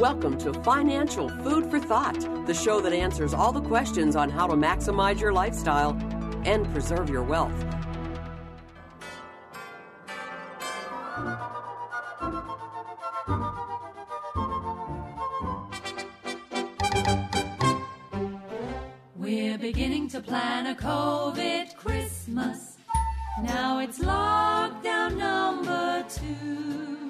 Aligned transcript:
Welcome 0.00 0.38
to 0.38 0.54
Financial 0.62 1.28
Food 1.28 1.70
for 1.70 1.78
Thought, 1.78 2.46
the 2.46 2.54
show 2.54 2.80
that 2.80 2.94
answers 2.94 3.34
all 3.34 3.52
the 3.52 3.60
questions 3.60 4.16
on 4.16 4.30
how 4.30 4.46
to 4.46 4.54
maximize 4.54 5.20
your 5.20 5.30
lifestyle 5.30 5.90
and 6.46 6.64
preserve 6.72 7.10
your 7.10 7.22
wealth. 7.22 7.52
We're 19.16 19.58
beginning 19.58 20.08
to 20.08 20.22
plan 20.22 20.68
a 20.68 20.74
COVID 20.74 21.76
Christmas. 21.76 22.78
Now 23.42 23.80
it's 23.80 23.98
lockdown 23.98 25.18
number 25.18 26.06
two 26.08 27.09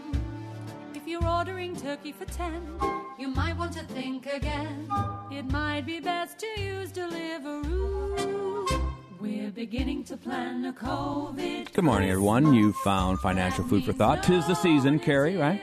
you're 1.10 1.26
ordering 1.26 1.74
turkey 1.74 2.12
for 2.12 2.24
10, 2.24 2.78
you 3.18 3.26
might 3.26 3.56
want 3.56 3.72
to 3.72 3.82
think 3.82 4.26
again. 4.32 4.88
It 5.32 5.42
might 5.50 5.84
be 5.84 5.98
best 5.98 6.38
to 6.38 6.46
use 6.56 6.92
Deliveroo. 6.92 8.80
We're 9.18 9.50
beginning 9.50 10.04
to 10.04 10.16
plan 10.16 10.64
a 10.66 10.72
COVID. 10.72 11.72
Good 11.72 11.84
morning, 11.84 12.10
everyone. 12.10 12.54
You 12.54 12.72
found 12.72 13.18
financial 13.18 13.64
food 13.64 13.84
for 13.84 13.92
thought. 13.92 14.22
Tis 14.22 14.46
the 14.46 14.54
season, 14.54 15.00
Carrie, 15.00 15.36
right? 15.36 15.60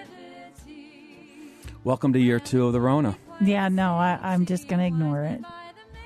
Welcome 1.86 2.12
to 2.12 2.20
year 2.20 2.42
two 2.42 2.68
of 2.68 2.74
the 2.74 2.82
Rona. 2.82 3.18
Yeah, 3.40 3.70
no, 3.70 3.94
I, 3.94 4.20
I'm 4.22 4.46
just 4.46 4.68
going 4.68 4.80
to 4.80 4.86
ignore 4.86 5.24
it. 5.24 5.40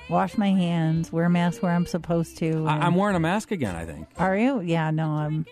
Wash 0.08 0.38
my 0.38 0.50
hands, 0.50 1.10
wear 1.10 1.24
a 1.24 1.30
mask 1.30 1.64
where 1.64 1.72
I'm 1.72 1.86
supposed 1.86 2.38
to. 2.38 2.64
I, 2.68 2.76
I'm 2.76 2.94
wearing 2.94 3.16
a 3.16 3.20
mask 3.20 3.50
again, 3.50 3.74
I 3.74 3.86
think. 3.86 4.06
Are 4.18 4.36
you? 4.36 4.60
Yeah, 4.60 4.92
no, 4.92 5.08
I'm. 5.08 5.46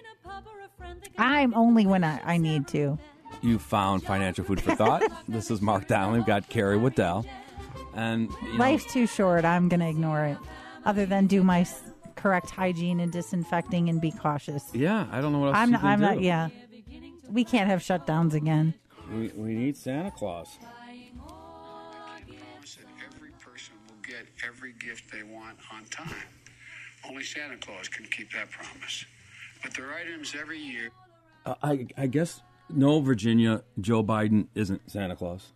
I'm 1.19 1.53
only 1.55 1.87
when 1.87 2.05
I, 2.05 2.21
I 2.25 2.37
need 2.39 2.69
to 2.69 2.99
you 3.43 3.59
found 3.59 4.03
financial 4.03 4.45
food 4.45 4.61
for 4.61 4.75
thought. 4.75 5.03
this 5.29 5.51
is 5.51 5.61
Mark 5.61 5.87
Donnelly. 5.87 6.19
We've 6.19 6.27
got 6.27 6.49
Carrie 6.49 6.77
Waddell. 6.77 7.27
And 7.95 8.31
you 8.43 8.53
know, 8.53 8.59
life's 8.59 8.93
too 8.93 9.07
short. 9.07 9.45
I'm 9.45 9.69
going 9.69 9.81
to 9.81 9.89
ignore 9.89 10.25
it. 10.25 10.39
Other 10.85 11.07
than 11.07 11.27
do 11.27 11.43
my 11.43 11.67
correct 12.17 12.51
hygiene 12.51 13.01
and 13.01 13.11
disinfecting 13.11 13.89
and 13.89 14.01
be 14.01 14.11
cautious. 14.11 14.65
Yeah, 14.73 15.07
I 15.11 15.21
don't 15.21 15.33
know 15.33 15.41
what 15.41 15.49
else 15.49 15.57
I'm, 15.57 15.71
not, 15.71 15.85
I'm 15.85 15.99
do. 15.99 16.05
not. 16.05 16.21
Yeah, 16.21 16.49
we 17.29 17.45
can't 17.45 17.69
have 17.69 17.81
shutdowns 17.81 18.35
again. 18.35 18.75
We, 19.13 19.29
we 19.29 19.55
need 19.55 19.77
Santa 19.77 20.11
Claus. 20.11 20.59
Every 23.05 23.31
person 23.41 23.75
will 23.89 24.03
get 24.03 24.27
every 24.47 24.73
gift 24.75 25.11
they 25.11 25.23
want 25.23 25.59
on 25.73 25.85
time. 25.87 26.15
Only 27.09 27.25
Santa 27.25 27.57
Claus 27.57 27.89
can 27.89 28.05
keep 28.07 28.33
that 28.33 28.51
promise. 28.51 29.05
But 29.63 29.75
there 29.75 29.91
are 29.91 29.95
items 29.95 30.35
every 30.39 30.59
year. 30.59 30.91
Uh, 31.45 31.55
I, 31.63 31.87
I 31.97 32.07
guess 32.07 32.43
no, 32.73 33.01
Virginia, 33.01 33.63
Joe 33.81 34.03
Biden 34.03 34.47
isn't 34.55 34.91
Santa 34.91 35.17
Claus. 35.17 35.53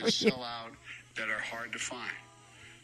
that 0.00 0.12
sell 0.12 0.42
out 0.42 0.72
that 1.16 1.28
are 1.28 1.40
hard 1.40 1.72
to 1.72 1.78
find. 1.78 2.12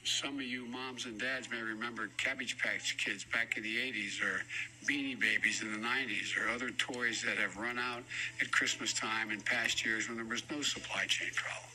Some 0.05 0.37
of 0.37 0.43
you 0.43 0.65
moms 0.65 1.05
and 1.05 1.21
dads 1.21 1.51
may 1.51 1.61
remember 1.61 2.09
Cabbage 2.17 2.57
Patch 2.59 2.97
Kids 2.97 3.25
back 3.25 3.57
in 3.57 3.63
the 3.63 3.77
80s, 3.77 4.23
or 4.23 4.41
Beanie 4.87 5.19
Babies 5.19 5.61
in 5.61 5.71
the 5.71 5.79
90s, 5.79 6.37
or 6.37 6.49
other 6.49 6.71
toys 6.71 7.23
that 7.27 7.37
have 7.37 7.57
run 7.59 7.79
out 7.79 8.03
at 8.41 8.51
Christmas 8.51 8.93
time 8.95 9.31
in 9.31 9.41
past 9.43 9.85
years 9.85 10.09
when 10.09 10.17
there 10.17 10.27
was 10.27 10.43
no 10.51 10.63
supply 10.63 11.05
chain 11.07 11.29
problem. 11.35 11.71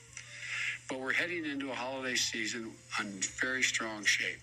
But 0.90 1.00
we're 1.00 1.14
heading 1.14 1.46
into 1.46 1.72
a 1.72 1.76
holiday 1.76 2.16
season 2.16 2.72
in 3.00 3.22
very 3.40 3.62
strong 3.62 4.04
shape. 4.04 4.40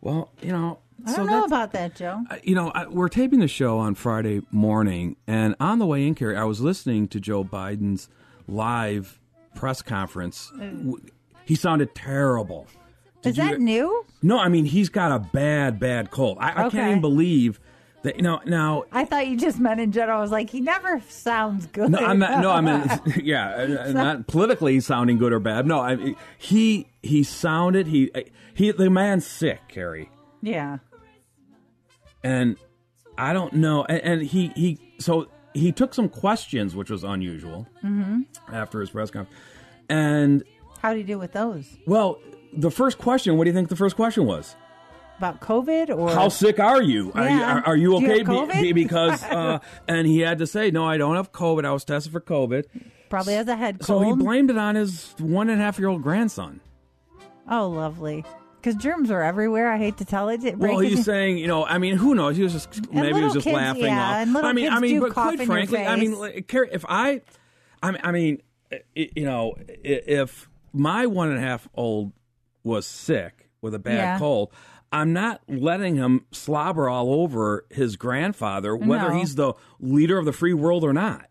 Well, 0.00 0.30
you 0.40 0.52
know, 0.52 0.78
I 1.06 1.14
don't 1.14 1.26
so 1.26 1.32
know 1.32 1.44
about 1.44 1.72
that, 1.72 1.94
Joe. 1.94 2.22
You 2.42 2.54
know, 2.54 2.70
I, 2.70 2.86
we're 2.86 3.08
taping 3.08 3.40
the 3.40 3.48
show 3.48 3.78
on 3.78 3.94
Friday 3.94 4.42
morning, 4.50 5.16
and 5.26 5.54
on 5.60 5.78
the 5.78 5.86
way 5.86 6.06
in, 6.06 6.14
Carrie, 6.14 6.36
I 6.36 6.44
was 6.44 6.60
listening 6.60 7.08
to 7.08 7.20
Joe 7.20 7.44
Biden's 7.44 8.08
live 8.46 9.20
press 9.54 9.82
conference. 9.82 10.52
Uh. 10.60 10.92
He 11.44 11.54
sounded 11.54 11.94
terrible. 11.94 12.66
Did 13.22 13.30
Is 13.30 13.36
that 13.36 13.60
new? 13.60 14.06
No, 14.22 14.38
I 14.38 14.48
mean 14.48 14.64
he's 14.64 14.88
got 14.88 15.12
a 15.12 15.18
bad, 15.18 15.78
bad 15.78 16.10
cold. 16.10 16.38
I, 16.40 16.52
okay. 16.52 16.60
I 16.60 16.70
can't 16.70 16.88
even 16.88 17.00
believe 17.00 17.60
that. 18.02 18.16
You 18.16 18.22
know, 18.22 18.40
now 18.46 18.84
I 18.92 19.04
thought 19.04 19.26
you 19.26 19.36
just 19.36 19.58
meant 19.58 19.80
in 19.80 19.92
general. 19.92 20.18
I 20.18 20.22
was 20.22 20.30
like, 20.30 20.48
he 20.48 20.60
never 20.60 21.02
sounds 21.08 21.66
good. 21.66 21.90
No, 21.90 21.98
I'm 21.98 22.18
not. 22.18 22.40
No, 22.40 22.50
I 22.50 22.60
mean, 22.60 22.88
yeah, 23.24 23.50
uh, 23.88 23.92
not 23.92 24.26
politically 24.26 24.80
sounding 24.80 25.18
good 25.18 25.32
or 25.32 25.40
bad. 25.40 25.66
No, 25.66 25.80
I, 25.80 26.14
he 26.38 26.86
he 27.02 27.22
sounded 27.22 27.88
he 27.88 28.10
he 28.60 28.72
the 28.72 28.90
man's 28.90 29.26
sick, 29.26 29.60
Carrie. 29.68 30.10
Yeah 30.42 30.78
and 32.22 32.56
I 33.18 33.32
don't 33.32 33.54
know. 33.54 33.84
And, 33.84 34.00
and, 34.00 34.22
he 34.22 34.52
he 34.54 34.78
so 34.98 35.28
he 35.54 35.72
took 35.72 35.94
some 35.94 36.08
questions, 36.08 36.74
which 36.74 36.90
was 36.90 37.04
unusual 37.04 37.66
mm-hmm. 37.82 38.22
after 38.52 38.80
his 38.80 38.90
press 38.90 39.10
conference. 39.10 39.38
And 39.88 40.44
how 40.80 40.92
do 40.92 40.98
you 40.98 41.04
do 41.04 41.18
with 41.18 41.32
those? 41.32 41.66
Well, 41.86 42.20
the 42.52 42.70
first 42.70 42.98
question. 42.98 43.36
What 43.36 43.44
do 43.44 43.50
you 43.50 43.54
think 43.54 43.68
the 43.68 43.76
first 43.76 43.96
question 43.96 44.26
was? 44.26 44.54
About 45.18 45.40
COVID 45.40 45.94
or 45.94 46.10
how 46.14 46.28
sick 46.30 46.58
are 46.58 46.80
you? 46.80 47.12
Yeah. 47.14 47.20
Are, 47.20 47.28
you 47.28 47.42
are, 47.42 47.66
are 47.66 47.76
you 47.76 47.96
okay? 47.96 48.18
You 48.18 48.46
be, 48.46 48.72
because 48.72 49.22
uh, 49.30 49.58
and 49.86 50.06
he 50.06 50.20
had 50.20 50.38
to 50.38 50.46
say, 50.46 50.70
no, 50.70 50.86
I 50.86 50.96
don't 50.96 51.16
have 51.16 51.30
COVID. 51.30 51.66
I 51.66 51.72
was 51.72 51.84
tested 51.84 52.12
for 52.12 52.22
COVID. 52.22 52.64
Probably 53.10 53.34
has 53.34 53.46
a 53.48 53.56
head 53.56 53.80
cold. 53.80 54.02
So 54.02 54.08
he 54.08 54.16
blamed 54.16 54.48
it 54.48 54.56
on 54.56 54.76
his 54.76 55.14
one 55.18 55.50
and 55.50 55.60
a 55.60 55.64
half 55.64 55.78
year 55.78 55.88
old 55.88 56.02
grandson. 56.02 56.60
Oh, 57.50 57.68
lovely 57.68 58.24
because 58.60 58.74
germs 58.76 59.10
are 59.10 59.22
everywhere. 59.22 59.70
I 59.70 59.78
hate 59.78 59.96
to 59.98 60.04
tell 60.04 60.28
it. 60.28 60.44
it 60.44 60.58
well, 60.58 60.78
he's 60.78 61.04
saying, 61.04 61.38
you 61.38 61.46
know, 61.46 61.64
I 61.64 61.78
mean, 61.78 61.96
who 61.96 62.14
knows? 62.14 62.36
He 62.36 62.42
was 62.42 62.52
just 62.52 62.92
maybe 62.92 63.18
he 63.18 63.24
was 63.24 63.34
just 63.34 63.44
kids, 63.44 63.56
laughing 63.56 63.84
yeah, 63.84 64.08
off. 64.08 64.16
And 64.16 64.36
I 64.38 64.52
mean, 64.52 64.70
I 64.70 64.80
mean, 64.80 65.00
but 65.00 65.12
quite 65.12 65.40
frankly, 65.42 65.84
I 65.84 65.96
mean, 65.96 66.16
if 66.48 66.84
I, 66.88 67.22
I 67.82 68.12
mean, 68.12 68.42
you 68.94 69.24
know, 69.24 69.54
if 69.66 70.48
my 70.72 71.06
one 71.06 71.30
and 71.30 71.38
a 71.38 71.42
half 71.42 71.68
old 71.74 72.12
was 72.62 72.86
sick 72.86 73.48
with 73.60 73.74
a 73.74 73.78
bad 73.78 73.94
yeah. 73.94 74.18
cold. 74.18 74.52
I'm 74.92 75.12
not 75.12 75.40
letting 75.46 75.94
him 75.94 76.26
slobber 76.32 76.88
all 76.88 77.14
over 77.14 77.64
his 77.70 77.94
grandfather, 77.94 78.74
whether 78.74 79.10
no. 79.10 79.18
he's 79.20 79.36
the 79.36 79.54
leader 79.78 80.18
of 80.18 80.24
the 80.24 80.32
free 80.32 80.52
world 80.52 80.82
or 80.82 80.92
not. 80.92 81.29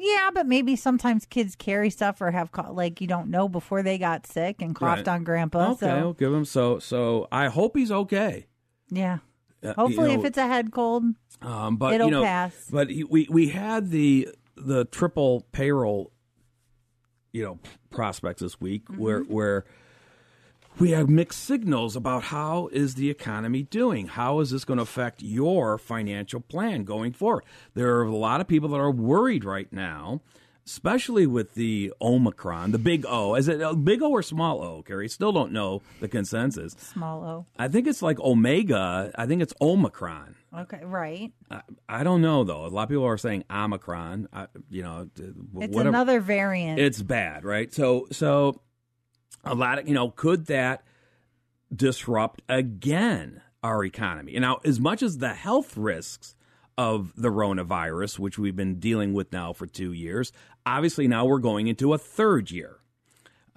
Yeah, 0.00 0.30
but 0.32 0.46
maybe 0.46 0.76
sometimes 0.76 1.26
kids 1.26 1.56
carry 1.56 1.90
stuff 1.90 2.20
or 2.20 2.30
have 2.30 2.52
caught, 2.52 2.74
like 2.74 3.00
you 3.00 3.08
don't 3.08 3.28
know 3.30 3.48
before 3.48 3.82
they 3.82 3.98
got 3.98 4.26
sick 4.28 4.62
and 4.62 4.74
coughed 4.74 5.06
right. 5.06 5.08
on 5.08 5.24
grandpa. 5.24 5.72
Okay, 5.72 5.86
so. 5.86 5.88
I'll 5.88 6.12
give 6.12 6.32
him 6.32 6.44
so 6.44 6.78
so. 6.78 7.26
I 7.32 7.48
hope 7.48 7.76
he's 7.76 7.90
okay. 7.90 8.46
Yeah. 8.90 9.18
Uh, 9.62 9.74
Hopefully, 9.74 10.12
you 10.12 10.16
know, 10.16 10.22
if 10.22 10.26
it's 10.26 10.38
a 10.38 10.46
head 10.46 10.70
cold, 10.70 11.02
um, 11.42 11.76
but 11.76 11.94
it'll 11.94 12.06
you 12.06 12.12
know, 12.12 12.22
pass. 12.22 12.54
But 12.70 12.88
we 13.08 13.26
we 13.28 13.48
had 13.48 13.90
the 13.90 14.28
the 14.56 14.84
triple 14.84 15.46
payroll, 15.50 16.12
you 17.32 17.42
know, 17.42 17.58
prospects 17.90 18.40
this 18.40 18.60
week 18.60 18.84
mm-hmm. 18.84 19.02
where 19.02 19.20
where 19.22 19.64
we 20.78 20.92
have 20.92 21.08
mixed 21.08 21.44
signals 21.44 21.96
about 21.96 22.24
how 22.24 22.68
is 22.72 22.94
the 22.94 23.10
economy 23.10 23.62
doing? 23.62 24.06
How 24.06 24.40
is 24.40 24.50
this 24.50 24.64
going 24.64 24.76
to 24.76 24.82
affect 24.82 25.22
your 25.22 25.76
financial 25.78 26.40
plan 26.40 26.84
going 26.84 27.12
forward? 27.12 27.44
There 27.74 27.96
are 27.96 28.04
a 28.04 28.14
lot 28.14 28.40
of 28.40 28.46
people 28.46 28.68
that 28.70 28.76
are 28.76 28.90
worried 28.90 29.44
right 29.44 29.72
now 29.72 30.20
especially 30.68 31.26
with 31.26 31.54
the 31.54 31.90
omicron 31.98 32.72
the 32.72 32.78
big 32.78 33.06
o. 33.08 33.34
Is 33.34 33.48
it 33.48 33.62
a 33.62 33.74
big 33.74 34.02
o 34.02 34.10
or 34.10 34.22
small 34.22 34.62
o 34.62 34.82
Carrie? 34.82 35.08
still 35.08 35.32
don't 35.32 35.50
know 35.50 35.80
the 36.00 36.08
consensus. 36.08 36.74
Small 36.78 37.24
o. 37.24 37.46
I 37.58 37.68
think 37.68 37.86
it's 37.86 38.02
like 38.02 38.20
omega. 38.20 39.10
I 39.16 39.24
think 39.24 39.40
it's 39.40 39.54
omicron. 39.62 40.34
Okay 40.54 40.80
right. 40.84 41.32
I, 41.50 41.62
I 41.88 42.04
don't 42.04 42.20
know 42.20 42.44
though. 42.44 42.66
A 42.66 42.68
lot 42.68 42.82
of 42.82 42.88
people 42.90 43.06
are 43.06 43.16
saying 43.16 43.44
omicron. 43.50 44.28
I, 44.30 44.48
you 44.68 44.82
know 44.82 45.08
it's 45.16 45.74
whatever. 45.74 45.88
another 45.88 46.20
variant. 46.20 46.78
It's 46.78 47.00
bad 47.00 47.46
right? 47.46 47.72
So 47.72 48.06
so 48.12 48.60
a 49.44 49.54
lot 49.54 49.78
of 49.78 49.88
you 49.88 49.94
know 49.94 50.10
could 50.10 50.46
that 50.46 50.82
disrupt 51.74 52.42
again 52.48 53.40
our 53.62 53.84
economy 53.84 54.34
and 54.34 54.42
now 54.42 54.58
as 54.64 54.80
much 54.80 55.02
as 55.02 55.18
the 55.18 55.34
health 55.34 55.76
risks 55.76 56.34
of 56.76 57.12
the 57.16 57.28
coronavirus 57.28 58.18
which 58.18 58.38
we've 58.38 58.56
been 58.56 58.78
dealing 58.78 59.12
with 59.12 59.32
now 59.32 59.52
for 59.52 59.66
two 59.66 59.92
years 59.92 60.32
obviously 60.64 61.08
now 61.08 61.24
we're 61.24 61.38
going 61.38 61.66
into 61.66 61.92
a 61.92 61.98
third 61.98 62.50
year 62.50 62.78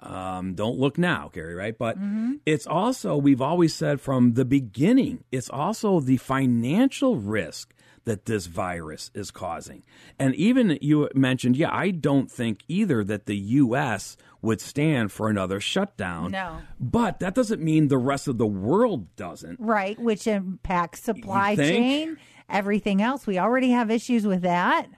um, 0.02 0.54
don't 0.54 0.78
look 0.78 0.98
now, 0.98 1.30
Carrie, 1.32 1.54
right? 1.54 1.78
But 1.78 1.96
mm-hmm. 1.96 2.34
it's 2.44 2.66
also, 2.66 3.16
we've 3.16 3.40
always 3.40 3.72
said 3.72 4.00
from 4.00 4.34
the 4.34 4.44
beginning, 4.44 5.22
it's 5.30 5.48
also 5.48 6.00
the 6.00 6.16
financial 6.16 7.16
risk 7.16 7.72
that 8.04 8.26
this 8.26 8.46
virus 8.46 9.12
is 9.14 9.30
causing. 9.30 9.84
And 10.18 10.34
even 10.34 10.76
you 10.80 11.08
mentioned, 11.14 11.56
yeah, 11.56 11.72
I 11.72 11.90
don't 11.90 12.28
think 12.28 12.64
either 12.66 13.04
that 13.04 13.26
the 13.26 13.36
U.S. 13.36 14.16
would 14.42 14.60
stand 14.60 15.12
for 15.12 15.28
another 15.28 15.60
shutdown. 15.60 16.32
No. 16.32 16.58
But 16.78 17.20
that 17.20 17.34
doesn't 17.34 17.62
mean 17.62 17.88
the 17.88 17.96
rest 17.98 18.26
of 18.26 18.38
the 18.38 18.46
world 18.46 19.14
doesn't. 19.16 19.60
Right, 19.60 19.98
which 19.98 20.26
impacts 20.26 21.02
supply 21.02 21.54
chain, 21.54 22.18
everything 22.48 23.00
else. 23.00 23.26
We 23.26 23.38
already 23.38 23.70
have 23.70 23.90
issues 23.90 24.26
with 24.26 24.42
that. 24.42 24.88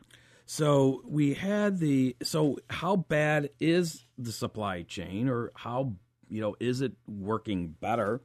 So 0.47 1.03
we 1.07 1.35
had 1.35 1.79
the 1.79 2.17
so 2.23 2.59
how 2.69 2.97
bad 2.97 3.51
is 3.61 4.05
the 4.19 4.33
supply 4.33 4.83
chain 4.83 5.29
or 5.29 5.53
how 5.55 5.95
you 6.29 6.41
know 6.41 6.55
is 6.61 6.81
it 6.81 6.93
working 7.07 7.69
better? 7.81 8.23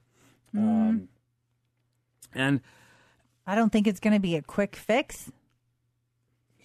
Um, 0.53 1.09
and 2.33 2.61
I 3.47 3.55
don't 3.55 3.71
think 3.71 3.87
it's 3.87 3.99
going 3.99 4.13
to 4.13 4.19
be 4.19 4.35
a 4.35 4.41
quick 4.41 4.75
fix. 4.75 5.31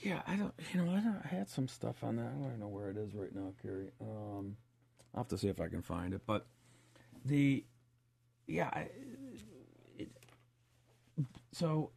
Yeah, 0.04 0.20
I 0.26 0.36
don't 0.36 0.52
you 0.72 0.82
know 0.82 0.92
I, 0.92 1.00
don't, 1.00 1.20
I 1.24 1.28
had 1.28 1.48
some 1.48 1.66
stuff 1.66 2.04
on 2.04 2.16
that. 2.16 2.26
I 2.26 2.40
don't 2.42 2.60
know 2.60 2.68
where 2.68 2.90
it 2.90 2.96
is 2.96 3.14
right 3.14 3.34
now, 3.34 3.52
Carrie. 3.62 3.90
Um, 4.00 4.56
I'll 5.14 5.20
have 5.20 5.28
to 5.28 5.38
see 5.38 5.48
if 5.48 5.60
I 5.60 5.68
can 5.68 5.80
find 5.82 6.12
it. 6.12 6.20
But 6.26 6.46
the 7.24 7.64
yeah, 8.46 8.70
it, 9.98 10.10
so 11.52 11.90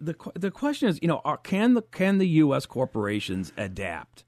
the 0.00 0.14
the 0.34 0.52
question 0.52 0.88
is, 0.88 1.00
you 1.02 1.08
know, 1.08 1.20
are, 1.24 1.36
can 1.36 1.74
the 1.74 1.82
can 1.82 2.18
the 2.18 2.28
U.S. 2.28 2.64
corporations 2.64 3.52
adapt, 3.56 4.24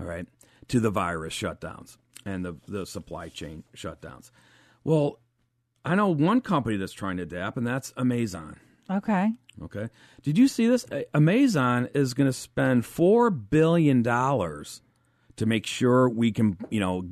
all 0.00 0.06
right, 0.06 0.26
to 0.68 0.80
the 0.80 0.90
virus 0.90 1.34
shutdowns 1.34 1.98
and 2.24 2.44
the 2.44 2.56
the 2.66 2.86
supply 2.86 3.28
chain 3.28 3.64
shutdowns? 3.76 4.30
Well, 4.84 5.20
I 5.84 5.94
know 5.96 6.08
one 6.08 6.40
company 6.40 6.76
that's 6.78 6.94
trying 6.94 7.18
to 7.18 7.24
adapt, 7.24 7.58
and 7.58 7.66
that's 7.66 7.92
Amazon. 7.96 8.58
Okay. 8.98 9.32
Okay, 9.62 9.88
did 10.22 10.38
you 10.38 10.48
see 10.48 10.66
this? 10.66 10.86
Amazon 11.12 11.88
is 11.94 12.14
going 12.14 12.26
to 12.26 12.32
spend 12.32 12.86
four 12.86 13.30
billion 13.30 14.02
dollars 14.02 14.80
to 15.36 15.44
make 15.44 15.66
sure 15.66 16.08
we 16.08 16.32
can, 16.32 16.56
you 16.70 16.80
know, 16.80 17.02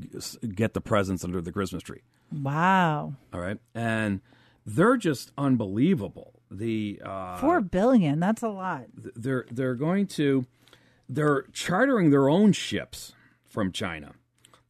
get 0.55 0.73
the 0.73 0.81
presents 0.81 1.23
under 1.23 1.43
the 1.43 1.53
Christmas 1.53 1.83
tree. 1.83 2.01
Wow. 2.33 3.15
All 3.35 3.41
right, 3.41 3.59
and 3.75 4.21
they're 4.65 4.97
just 4.97 5.33
unbelievable. 5.37 6.33
The 6.51 7.01
uh, 7.05 7.37
Four 7.37 7.61
billion. 7.61 8.21
That's 8.21 8.43
a 8.43 8.49
lot. 8.49 8.87
they're 8.95 9.45
they're 9.51 9.75
going 9.75 10.07
to 10.09 10.47
they're 11.09 11.43
chartering 11.53 12.11
their 12.11 12.29
own 12.31 12.53
ships 12.53 13.13
from 13.45 13.71
China. 13.71 14.13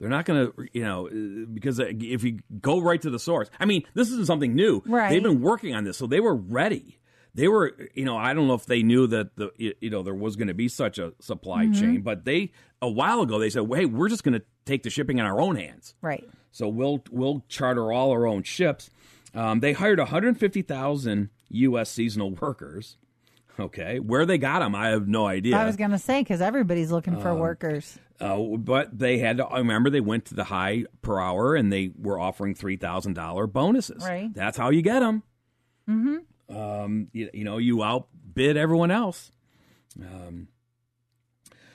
They're 0.00 0.08
not 0.08 0.24
going 0.24 0.46
to, 0.46 0.66
you 0.72 0.82
know, 0.82 1.08
uh, 1.08 1.46
because 1.52 1.78
if 1.78 2.24
you 2.24 2.38
go 2.62 2.80
right 2.80 3.00
to 3.02 3.10
the 3.10 3.18
source, 3.18 3.50
I 3.60 3.66
mean, 3.66 3.82
this 3.92 4.10
isn't 4.10 4.26
something 4.26 4.54
new. 4.54 4.82
Right. 4.86 5.10
They've 5.10 5.22
been 5.22 5.42
working 5.42 5.74
on 5.74 5.84
this, 5.84 5.98
so 5.98 6.06
they 6.06 6.20
were 6.20 6.34
ready. 6.34 6.96
They 7.34 7.48
were, 7.48 7.76
you 7.94 8.04
know, 8.04 8.16
I 8.16 8.34
don't 8.34 8.48
know 8.48 8.54
if 8.54 8.66
they 8.66 8.82
knew 8.82 9.06
that 9.08 9.36
the, 9.36 9.50
you 9.56 9.90
know, 9.90 10.02
there 10.02 10.14
was 10.14 10.36
going 10.36 10.48
to 10.48 10.54
be 10.54 10.68
such 10.68 10.98
a 10.98 11.12
supply 11.20 11.68
chain, 11.70 12.00
but 12.02 12.24
they 12.24 12.50
a 12.82 12.90
while 12.90 13.20
ago 13.22 13.38
they 13.38 13.50
said, 13.50 13.62
well, 13.62 13.78
"Hey, 13.78 13.86
we're 13.86 14.08
just 14.08 14.24
going 14.24 14.34
to 14.34 14.42
take 14.64 14.82
the 14.82 14.90
shipping 14.90 15.18
in 15.18 15.24
our 15.24 15.40
own 15.40 15.56
hands." 15.56 15.94
Right. 16.02 16.28
So 16.50 16.68
we'll 16.68 17.04
we'll 17.10 17.44
charter 17.48 17.92
all 17.92 18.10
our 18.10 18.26
own 18.26 18.42
ships. 18.42 18.90
Um, 19.34 19.60
they 19.60 19.72
hired 19.74 20.00
150,000 20.00 21.30
U.S. 21.50 21.90
seasonal 21.90 22.32
workers. 22.32 22.96
Okay, 23.58 23.98
where 24.00 24.24
they 24.24 24.38
got 24.38 24.60
them, 24.60 24.74
I 24.74 24.88
have 24.88 25.06
no 25.06 25.26
idea. 25.26 25.56
I 25.56 25.66
was 25.66 25.76
going 25.76 25.90
to 25.90 25.98
say 25.98 26.22
because 26.22 26.40
everybody's 26.40 26.90
looking 26.90 27.20
for 27.20 27.34
workers. 27.34 27.98
Uh, 28.18 28.38
but 28.56 28.98
they 28.98 29.18
had 29.18 29.36
to. 29.36 29.46
I 29.46 29.58
remember 29.58 29.90
they 29.90 30.00
went 30.00 30.26
to 30.26 30.34
the 30.34 30.44
high 30.44 30.84
per 31.02 31.20
hour 31.20 31.54
and 31.54 31.72
they 31.72 31.90
were 31.98 32.18
offering 32.18 32.54
three 32.54 32.76
thousand 32.76 33.14
dollar 33.14 33.46
bonuses. 33.46 34.02
Right. 34.04 34.32
That's 34.32 34.56
how 34.56 34.70
you 34.70 34.82
get 34.82 35.00
them. 35.00 35.22
Mm-hmm. 35.88 36.16
Um, 36.50 37.08
you, 37.12 37.30
you 37.32 37.44
know, 37.44 37.58
you 37.58 37.82
outbid 37.82 38.56
everyone 38.56 38.90
else. 38.90 39.30
Um. 40.00 40.48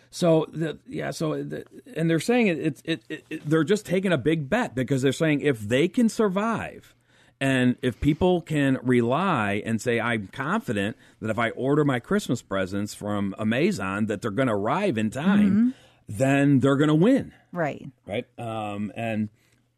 So 0.10 0.48
the 0.52 0.80
yeah, 0.88 1.12
so 1.12 1.44
the, 1.44 1.66
and 1.96 2.10
they're 2.10 2.20
saying 2.22 2.48
it, 2.48 2.58
it, 2.58 2.82
it, 2.86 3.04
it, 3.10 3.26
it. 3.30 3.50
They're 3.50 3.66
just 3.66 3.86
taking 3.86 4.14
a 4.14 4.18
big 4.18 4.50
bet 4.50 4.74
because 4.74 5.02
they're 5.02 5.12
saying 5.12 5.42
if 5.42 5.60
they 5.60 5.90
can 5.90 6.08
survive, 6.08 6.96
and 7.42 7.76
if 7.82 8.00
people 8.00 8.40
can 8.40 8.80
rely 8.82 9.62
and 9.66 9.82
say, 9.82 10.00
I'm 10.00 10.28
confident 10.28 10.96
that 11.20 11.30
if 11.30 11.38
I 11.38 11.50
order 11.50 11.84
my 11.84 12.00
Christmas 12.00 12.42
presents 12.42 12.94
from 12.94 13.36
Amazon, 13.38 14.06
that 14.06 14.22
they're 14.22 14.32
going 14.32 14.48
to 14.48 14.54
arrive 14.54 14.98
in 14.98 15.10
time, 15.10 15.74
then 16.08 16.60
they're 16.62 16.78
going 16.78 16.88
to 16.88 16.96
win, 16.96 17.34
Right. 17.52 17.86
right? 18.08 18.26
Um, 18.40 18.94
and 18.96 19.28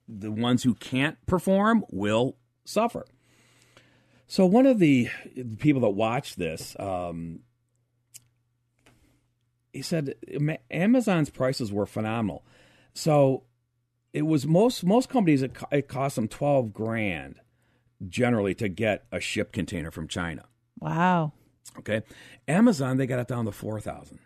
the 0.07 0.31
ones 0.31 0.61
who 0.61 0.75
can't 0.75 1.17
perform 1.25 1.83
will 1.89 2.35
suffer. 2.63 3.05
So 4.27 4.45
one 4.45 4.65
of 4.65 4.79
the 4.79 5.09
people 5.59 5.81
that 5.81 5.89
watched 5.89 6.38
this, 6.38 6.75
um, 6.79 7.39
he 9.71 9.81
said 9.81 10.15
Amazon's 10.69 11.29
prices 11.29 11.71
were 11.71 11.85
phenomenal. 11.85 12.45
So 12.94 13.44
it 14.13 14.24
was 14.24 14.45
most 14.45 14.83
most 14.83 15.07
companies 15.09 15.41
it, 15.44 15.56
it 15.71 15.88
cost 15.88 16.15
them 16.15 16.27
twelve 16.27 16.74
grand 16.74 17.35
generally 18.07 18.53
to 18.56 18.68
get 18.69 19.06
a 19.12 19.19
ship 19.19 19.51
container 19.51 19.91
from 19.91 20.07
China. 20.07 20.45
Wow. 20.79 21.33
Okay, 21.79 22.01
Amazon 22.47 22.97
they 22.97 23.06
got 23.07 23.19
it 23.19 23.27
down 23.27 23.45
to 23.45 23.51
four 23.51 23.79
thousand, 23.79 24.19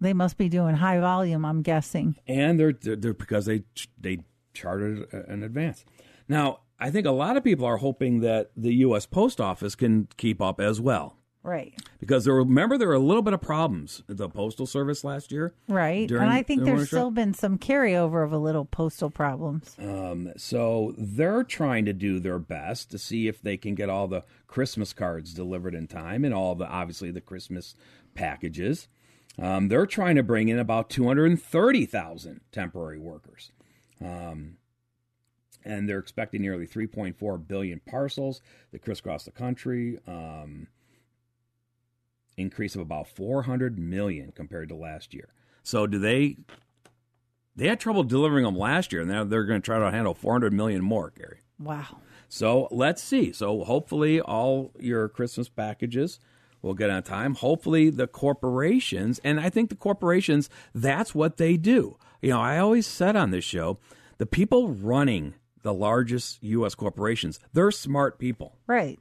They 0.00 0.12
must 0.12 0.36
be 0.36 0.48
doing 0.48 0.74
high 0.76 0.98
volume. 1.00 1.44
I'm 1.44 1.62
guessing. 1.62 2.16
and 2.26 2.58
they're, 2.60 2.72
they're, 2.72 2.96
they're 2.96 3.14
because 3.14 3.46
they 3.46 3.64
they 3.98 4.18
chartered 4.52 5.06
in 5.28 5.42
advance. 5.42 5.84
Now 6.28 6.60
I 6.78 6.90
think 6.90 7.06
a 7.06 7.12
lot 7.12 7.36
of 7.36 7.44
people 7.44 7.66
are 7.66 7.76
hoping 7.76 8.20
that 8.20 8.50
the 8.56 8.74
U.S. 8.76 9.06
Post 9.06 9.40
Office 9.40 9.74
can 9.74 10.08
keep 10.16 10.40
up 10.40 10.60
as 10.60 10.80
well. 10.80 11.16
Right. 11.44 11.74
Because 12.00 12.24
there 12.24 12.32
were, 12.32 12.42
remember 12.42 12.78
there 12.78 12.88
were 12.88 12.94
a 12.94 12.98
little 12.98 13.22
bit 13.22 13.34
of 13.34 13.42
problems 13.42 14.02
at 14.08 14.16
the 14.16 14.30
postal 14.30 14.66
service 14.66 15.04
last 15.04 15.30
year. 15.30 15.54
Right. 15.68 16.08
During 16.08 16.24
and 16.24 16.32
I 16.32 16.42
think 16.42 16.64
there's 16.64 16.86
still 16.86 17.10
been 17.10 17.34
some 17.34 17.58
carryover 17.58 18.24
of 18.24 18.32
a 18.32 18.38
little 18.38 18.64
postal 18.64 19.10
problems. 19.10 19.76
Um, 19.78 20.32
so 20.38 20.94
they're 20.96 21.44
trying 21.44 21.84
to 21.84 21.92
do 21.92 22.18
their 22.18 22.38
best 22.38 22.90
to 22.92 22.98
see 22.98 23.28
if 23.28 23.42
they 23.42 23.58
can 23.58 23.74
get 23.74 23.90
all 23.90 24.08
the 24.08 24.24
Christmas 24.46 24.94
cards 24.94 25.34
delivered 25.34 25.74
in 25.74 25.86
time 25.86 26.24
and 26.24 26.32
all 26.32 26.54
the 26.54 26.66
obviously 26.66 27.10
the 27.10 27.20
Christmas 27.20 27.74
packages. 28.14 28.88
Um, 29.38 29.68
they're 29.68 29.86
trying 29.86 30.16
to 30.16 30.22
bring 30.22 30.48
in 30.48 30.58
about 30.58 30.88
230,000 30.88 32.40
temporary 32.52 32.98
workers. 32.98 33.52
Um, 34.02 34.56
and 35.64 35.88
they're 35.88 35.98
expecting 35.98 36.42
nearly 36.42 36.66
3.4 36.66 37.48
billion 37.48 37.80
parcels 37.80 38.40
that 38.72 38.82
crisscross 38.82 39.24
the 39.24 39.30
country. 39.30 39.98
Um, 40.06 40.68
increase 42.36 42.74
of 42.74 42.80
about 42.80 43.08
400 43.08 43.78
million 43.78 44.32
compared 44.32 44.68
to 44.68 44.74
last 44.74 45.14
year. 45.14 45.28
So 45.62 45.86
do 45.86 45.98
they 45.98 46.36
they 47.56 47.68
had 47.68 47.80
trouble 47.80 48.02
delivering 48.02 48.44
them 48.44 48.56
last 48.56 48.92
year, 48.92 49.02
and 49.02 49.10
now 49.10 49.24
they're 49.24 49.44
going 49.44 49.60
to 49.60 49.64
try 49.64 49.78
to 49.78 49.90
handle 49.90 50.14
400 50.14 50.52
million 50.52 50.82
more, 50.82 51.12
Gary. 51.16 51.38
Wow. 51.58 51.98
So 52.28 52.66
let's 52.70 53.02
see. 53.02 53.32
So 53.32 53.62
hopefully, 53.64 54.20
all 54.20 54.72
your 54.78 55.08
Christmas 55.08 55.48
packages 55.48 56.18
will 56.62 56.74
get 56.74 56.90
on 56.90 57.02
time. 57.04 57.36
Hopefully, 57.36 57.90
the 57.90 58.08
corporations, 58.08 59.20
and 59.22 59.38
I 59.38 59.50
think 59.50 59.68
the 59.68 59.76
corporations, 59.76 60.50
that's 60.74 61.14
what 61.14 61.36
they 61.36 61.56
do. 61.56 61.96
You 62.20 62.30
know, 62.30 62.40
I 62.40 62.58
always 62.58 62.86
said 62.86 63.14
on 63.14 63.30
this 63.30 63.44
show, 63.44 63.78
the 64.18 64.26
people 64.26 64.68
running 64.68 65.34
the 65.64 65.74
largest 65.74 66.40
U.S. 66.44 66.76
corporations, 66.76 67.40
they're 67.52 67.72
smart 67.72 68.20
people. 68.20 68.56
Right. 68.68 69.00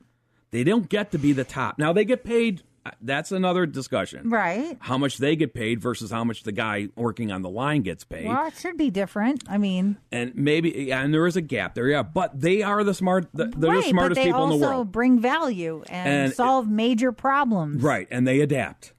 They 0.49 0.63
don't 0.63 0.89
get 0.89 1.11
to 1.11 1.19
be 1.19 1.31
the 1.33 1.43
top. 1.43 1.77
Now, 1.77 1.93
they 1.93 2.05
get 2.05 2.23
paid. 2.23 2.61
uh, 2.85 2.91
That's 3.01 3.31
another 3.31 3.65
discussion. 3.65 4.29
Right. 4.29 4.77
How 4.79 4.97
much 4.97 5.17
they 5.17 5.35
get 5.35 5.53
paid 5.53 5.79
versus 5.81 6.09
how 6.11 6.23
much 6.23 6.43
the 6.43 6.51
guy 6.51 6.89
working 6.95 7.31
on 7.31 7.41
the 7.41 7.49
line 7.49 7.81
gets 7.81 8.03
paid. 8.03 8.27
Well, 8.27 8.47
it 8.47 8.53
should 8.57 8.77
be 8.77 8.89
different. 8.89 9.43
I 9.47 9.57
mean, 9.57 9.97
and 10.11 10.33
maybe 10.35 10.69
yeah, 10.89 11.01
and 11.01 11.13
there 11.13 11.25
is 11.27 11.35
a 11.35 11.41
gap 11.41 11.75
there, 11.75 11.87
yeah. 11.87 12.03
But 12.03 12.39
they 12.39 12.61
are 12.63 12.83
the 12.83 12.93
smart, 12.93 13.27
the, 13.33 13.45
they're 13.55 13.71
right, 13.71 13.83
the 13.83 13.89
smartest 13.89 14.19
they 14.21 14.25
people 14.27 14.41
also 14.41 14.53
in 14.55 14.59
the 14.61 14.65
world, 14.67 14.91
bring 14.91 15.19
value 15.19 15.83
and, 15.89 16.25
And- 16.25 16.33
solve 16.33 16.67
major 16.69 17.11
problems. 17.11 17.81
right? 17.83 18.07
And 18.11 18.27
they 18.27 18.39
adapt 18.41 18.93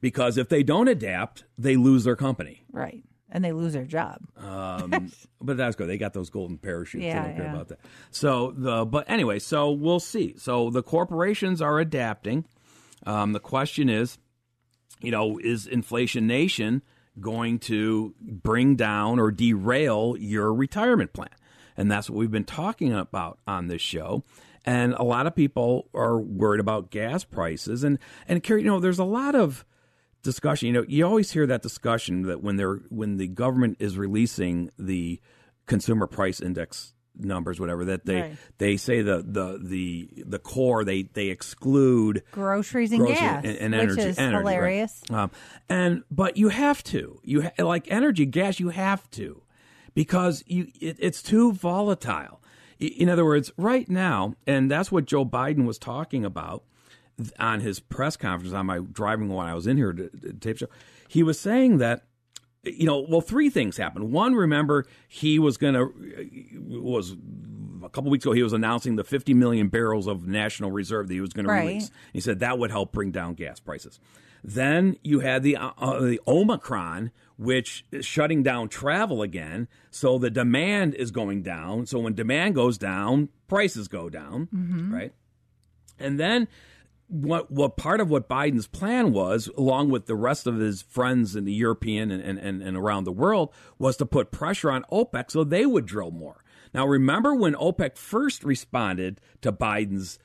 because 0.00 0.36
if 0.36 0.48
they 0.48 0.62
don't 0.62 0.88
adapt, 0.88 1.44
they 1.56 1.76
lose 1.76 2.04
their 2.04 2.16
company. 2.16 2.64
Right. 2.70 3.02
And 3.34 3.42
they 3.42 3.52
lose 3.52 3.72
their 3.72 3.86
job. 3.86 4.20
Um, 4.36 5.10
but 5.40 5.56
that's 5.56 5.74
good. 5.74 5.88
They 5.88 5.96
got 5.96 6.12
those 6.12 6.28
golden 6.28 6.58
parachutes. 6.58 7.04
Yeah, 7.04 7.22
they 7.22 7.28
don't 7.28 7.36
care 7.36 7.44
yeah. 7.46 7.54
about 7.54 7.68
that. 7.68 7.78
So 8.10 8.52
the 8.54 8.84
but 8.84 9.08
anyway, 9.10 9.38
so 9.38 9.70
we'll 9.70 10.00
see. 10.00 10.34
So 10.36 10.68
the 10.68 10.82
corporations 10.82 11.62
are 11.62 11.80
adapting. 11.80 12.44
Um, 13.06 13.32
the 13.32 13.40
question 13.40 13.88
is, 13.88 14.18
you 15.00 15.10
know, 15.10 15.38
is 15.38 15.66
Inflation 15.66 16.26
Nation 16.26 16.82
going 17.20 17.58
to 17.60 18.14
bring 18.20 18.76
down 18.76 19.18
or 19.18 19.30
derail 19.30 20.14
your 20.18 20.52
retirement 20.52 21.14
plan? 21.14 21.30
And 21.76 21.90
that's 21.90 22.10
what 22.10 22.18
we've 22.18 22.30
been 22.30 22.44
talking 22.44 22.92
about 22.92 23.38
on 23.46 23.68
this 23.68 23.82
show. 23.82 24.24
And 24.64 24.92
a 24.94 25.02
lot 25.02 25.26
of 25.26 25.34
people 25.34 25.88
are 25.94 26.20
worried 26.20 26.60
about 26.60 26.90
gas 26.90 27.24
prices. 27.24 27.82
And 27.82 27.98
and 28.28 28.42
Carrie, 28.42 28.62
you 28.62 28.68
know, 28.68 28.78
there's 28.78 28.98
a 28.98 29.04
lot 29.04 29.34
of 29.34 29.64
discussion. 30.22 30.68
You 30.68 30.72
know, 30.74 30.84
you 30.88 31.06
always 31.06 31.30
hear 31.32 31.46
that 31.46 31.62
discussion 31.62 32.22
that 32.22 32.42
when 32.42 32.56
they're 32.56 32.76
when 32.88 33.16
the 33.16 33.28
government 33.28 33.76
is 33.80 33.96
releasing 33.98 34.70
the 34.78 35.20
consumer 35.66 36.06
price 36.06 36.40
index 36.40 36.94
numbers, 37.14 37.60
whatever 37.60 37.84
that 37.84 38.06
they 38.06 38.20
Right. 38.22 38.36
they 38.58 38.76
say 38.76 39.02
the 39.02 39.18
the 39.26 39.58
the 39.62 40.24
the 40.24 40.38
core 40.38 40.84
they 40.84 41.02
they 41.02 41.28
exclude 41.28 42.22
Groceries 42.32 42.90
and 42.92 43.00
groceries 43.00 43.18
gas, 43.20 43.44
and, 43.44 43.56
and 43.58 43.74
which 43.74 43.82
energy, 43.82 44.00
is 44.02 44.18
energy, 44.18 44.44
right. 44.44 44.52
hilarious. 44.54 45.02
Um, 45.10 45.30
and 45.68 46.02
but 46.10 46.36
you 46.36 46.48
have 46.48 46.82
to 46.84 47.20
you 47.22 47.42
ha- 47.42 47.64
like 47.64 47.90
energy, 47.90 48.24
gas. 48.26 48.58
You 48.60 48.70
have 48.70 49.10
to 49.12 49.42
because 49.94 50.42
you 50.46 50.68
it, 50.80 50.96
it's 51.00 51.22
too 51.22 51.52
volatile. 51.52 52.40
In 52.80 53.08
other 53.08 53.24
words, 53.24 53.52
right 53.56 53.88
now, 53.88 54.34
and 54.46 54.68
that's 54.68 54.90
what 54.90 55.04
Joe 55.04 55.24
Biden 55.24 55.66
was 55.66 55.78
talking 55.78 56.24
about 56.24 56.64
on 57.38 57.60
his 57.60 57.80
press 57.80 58.16
conference 58.16 58.54
on 58.54 58.66
my 58.66 58.78
driving 58.78 59.28
when 59.28 59.46
I 59.46 59.54
was 59.54 59.66
in 59.66 59.76
here 59.76 59.92
to, 59.92 60.08
to 60.08 60.32
tape 60.34 60.58
show. 60.58 60.66
He 61.08 61.22
was 61.22 61.38
saying 61.38 61.78
that 61.78 62.04
you 62.64 62.86
know, 62.86 63.04
well, 63.08 63.20
three 63.20 63.50
things 63.50 63.76
happened. 63.76 64.12
One, 64.12 64.34
remember, 64.34 64.86
he 65.08 65.38
was 65.40 65.56
going 65.56 65.74
to 65.74 65.92
was 66.60 67.16
a 67.82 67.88
couple 67.88 68.10
weeks 68.10 68.24
ago. 68.24 68.32
He 68.32 68.42
was 68.42 68.52
announcing 68.52 68.94
the 68.94 69.02
50 69.04 69.34
million 69.34 69.66
barrels 69.68 70.06
of 70.06 70.28
national 70.28 70.70
reserve 70.70 71.08
that 71.08 71.14
he 71.14 71.20
was 71.20 71.32
going 71.32 71.46
to 71.46 71.52
release. 71.66 71.90
He 72.12 72.20
said 72.20 72.38
that 72.38 72.58
would 72.58 72.70
help 72.70 72.92
bring 72.92 73.10
down 73.10 73.34
gas 73.34 73.58
prices. 73.58 73.98
Then 74.44 74.96
you 75.02 75.20
had 75.20 75.42
the 75.42 75.56
uh, 75.56 75.70
uh, 75.78 76.00
the 76.00 76.20
Omicron, 76.26 77.10
which 77.36 77.84
is 77.90 78.04
shutting 78.06 78.42
down 78.44 78.68
travel 78.68 79.22
again. 79.22 79.66
So 79.90 80.18
the 80.18 80.30
demand 80.30 80.94
is 80.94 81.10
going 81.10 81.42
down. 81.42 81.86
So 81.86 81.98
when 82.00 82.14
demand 82.14 82.54
goes 82.54 82.78
down, 82.78 83.28
prices 83.48 83.88
go 83.88 84.08
down, 84.08 84.48
right? 84.92 85.12
And 85.98 86.18
then 86.18 86.48
what 87.12 87.50
what 87.50 87.76
part 87.76 88.00
of 88.00 88.08
what 88.08 88.26
Biden's 88.26 88.66
plan 88.66 89.12
was, 89.12 89.48
along 89.58 89.90
with 89.90 90.06
the 90.06 90.14
rest 90.14 90.46
of 90.46 90.56
his 90.56 90.80
friends 90.80 91.36
in 91.36 91.44
the 91.44 91.52
European 91.52 92.10
and, 92.10 92.38
and, 92.38 92.62
and, 92.62 92.76
around 92.76 93.04
the 93.04 93.12
world, 93.12 93.52
was 93.78 93.98
to 93.98 94.06
put 94.06 94.30
pressure 94.30 94.70
on 94.70 94.84
OPEC 94.90 95.30
so 95.30 95.44
they 95.44 95.66
would 95.66 95.84
drill 95.84 96.10
more. 96.10 96.42
Now 96.72 96.86
remember 96.86 97.34
when 97.34 97.54
OPEC 97.54 97.98
first 97.98 98.44
responded 98.44 99.20
to 99.42 99.52
Biden's 99.52 100.18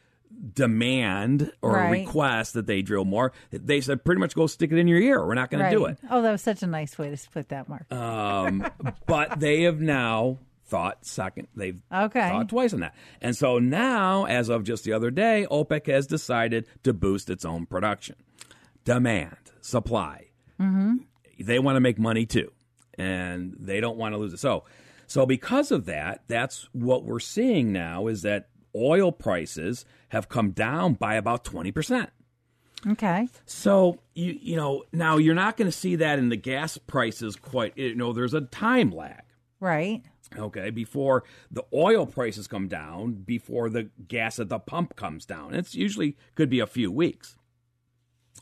demand 0.53 1.51
or 1.62 1.74
Right. 1.74 2.06
request 2.06 2.53
that 2.53 2.67
they 2.67 2.82
drill 2.82 3.06
more, 3.06 3.34
they 3.51 3.82
said 3.82 4.06
pretty 4.06 4.20
much 4.20 4.34
go 4.34 4.48
stick 4.48 4.72
it 4.72 4.77
in 4.77 4.88
your 4.88 5.00
ear. 5.00 5.25
We're 5.25 5.34
not 5.34 5.51
going 5.51 5.65
to 5.65 5.72
do 5.72 5.86
it. 5.86 5.98
Oh, 6.10 6.22
that 6.22 6.32
was 6.32 6.41
such 6.41 6.63
a 6.63 6.67
nice 6.67 6.98
way 6.98 7.13
to 7.13 7.29
put 7.32 7.50
that, 7.50 7.67
Mark. 7.67 7.91
Um, 7.91 8.65
but 9.08 9.41
they 9.41 9.63
have 9.63 9.82
now 9.82 10.38
thought 10.68 11.06
second. 11.06 11.48
They've 11.56 11.82
Okay. 11.92 12.30
thought 12.30 12.50
twice 12.50 12.74
on 12.74 12.82
that. 12.82 12.96
And 13.22 13.36
so 13.36 13.60
now, 13.60 14.26
as 14.26 14.50
of 14.50 14.64
just 14.64 14.84
the 14.84 14.94
other 14.94 15.10
day, 15.12 15.48
OPEC 15.50 15.88
has 15.88 16.08
decided 16.08 16.68
to 16.84 16.94
boost 16.94 17.30
its 17.30 17.46
own 17.46 17.66
production. 17.66 18.16
Demand, 18.86 19.38
supply. 19.62 20.28
Mm-hmm. 20.60 20.98
They 21.40 21.60
want 21.60 21.76
to 21.76 21.80
make 21.82 22.00
money 22.00 22.26
too, 22.26 22.52
and 22.98 23.56
they 23.60 23.80
don't 23.80 23.98
want 23.98 24.14
to 24.14 24.18
lose 24.18 24.34
it. 24.34 24.40
So, 24.40 24.64
so 25.08 25.26
because 25.26 25.72
of 25.72 25.86
that, 25.86 26.24
that's 26.28 26.68
what 26.72 27.04
we're 27.04 27.20
seeing 27.20 27.72
now 27.72 28.08
is 28.08 28.22
that 28.24 28.50
oil 28.76 29.12
prices 29.12 29.86
have 30.10 30.30
come 30.30 30.52
down 30.52 30.94
by 30.94 31.16
about 31.16 31.44
twenty 31.44 31.72
percent. 31.72 32.10
okay. 32.88 33.28
So 33.46 34.00
you 34.16 34.38
you 34.42 34.56
know 34.56 34.84
now 34.94 35.18
you're 35.18 35.36
not 35.36 35.58
going 35.58 35.68
to 35.70 35.78
see 35.78 35.96
that 35.98 36.18
in 36.18 36.30
the 36.30 36.36
gas 36.38 36.78
prices 36.78 37.36
quite. 37.36 37.78
You 37.78 37.94
know, 37.96 38.14
there's 38.14 38.34
a 38.34 38.42
time 38.42 38.92
lag. 38.92 39.22
Right. 39.60 40.02
Okay, 40.36 40.69
before 40.69 41.24
the 41.50 41.63
oil 41.74 42.05
prices 42.05 42.48
come 42.48 42.67
down, 42.67 43.13
before 43.13 43.69
the 43.69 43.89
gas 44.07 44.39
at 44.39 44.50
the 44.50 44.60
pump 44.60 44.96
comes 44.96 45.25
down, 45.25 45.53
it's 45.53 45.74
usually 45.74 46.17
could 46.36 46.50
be 46.50 46.60
a 46.60 46.67
few 46.67 46.91
weeks. 46.91 47.38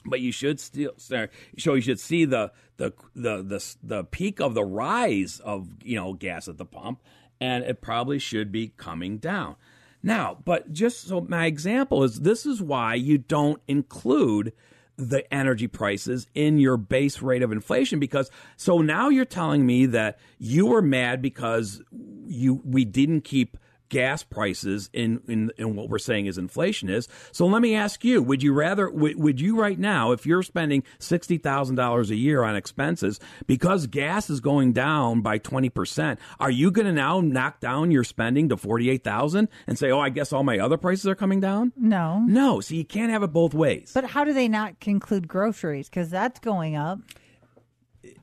But 0.05 0.19
you 0.19 0.31
should 0.31 0.59
still 0.59 0.93
so 0.97 1.27
you 1.55 1.81
should 1.81 1.99
see 1.99 2.25
the 2.25 2.51
the 2.77 2.93
the 3.15 3.43
the 3.43 3.75
the 3.83 4.03
peak 4.03 4.39
of 4.39 4.53
the 4.53 4.63
rise 4.63 5.39
of 5.39 5.69
you 5.83 5.95
know 5.95 6.13
gas 6.13 6.47
at 6.47 6.57
the 6.57 6.65
pump, 6.65 7.01
and 7.39 7.63
it 7.63 7.81
probably 7.81 8.19
should 8.19 8.51
be 8.51 8.69
coming 8.77 9.17
down. 9.17 9.55
Now, 10.01 10.37
but 10.45 10.71
just 10.71 11.07
so 11.07 11.21
my 11.21 11.45
example 11.47 12.03
is 12.03 12.21
this 12.21 12.45
is 12.45 12.61
why 12.61 12.95
you 12.95 13.17
don't 13.17 13.61
include 13.67 14.53
the 14.97 15.31
energy 15.33 15.67
prices 15.67 16.27
in 16.33 16.57
your 16.57 16.77
base 16.77 17.21
rate 17.21 17.43
of 17.43 17.51
inflation 17.51 17.99
because 17.99 18.29
so 18.55 18.79
now 18.79 19.09
you're 19.09 19.25
telling 19.25 19.65
me 19.65 19.85
that 19.85 20.17
you 20.39 20.65
were 20.65 20.81
mad 20.81 21.21
because 21.21 21.81
you 22.25 22.61
we 22.63 22.85
didn't 22.85 23.21
keep 23.21 23.57
gas 23.95 24.23
prices 24.23 24.89
in, 24.91 25.21
in 25.27 25.51
in 25.57 25.75
what 25.75 25.87
we're 25.89 25.97
saying 25.99 26.25
is 26.25 26.37
inflation 26.37 26.89
is. 26.89 27.07
So 27.31 27.45
let 27.45 27.61
me 27.61 27.75
ask 27.75 28.03
you: 28.03 28.21
Would 28.21 28.43
you 28.43 28.51
rather? 28.53 28.89
Would, 28.89 29.15
would 29.17 29.39
you 29.39 29.57
right 29.57 29.79
now, 29.79 30.11
if 30.11 30.25
you're 30.25 30.43
spending 30.43 30.83
sixty 30.99 31.37
thousand 31.37 31.75
dollars 31.75 32.09
a 32.11 32.15
year 32.15 32.43
on 32.43 32.55
expenses 32.57 33.19
because 33.47 33.87
gas 33.87 34.29
is 34.29 34.41
going 34.41 34.73
down 34.73 35.21
by 35.21 35.37
twenty 35.37 35.69
percent, 35.69 36.19
are 36.39 36.51
you 36.51 36.71
going 36.71 36.87
to 36.87 36.91
now 36.91 37.21
knock 37.21 37.59
down 37.61 37.91
your 37.91 38.03
spending 38.03 38.49
to 38.49 38.57
forty 38.57 38.89
eight 38.89 39.03
thousand 39.03 39.47
and 39.67 39.79
say, 39.79 39.91
"Oh, 39.91 39.99
I 39.99 40.09
guess 40.09 40.33
all 40.33 40.43
my 40.43 40.59
other 40.59 40.77
prices 40.77 41.07
are 41.07 41.15
coming 41.15 41.39
down"? 41.39 41.71
No. 41.77 42.19
No. 42.27 42.59
So 42.59 42.75
you 42.75 42.83
can't 42.85 43.11
have 43.11 43.23
it 43.23 43.31
both 43.31 43.53
ways. 43.53 43.91
But 43.93 44.05
how 44.05 44.25
do 44.25 44.33
they 44.33 44.47
not 44.49 44.79
conclude 44.81 45.27
groceries? 45.27 45.87
Because 45.89 46.09
that's 46.09 46.39
going 46.39 46.75
up. 46.75 46.99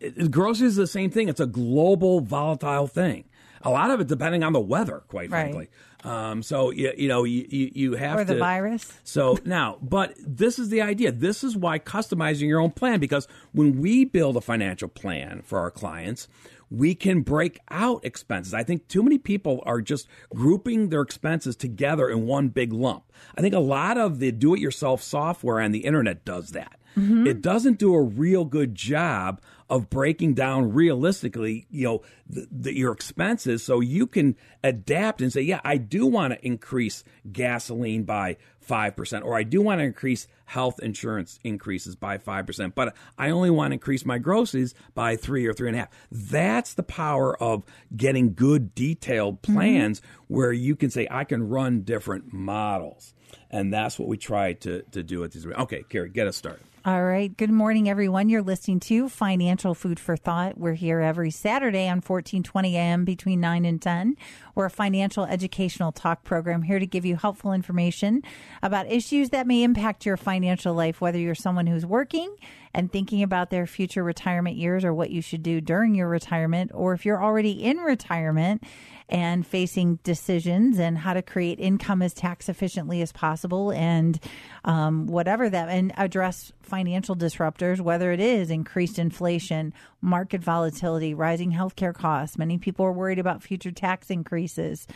it- 0.01 0.31
groceries 0.31 0.73
is 0.73 0.77
the 0.77 0.87
same 0.87 1.11
thing. 1.11 1.29
It's 1.29 1.41
a 1.41 1.47
global 1.47 2.21
volatile 2.21 2.87
thing. 2.87 3.25
A 3.65 3.71
lot 3.71 3.91
of 3.91 4.01
it 4.01 4.09
depending 4.09 4.43
on 4.43 4.53
the 4.53 4.61
weather, 4.61 5.03
quite 5.09 5.31
Right. 5.31 5.43
frankly. 5.53 5.69
Um, 6.05 6.43
so 6.43 6.71
you, 6.71 6.93
you 6.97 7.09
know 7.09 7.23
you, 7.25 7.47
you 7.49 7.95
have 7.95 8.19
Or 8.19 8.25
the 8.25 8.35
to 8.35 8.41
virus. 8.41 8.93
So 9.05 9.39
now, 9.45 9.79
but 9.81 10.15
this 10.19 10.59
is 10.59 10.69
the 10.69 10.83
idea. 10.83 11.13
This 11.13 11.45
is 11.45 11.57
why 11.57 11.79
customizing 11.79 12.49
your 12.49 12.61
own 12.61 12.73
plan 12.73 12.99
because 12.99 13.29
when 13.53 13.81
we 13.81 14.05
build 14.05 14.37
a 14.37 14.41
financial 14.41 14.89
plan 14.89 15.43
for 15.45 15.61
our 15.61 15.71
clients, 15.71 16.27
we 16.71 16.95
can 16.95 17.21
break 17.21 17.61
out 17.71 18.05
expenses. 18.05 18.53
I 18.55 18.65
think 18.65 18.89
too 18.89 19.03
many 19.03 19.19
people 19.19 19.63
are 19.65 19.81
just 19.81 20.09
grouping 20.35 20.89
their 20.89 21.03
expenses 21.03 21.55
together 21.55 22.09
in 22.09 22.27
one 22.27 22.49
big 22.49 22.73
lump. 22.73 23.05
I 23.37 23.43
think 23.43 23.55
a 23.55 23.61
lot 23.61 23.97
of 23.99 24.19
the 24.19 24.33
do-it-yourself 24.33 25.03
software 25.03 25.61
on 25.61 25.71
the 25.73 25.81
internet 25.81 26.25
does 26.25 26.51
that. 26.51 26.79
It 26.95 27.41
doesn't 27.41 27.79
do 27.79 27.95
a 27.95 28.03
real 28.03 28.45
good 28.45 28.75
job 28.75 29.41
of 29.73 29.89
breaking 29.89 30.35
down 30.35 30.71
realistically, 30.75 31.67
you 31.71 31.85
know, 31.85 32.03
the, 32.29 32.47
the, 32.53 32.77
your 32.77 32.93
expenses 32.93 33.65
so 33.65 33.81
you 33.81 34.07
can 34.07 34.37
adapt 34.63 35.23
and 35.23 35.33
say, 35.33 35.41
yeah, 35.41 35.63
I 35.65 35.79
do 35.79 36.05
want 36.05 36.35
to 36.35 36.47
increase 36.47 37.03
gasoline 37.33 38.03
by 38.03 38.37
5%, 38.69 39.25
or 39.25 39.35
I 39.35 39.45
do 39.45 39.63
want 39.63 39.81
to 39.81 39.85
increase 39.85 40.29
health 40.45 40.79
insurance 40.83 41.39
increases 41.43 41.97
by 41.97 42.19
5%, 42.19 42.75
but 42.75 42.95
I 43.17 43.31
only 43.31 43.49
want 43.49 43.71
to 43.71 43.75
increase 43.75 44.05
my 44.05 44.19
groceries 44.19 44.75
by 44.95 45.17
three 45.17 45.47
or 45.47 45.55
three 45.55 45.69
and 45.69 45.77
a 45.77 45.81
half. 45.81 45.91
That's 46.11 46.75
the 46.75 46.83
power 46.83 47.35
of 47.43 47.65
getting 47.97 48.35
good 48.35 48.75
detailed 48.75 49.41
mm-hmm. 49.41 49.55
plans 49.55 50.03
where 50.29 50.53
you 50.53 50.77
can 50.77 50.91
say, 50.91 51.09
I 51.11 51.25
can 51.25 51.49
run 51.49 51.81
different 51.81 52.31
models. 52.31 53.15
And 53.53 53.73
that's 53.73 53.99
what 53.99 54.09
we 54.09 54.17
try 54.17 54.55
to, 54.55 54.83
to 54.93 55.03
do 55.03 55.23
at 55.25 55.33
these. 55.33 55.47
Okay, 55.47 55.85
Carrie, 55.89 56.09
get 56.09 56.27
us 56.27 56.37
started. 56.37 56.65
All 56.85 57.05
right. 57.05 57.37
Good 57.37 57.53
morning, 57.53 57.89
everyone. 57.89 58.29
You're 58.29 58.43
listening 58.43 58.81
to 58.81 59.09
Financial 59.09 59.73
Food 59.73 60.01
for 60.01 60.17
Thought. 60.17 60.59
We're 60.59 60.75
here 60.75 60.99
every 60.99 61.31
Saturday 61.31 61.87
on 61.87 61.99
1420 61.99 62.77
AM 62.77 63.05
between 63.05 63.39
9 63.39 63.65
and 63.65 63.81
10. 63.81 64.17
We're 64.57 64.65
a 64.65 64.71
financial 64.71 65.25
educational 65.25 65.93
talk 65.93 66.25
program 66.25 66.63
here 66.63 66.81
to 66.81 66.87
give 66.87 67.05
you 67.05 67.15
helpful 67.15 67.53
information 67.53 68.23
about 68.65 68.91
issues 68.91 69.31
that 69.31 69.47
may 69.47 69.63
impact 69.63 70.05
your 70.05 70.17
financial 70.17 70.75
life, 70.75 71.01
whether 71.01 71.19
you're 71.19 71.37
someone 71.37 71.69
who's 71.69 71.87
working 71.87 72.35
and 72.75 72.91
thinking 72.91 73.23
about 73.23 73.51
their 73.51 73.69
future 73.69 74.03
retirement 74.03 74.57
years 74.57 74.85
or 74.85 74.93
what 74.93 75.11
you 75.11 75.23
should 75.23 75.45
do 75.45 75.61
during 75.61 75.95
your 75.95 76.09
retirement, 76.09 76.73
or 76.75 76.95
if 76.95 77.07
you're 77.07 77.23
already 77.23 77.53
in 77.53 77.77
retirement 77.77 78.65
and 79.09 79.47
facing 79.47 80.01
decisions 80.05 80.79
and 80.79 80.99
how 80.99 81.13
to 81.13 81.23
create 81.23 81.61
income 81.61 82.03
as 82.03 82.15
tax 82.15 82.49
efficiently 82.49 83.03
as 83.03 83.13
possible 83.13 83.42
and 83.73 84.21
um, 84.65 85.07
whatever 85.07 85.51
that 85.51 85.69
and 85.69 85.93
address 85.97 86.53
financial 86.63 87.17
disruptors 87.17 87.81
whether 87.81 88.13
it 88.13 88.21
is 88.21 88.51
increased 88.51 88.99
inflation 88.99 89.73
market 90.01 90.43
volatility 90.43 91.15
rising 91.15 91.53
healthcare 91.53 91.95
costs. 91.95 92.39
Many 92.39 92.59
people 92.59 92.85
are 92.87 92.93
worried 92.93 93.19
about 93.19 93.43
future 93.43 93.73
tax 93.73 94.11
increases. 94.11 94.87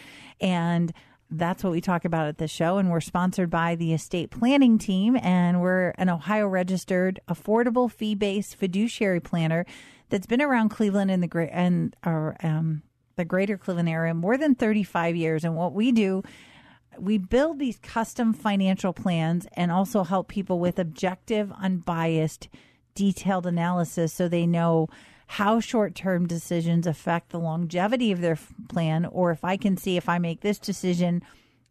And 0.41 0.93
that's 1.31 1.65
what 1.65 1.73
we 1.73 1.81
talk 1.81 2.05
about 2.05 2.29
at 2.29 2.39
the 2.39 2.47
show. 2.47 2.79
And 2.79 2.91
we're 2.91 3.01
sponsored 3.01 3.51
by 3.51 3.75
the 3.75 3.93
estate 3.93 4.31
planning 4.31 4.79
team. 4.79 5.17
And 5.21 5.61
we're 5.61 5.91
an 5.99 6.09
ohio 6.09 6.47
registered 6.47 7.21
affordable 7.29 7.91
fee-based 7.91 8.57
fiduciary 8.57 9.21
planner 9.21 9.67
that's 10.09 10.27
been 10.27 10.43
around 10.43 10.69
cleveland 10.69 11.11
and 11.11 11.23
the 11.23 11.27
great 11.27 11.51
and 11.53 11.97
our 12.05 12.37
um, 12.43 12.83
the 13.17 13.25
greater 13.25 13.57
Cleveland 13.57 13.89
area 13.89 14.15
more 14.15 14.37
than 14.37 14.55
35 14.55 15.17
years. 15.17 15.43
And 15.43 15.57
what 15.57 15.73
we 15.73 15.91
do, 15.91 16.23
we 16.99 17.19
build 17.19 17.59
these 17.59 17.79
custom 17.79 18.33
financial 18.33 18.93
plans 18.93 19.47
and 19.55 19.71
also 19.71 20.05
help 20.05 20.29
people 20.29 20.59
with 20.59 20.79
objective, 20.79 21.53
unbiased, 21.53 22.49
detailed 22.95 23.47
analysis 23.47 24.13
so 24.13 24.29
they 24.29 24.47
know 24.47 24.89
how 25.29 25.61
short 25.61 25.95
term 25.95 26.27
decisions 26.27 26.87
affect 26.87 27.31
the 27.31 27.39
longevity 27.39 28.13
of 28.13 28.21
their 28.21 28.39
plan, 28.69 29.05
or 29.07 29.31
if 29.31 29.45
I 29.45 29.57
can 29.57 29.77
see 29.77 29.97
if 29.97 30.09
I 30.09 30.19
make 30.19 30.41
this 30.41 30.59
decision, 30.59 31.23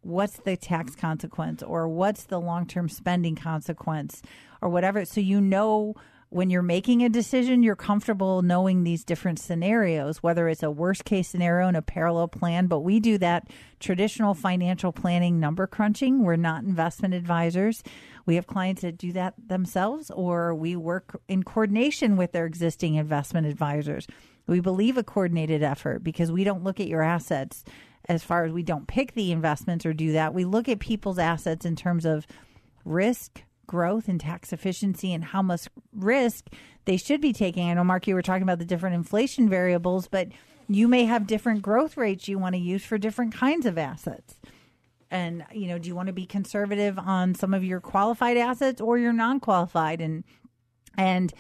what's 0.02 0.38
the 0.38 0.58
tax 0.58 0.96
consequence, 0.96 1.64
or 1.64 1.88
what's 1.88 2.26
the 2.26 2.40
long 2.40 2.66
term 2.68 2.90
spending 2.90 3.36
consequence, 3.36 4.22
or 4.62 4.70
whatever. 4.70 5.06
So 5.06 5.22
you 5.22 5.40
know 5.40 5.96
when 6.36 6.50
you're 6.50 6.62
making 6.62 7.02
a 7.02 7.08
decision, 7.08 7.64
you're 7.64 7.78
comfortable 7.78 8.42
knowing 8.42 8.84
these 8.84 9.06
different 9.06 9.40
scenarios, 9.40 10.22
whether 10.22 10.50
it's 10.50 10.64
a 10.64 10.70
worst 10.70 11.06
case 11.06 11.30
scenario 11.30 11.66
and 11.66 11.78
a 11.78 11.82
parallel 11.82 12.28
plan. 12.28 12.68
But 12.68 12.82
we 12.82 13.00
do 13.00 13.18
that 13.20 13.48
traditional 13.80 14.34
financial 14.34 14.92
planning 14.92 15.40
number 15.40 15.66
crunching. 15.66 16.24
We're 16.24 16.36
not 16.36 16.66
investment 16.66 17.14
advisors. 17.14 17.84
We 18.26 18.36
have 18.36 18.48
clients 18.48 18.82
that 18.82 18.98
do 18.98 19.14
that 19.14 19.36
themselves, 19.48 20.12
or 20.12 20.54
we 20.54 20.76
work 20.76 21.22
in 21.30 21.44
coordination 21.44 22.18
with 22.18 22.34
their 22.34 22.46
existing 22.46 22.96
investment 22.96 23.48
advisors. 23.48 24.06
We 24.46 24.60
believe 24.60 24.98
a 24.98 25.04
coordinated 25.04 25.64
effort 25.64 26.04
because 26.04 26.34
we 26.34 26.44
don't 26.44 26.66
look 26.66 26.82
at 26.82 26.90
your 26.90 27.02
assets 27.02 27.64
as 28.10 28.26
far 28.26 28.44
as 28.44 28.52
we 28.52 28.62
don't 28.62 28.90
pick 28.90 29.14
the 29.14 29.32
investments 29.32 29.86
or 29.86 29.94
do 29.94 30.12
that. 30.12 30.34
We 30.34 30.44
look 30.44 30.68
at 30.68 30.80
people's 30.80 31.18
assets 31.18 31.66
in 31.66 31.78
terms 31.78 32.04
of 32.04 32.28
risk, 32.84 33.42
growth, 33.68 34.08
and 34.08 34.20
tax 34.20 34.54
efficiency 34.54 35.14
and 35.14 35.24
how 35.24 35.42
much 35.42 35.68
risk 35.94 36.48
they 36.86 36.98
should 36.98 37.22
be 37.22 37.34
taking. 37.34 37.70
I 37.70 37.74
know, 37.74 37.84
Mark, 37.84 38.08
you 38.08 38.16
were 38.16 38.22
talking 38.22 38.44
about 38.44 38.60
the 38.60 38.66
different 38.66 38.96
inflation 38.96 39.50
variables, 39.50 40.08
but 40.08 40.30
you 40.68 40.88
may 40.88 41.06
have 41.06 41.28
different 41.28 41.62
growth 41.62 41.98
rates 41.98 42.28
you 42.28 42.40
want 42.40 42.56
to 42.56 42.62
use 42.62 42.84
for 42.84 42.98
different 42.98 43.34
kinds 43.34 43.66
of 43.66 43.78
assets. 43.78 44.36
And, 45.12 45.46
you 45.54 45.68
know, 45.68 45.78
do 45.78 45.88
you 45.88 45.96
want 45.96 46.08
to 46.08 46.14
be 46.14 46.26
conservative 46.26 46.98
on 46.98 47.36
some 47.36 47.54
of 47.54 47.64
your 47.64 47.80
qualified 47.80 48.38
assets 48.38 48.82
or 48.82 48.98
your 48.98 49.14
non 49.14 49.40
qualified? 49.40 50.02
And, 50.02 50.24
and, 50.98 51.32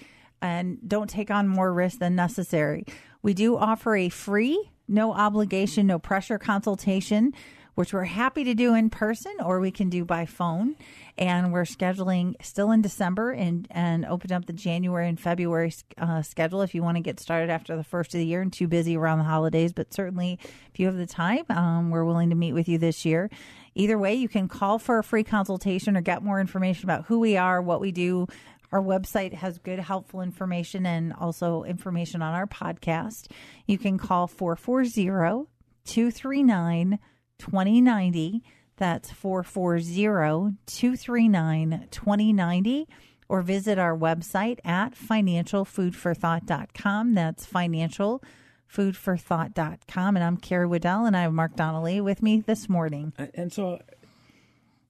and 0.41 0.77
don't 0.88 1.10
take 1.10 1.32
on 1.32 1.48
more 1.48 1.74
risk 1.74 2.00
than 2.00 2.15
necessary. 2.15 2.86
We 3.22 3.34
do 3.34 3.58
offer 3.58 3.96
a 3.96 4.10
free, 4.10 4.72
no 4.88 5.13
obligation, 5.13 5.88
no 5.88 5.98
pressure 5.98 6.38
consultation, 6.38 7.34
which 7.75 7.94
we're 7.94 8.05
happy 8.05 8.44
to 8.44 8.55
do 8.55 8.74
in 8.74 8.89
person 8.89 9.34
or 9.44 9.60
we 9.60 9.72
can 9.72 9.89
do 9.89 10.03
by 10.03 10.25
phone. 10.25 10.75
And 11.17 11.53
we're 11.53 11.63
scheduling 11.63 12.34
still 12.44 12.72
in 12.72 12.82
December 12.82 13.32
and, 13.32 13.67
and 13.72 14.05
open 14.05 14.32
up 14.32 14.46
the 14.46 14.53
January 14.53 15.08
and 15.08 15.20
February 15.20 15.74
uh, 15.98 16.22
schedule 16.22 16.62
if 16.62 16.74
you 16.74 16.84
want 16.84 16.98
to 16.98 17.01
get 17.01 17.20
started 17.20 17.50
after 17.50 17.75
the 17.75 17.84
first 17.84 18.13
of 18.13 18.20
the 18.20 18.25
year 18.25 18.41
and 18.41 18.51
too 18.51 18.67
busy 18.67 18.98
around 18.98 19.20
the 19.20 19.25
holidays. 19.25 19.72
But 19.72 19.94
certainly, 19.94 20.39
if 20.74 20.79
you 20.79 20.88
have 20.88 20.98
the 20.98 21.05
time, 21.05 21.44
um, 21.50 21.89
we're 21.91 22.05
willing 22.05 22.29
to 22.32 22.36
meet 22.36 22.53
with 22.53 22.67
you 22.67 22.77
this 22.77 23.05
year. 23.05 23.29
Either 23.75 23.98
way, 23.98 24.15
you 24.15 24.29
can 24.29 24.48
call 24.48 24.79
for 24.79 24.98
a 25.00 25.03
free 25.03 25.24
consultation 25.24 25.96
or 25.96 26.01
get 26.01 26.24
more 26.24 26.39
information 26.39 26.86
about 26.86 27.05
who 27.05 27.20
we 27.20 27.36
are, 27.38 27.62
what 27.62 27.82
we 27.82 27.91
do, 27.91 28.27
our 28.72 28.82
website 28.82 29.34
has 29.34 29.58
good, 29.58 29.79
helpful 29.79 30.22
information 30.22 30.86
and 30.86 31.13
also 31.13 31.63
information 31.63 32.22
on 32.22 32.34
our 32.34 32.46
podcast. 32.46 33.27
You 33.67 33.77
can 33.77 33.98
call 33.98 34.27
440 34.27 35.48
239 35.86 37.00
2090. 37.39 38.44
That's 38.77 39.12
440 39.12 40.58
239 40.65 41.88
2090. 41.92 42.88
Or 43.27 43.42
visit 43.42 43.80
our 43.80 43.98
website 43.98 44.60
at 44.63 44.94
financialfoodforthought.com. 44.94 47.15
That's 47.15 47.48
financialfoodforthought.com. 47.48 50.15
And 50.15 50.24
I'm 50.24 50.38
Carrie 50.38 50.68
Waddell, 50.68 51.08
and 51.08 51.18
I 51.18 51.22
have 51.22 51.34
Mark 51.34 51.56
Donnelly 51.56 52.01
with 52.01 52.22
me 52.22 52.42
this 52.42 52.70
morning. 52.70 53.13
And 53.34 53.51
so 53.51 53.80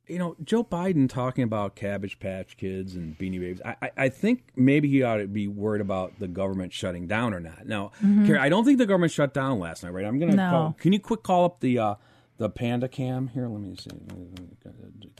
you 0.07 0.19
know, 0.19 0.35
Joe 0.43 0.63
Biden 0.63 1.09
talking 1.09 1.43
about 1.43 1.75
Cabbage 1.75 2.19
Patch 2.19 2.57
Kids 2.57 2.95
and 2.95 3.17
Beanie 3.17 3.39
Babies. 3.39 3.61
I, 3.65 3.91
I 3.97 4.09
think 4.09 4.43
maybe 4.55 4.87
he 4.87 5.03
ought 5.03 5.17
to 5.17 5.27
be 5.27 5.47
worried 5.47 5.81
about 5.81 6.19
the 6.19 6.27
government 6.27 6.73
shutting 6.73 7.07
down 7.07 7.33
or 7.33 7.39
not. 7.39 7.65
Now, 7.65 7.91
mm-hmm. 8.03 8.25
Carrie, 8.25 8.39
I 8.39 8.49
don't 8.49 8.65
think 8.65 8.77
the 8.77 8.85
government 8.85 9.11
shut 9.11 9.33
down 9.33 9.59
last 9.59 9.83
night, 9.83 9.93
right? 9.93 10.05
I'm 10.05 10.19
gonna 10.19 10.35
no. 10.35 10.49
call. 10.49 10.75
Can 10.79 10.93
you 10.93 10.99
quick 10.99 11.23
call 11.23 11.45
up 11.45 11.59
the 11.59 11.79
uh, 11.79 11.95
the 12.37 12.49
Panda 12.49 12.87
Cam 12.87 13.27
here? 13.27 13.47
Let 13.47 13.61
me 13.61 13.75
see. 13.75 13.89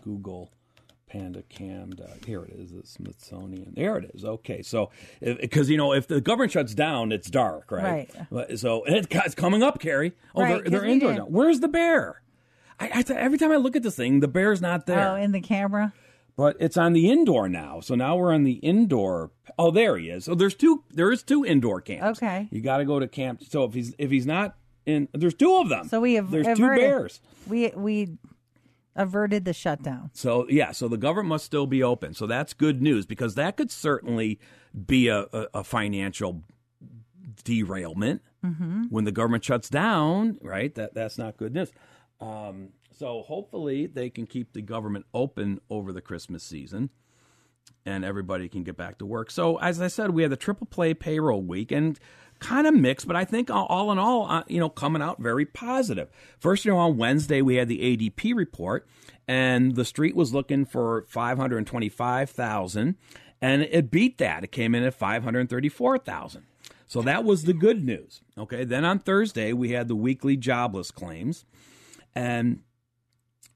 Google 0.04 0.52
Panda 1.08 1.44
Cam. 1.44 1.94
Here 2.26 2.44
it 2.44 2.54
is. 2.54 2.72
The 2.72 2.86
Smithsonian. 2.86 3.74
There 3.76 3.98
it 3.98 4.12
is. 4.14 4.26
Okay, 4.26 4.62
so 4.62 4.90
because 5.22 5.70
you 5.70 5.78
know 5.78 5.94
if 5.94 6.08
the 6.08 6.20
government 6.22 6.52
shuts 6.52 6.74
down, 6.74 7.12
it's 7.12 7.30
dark, 7.30 7.72
right? 7.72 8.10
Right. 8.30 8.60
So 8.60 8.84
it's 8.86 9.36
coming 9.36 9.64
up, 9.64 9.80
Carrie. 9.80 10.14
Oh, 10.36 10.42
right, 10.42 10.64
they're, 10.64 10.82
they're 10.82 10.86
indoor 10.86 11.14
now. 11.14 11.26
Where's 11.26 11.60
the 11.60 11.68
bear? 11.68 12.22
I, 12.80 13.04
I, 13.10 13.14
every 13.14 13.38
time 13.38 13.52
I 13.52 13.56
look 13.56 13.76
at 13.78 13.84
this 13.84 13.96
thing, 13.96 14.20
the 14.20 14.28
bear's 14.28 14.62
not 14.62 14.86
there. 14.86 15.12
Oh, 15.12 15.16
in 15.16 15.32
the 15.32 15.40
camera. 15.40 15.94
But 16.36 16.58
it's 16.60 16.76
on 16.76 16.92
the 16.92 17.10
indoor 17.10 17.48
now. 17.48 17.80
So 17.80 17.96
now 17.96 18.18
we're 18.18 18.34
on 18.34 18.44
the 18.44 18.56
indoor. 18.56 19.32
Oh, 19.58 19.72
there 19.72 19.96
he 19.96 20.10
is. 20.10 20.26
So 20.26 20.36
there's 20.36 20.56
two. 20.56 20.84
There 20.92 21.10
is 21.10 21.24
two 21.24 21.46
indoor 21.46 21.80
camps. 21.80 22.20
Okay. 22.22 22.50
You 22.52 22.60
got 22.60 22.80
to 22.80 22.86
go 22.86 23.00
to 23.00 23.08
camp. 23.08 23.42
So 23.48 23.64
if 23.64 23.74
he's 23.74 23.96
if 23.98 24.12
he's 24.12 24.26
not 24.26 24.58
in, 24.86 25.08
there's 25.14 25.34
two 25.34 25.58
of 25.58 25.70
them. 25.70 25.88
So 25.88 26.02
we 26.02 26.16
have 26.16 26.32
there's 26.32 26.48
averted, 26.48 26.58
two 26.58 26.82
bears. 26.82 27.22
We 27.48 27.72
we 27.76 28.18
averted 28.96 29.46
the 29.46 29.54
shutdown. 29.54 30.12
So 30.14 30.48
yeah. 30.50 30.72
So 30.72 30.88
the 30.88 30.98
government 30.98 31.30
must 31.30 31.46
still 31.46 31.68
be 31.68 31.84
open. 31.84 32.14
So 32.14 32.28
that's 32.28 32.54
good 32.54 32.82
news 32.82 33.06
because 33.06 33.36
that 33.36 33.58
could 33.58 33.72
certainly 33.72 34.40
be 34.86 35.08
a, 35.08 35.26
a, 35.34 35.48
a 35.56 35.64
financial 35.64 36.44
derailment 37.44 38.22
mm-hmm. 38.44 38.84
when 38.90 39.04
the 39.04 39.12
government 39.12 39.44
shuts 39.44 39.70
down. 39.70 40.38
Right. 40.42 40.74
That 40.76 40.94
that's 40.94 41.18
not 41.18 41.38
good 41.38 41.54
news. 41.54 41.72
Um, 42.22 42.70
so 42.92 43.24
hopefully 43.24 43.88
they 43.88 44.10
can 44.10 44.26
keep 44.26 44.54
the 44.54 44.62
government 44.62 45.06
open 45.14 45.60
over 45.70 45.92
the 45.92 46.02
Christmas 46.02 46.44
season 46.44 46.90
and 47.86 48.06
everybody 48.06 48.48
can 48.48 48.64
get 48.64 48.78
back 48.78 48.98
to 49.00 49.06
work. 49.06 49.30
So 49.30 49.58
as 49.58 49.82
I 49.82 49.88
said, 49.88 50.12
we 50.12 50.22
had 50.22 50.32
the 50.32 50.38
triple 50.38 50.68
play 50.68 50.94
payroll 50.94 51.42
week 51.42 51.72
and 51.72 52.00
kind 52.40 52.68
of 52.68 52.74
mixed, 52.74 53.08
but 53.08 53.16
I 53.16 53.26
think 53.26 53.50
all 53.50 53.92
in 53.92 53.98
all, 53.98 54.30
uh, 54.30 54.44
you 54.48 54.60
know, 54.60 54.70
coming 54.70 55.02
out 55.02 55.20
very 55.20 55.46
positive. 55.46 56.10
First, 56.40 56.66
you 56.66 56.72
know, 56.72 56.78
on 56.78 56.98
Wednesday 56.98 57.42
we 57.42 57.56
had 57.56 57.68
the 57.68 57.80
ADP 57.80 58.36
report, 58.36 58.88
and 59.28 59.76
the 59.76 59.86
street 59.86 60.16
was 60.16 60.34
looking 60.34 60.66
for 60.66 61.06
five 61.08 61.38
hundred 61.38 61.66
twenty-five 61.66 62.30
thousand, 62.30 62.96
and 63.42 63.64
it 63.64 63.92
beat 63.92 64.18
that. 64.20 64.44
It 64.44 64.52
came 64.52 64.76
in 64.76 64.84
at 64.84 64.94
five 64.94 65.24
hundred 65.24 65.50
thirty-four 65.50 66.00
thousand. 66.00 66.44
So 66.88 67.02
that 67.02 67.24
was 67.24 67.44
the 67.44 67.54
good 67.54 67.84
news. 67.84 68.22
Okay, 68.38 68.64
then 68.64 68.86
on 68.86 69.00
Thursday 69.00 69.54
we 69.54 69.72
had 69.72 69.88
the 69.88 69.96
weekly 69.96 70.38
jobless 70.38 70.92
claims, 70.92 71.46
and 72.14 72.60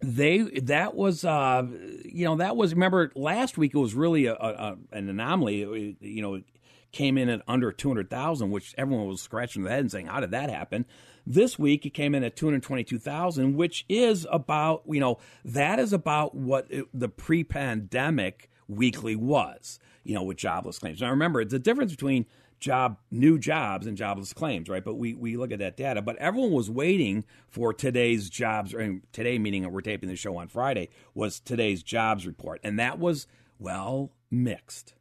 they 0.02 0.39
that 0.62 0.96
was 0.96 1.26
uh, 1.26 1.63
you 2.06 2.26
know 2.26 2.38
that 2.38 2.56
was 2.56 2.74
remember 2.74 3.12
last 3.15 3.58
week 3.58 3.74
it 3.76 3.80
was 3.80 3.94
really 3.94 4.26
a, 4.26 4.34
a, 4.34 4.78
an 4.92 5.10
anomaly 5.10 5.98
you 6.00 6.22
know 6.22 6.42
came 6.91 7.17
in 7.17 7.30
at 7.30 7.41
under 7.47 7.71
200,000 7.71 8.49
which 8.49 8.73
everyone 8.78 9.08
was 9.08 9.21
scratching 9.21 9.63
their 9.63 9.71
head 9.71 9.82
and 9.82 9.91
saying 9.91 10.08
how 10.08 10.19
did 10.19 10.32
that 10.32 10.49
happen 10.49 10.86
this 11.25 11.60
week 11.60 11.86
it 11.86 11.93
came 11.93 12.15
in 12.15 12.23
at 12.23 12.36
222,000 12.36 13.56
which 13.56 13.86
is 13.88 14.25
about 14.32 14.84
you 14.88 14.99
know 14.99 15.17
that 15.43 15.80
is 15.80 15.93
about 15.93 16.36
what 16.36 16.65
it, 16.69 16.86
the 16.93 17.10
pre-pandemic 17.10 18.49
weekly 18.67 19.15
was 19.15 19.80
you 20.04 20.15
know 20.15 20.23
with 20.23 20.38
jobless 20.38 20.80
claims 20.80 21.02
now 21.02 21.10
remember 21.10 21.41
it's 21.41 21.52
the 21.52 21.60
difference 21.60 21.91
between 21.91 22.25
job 22.60 22.97
new 23.10 23.39
jobs 23.39 23.88
and 23.88 23.97
jobless 23.97 24.34
claims, 24.34 24.69
right? 24.69 24.84
But 24.84 24.95
we 24.95 25.13
we 25.13 25.38
look 25.38 25.52
at 25.52 25.60
that 25.60 25.78
data. 25.78 26.02
But 26.02 26.17
everyone 26.17 26.52
was 26.52 26.69
waiting 26.69 27.25
for 27.47 27.73
today's 27.73 28.30
jobs. 28.30 28.73
And 28.73 29.02
today, 29.12 29.39
meaning 29.39 29.69
we're 29.71 29.82
taping 29.82 30.10
the 30.10 30.15
show 30.15 30.38
on 30.38 30.47
Friday, 30.47 30.89
was 31.13 31.39
today's 31.39 31.84
jobs 31.84 32.28
report, 32.28 32.60
and 32.63 32.78
that 32.80 32.99
was 32.99 33.28
well 33.58 34.12
mixed. 34.30 34.93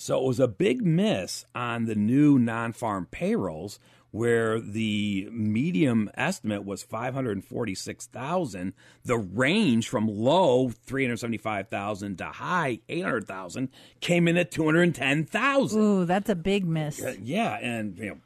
So 0.00 0.18
it 0.18 0.24
was 0.24 0.38
a 0.40 0.48
big 0.48 0.84
miss 0.84 1.44
on 1.54 1.86
the 1.86 1.96
new 1.96 2.38
non-farm 2.38 3.08
payrolls, 3.10 3.80
where 4.12 4.60
the 4.60 5.28
medium 5.32 6.08
estimate 6.14 6.64
was 6.64 6.82
546,000. 6.84 8.72
The 9.04 9.18
range 9.18 9.88
from 9.88 10.06
low 10.06 10.70
375,000 10.70 12.16
to 12.18 12.24
high 12.26 12.78
800,000 12.88 13.68
came 14.00 14.28
in 14.28 14.36
at 14.36 14.50
210,000. 14.52 15.80
Ooh, 15.80 16.04
that's 16.04 16.30
a 16.30 16.36
big 16.36 16.64
miss. 16.64 17.04
Yeah, 17.20 17.58
and 17.60 17.98
you 17.98 18.06
know, 18.06 18.18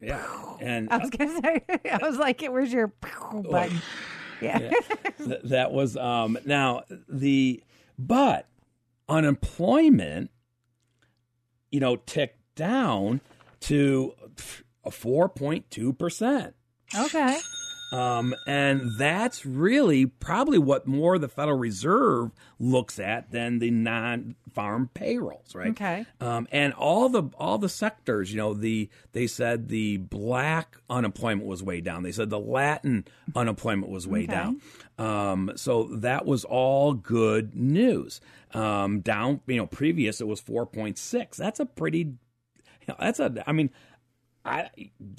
yeah, 0.00 0.56
and 0.60 0.88
I 0.90 0.96
was 0.96 1.10
gonna 1.10 1.40
say, 1.40 1.62
I 1.92 1.98
was 2.02 2.16
like, 2.16 2.40
"Where's 2.42 2.72
your 2.72 2.86
button?" 3.32 3.82
Yeah, 4.40 4.70
yeah. 5.18 5.36
That 5.44 5.72
was 5.72 5.96
um. 5.96 6.38
Now 6.44 6.84
the 7.08 7.62
but 7.98 8.46
unemployment, 9.08 10.30
you 11.70 11.80
know, 11.80 11.96
ticked 11.96 12.38
down 12.54 13.20
to 13.60 14.14
4.2%. 14.86 16.52
Okay. 16.98 17.38
Um, 17.90 18.34
and 18.46 18.90
that's 18.98 19.46
really 19.46 20.04
probably 20.06 20.58
what 20.58 20.86
more 20.86 21.18
the 21.18 21.28
Federal 21.28 21.56
Reserve 21.58 22.32
looks 22.58 22.98
at 22.98 23.30
than 23.32 23.60
the 23.60 23.70
non-farm 23.70 24.90
payrolls, 24.92 25.54
right? 25.54 25.70
Okay. 25.70 26.04
Um, 26.20 26.46
and 26.52 26.74
all 26.74 27.08
the 27.08 27.22
all 27.38 27.56
the 27.58 27.68
sectors, 27.68 28.30
you 28.30 28.36
know, 28.36 28.52
the 28.52 28.90
they 29.12 29.26
said 29.26 29.68
the 29.68 29.96
black 29.96 30.76
unemployment 30.90 31.46
was 31.46 31.62
way 31.62 31.80
down. 31.80 32.02
They 32.02 32.12
said 32.12 32.28
the 32.30 32.38
Latin 32.38 33.06
unemployment 33.34 33.90
was 33.90 34.06
way 34.06 34.24
Okay. 34.24 34.32
down. 34.32 34.60
Um, 34.98 35.52
so 35.56 35.84
that 35.84 36.26
was 36.26 36.44
all 36.44 36.92
good 36.92 37.54
news. 37.54 38.20
Um, 38.52 39.00
down, 39.00 39.40
you 39.46 39.56
know, 39.56 39.66
previous 39.66 40.20
it 40.20 40.26
was 40.26 40.40
four 40.40 40.66
point 40.66 40.98
six. 40.98 41.36
That's 41.38 41.60
a 41.60 41.66
pretty. 41.66 41.98
You 42.00 42.86
know, 42.88 42.96
that's 42.98 43.20
a. 43.20 43.44
I 43.46 43.52
mean, 43.52 43.70
I 44.48 44.70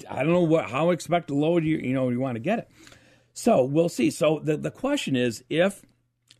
I 0.08 0.22
don't 0.22 0.32
know 0.32 0.40
what 0.40 0.70
how 0.70 0.90
expect 0.90 1.30
low 1.30 1.58
you 1.58 1.78
you 1.78 1.94
know 1.94 2.08
you 2.08 2.20
want 2.20 2.36
to 2.36 2.40
get 2.40 2.58
it. 2.58 2.70
So 3.32 3.64
we'll 3.64 3.88
see. 3.88 4.10
So 4.10 4.40
the 4.42 4.56
the 4.56 4.70
question 4.70 5.16
is 5.16 5.44
if 5.48 5.82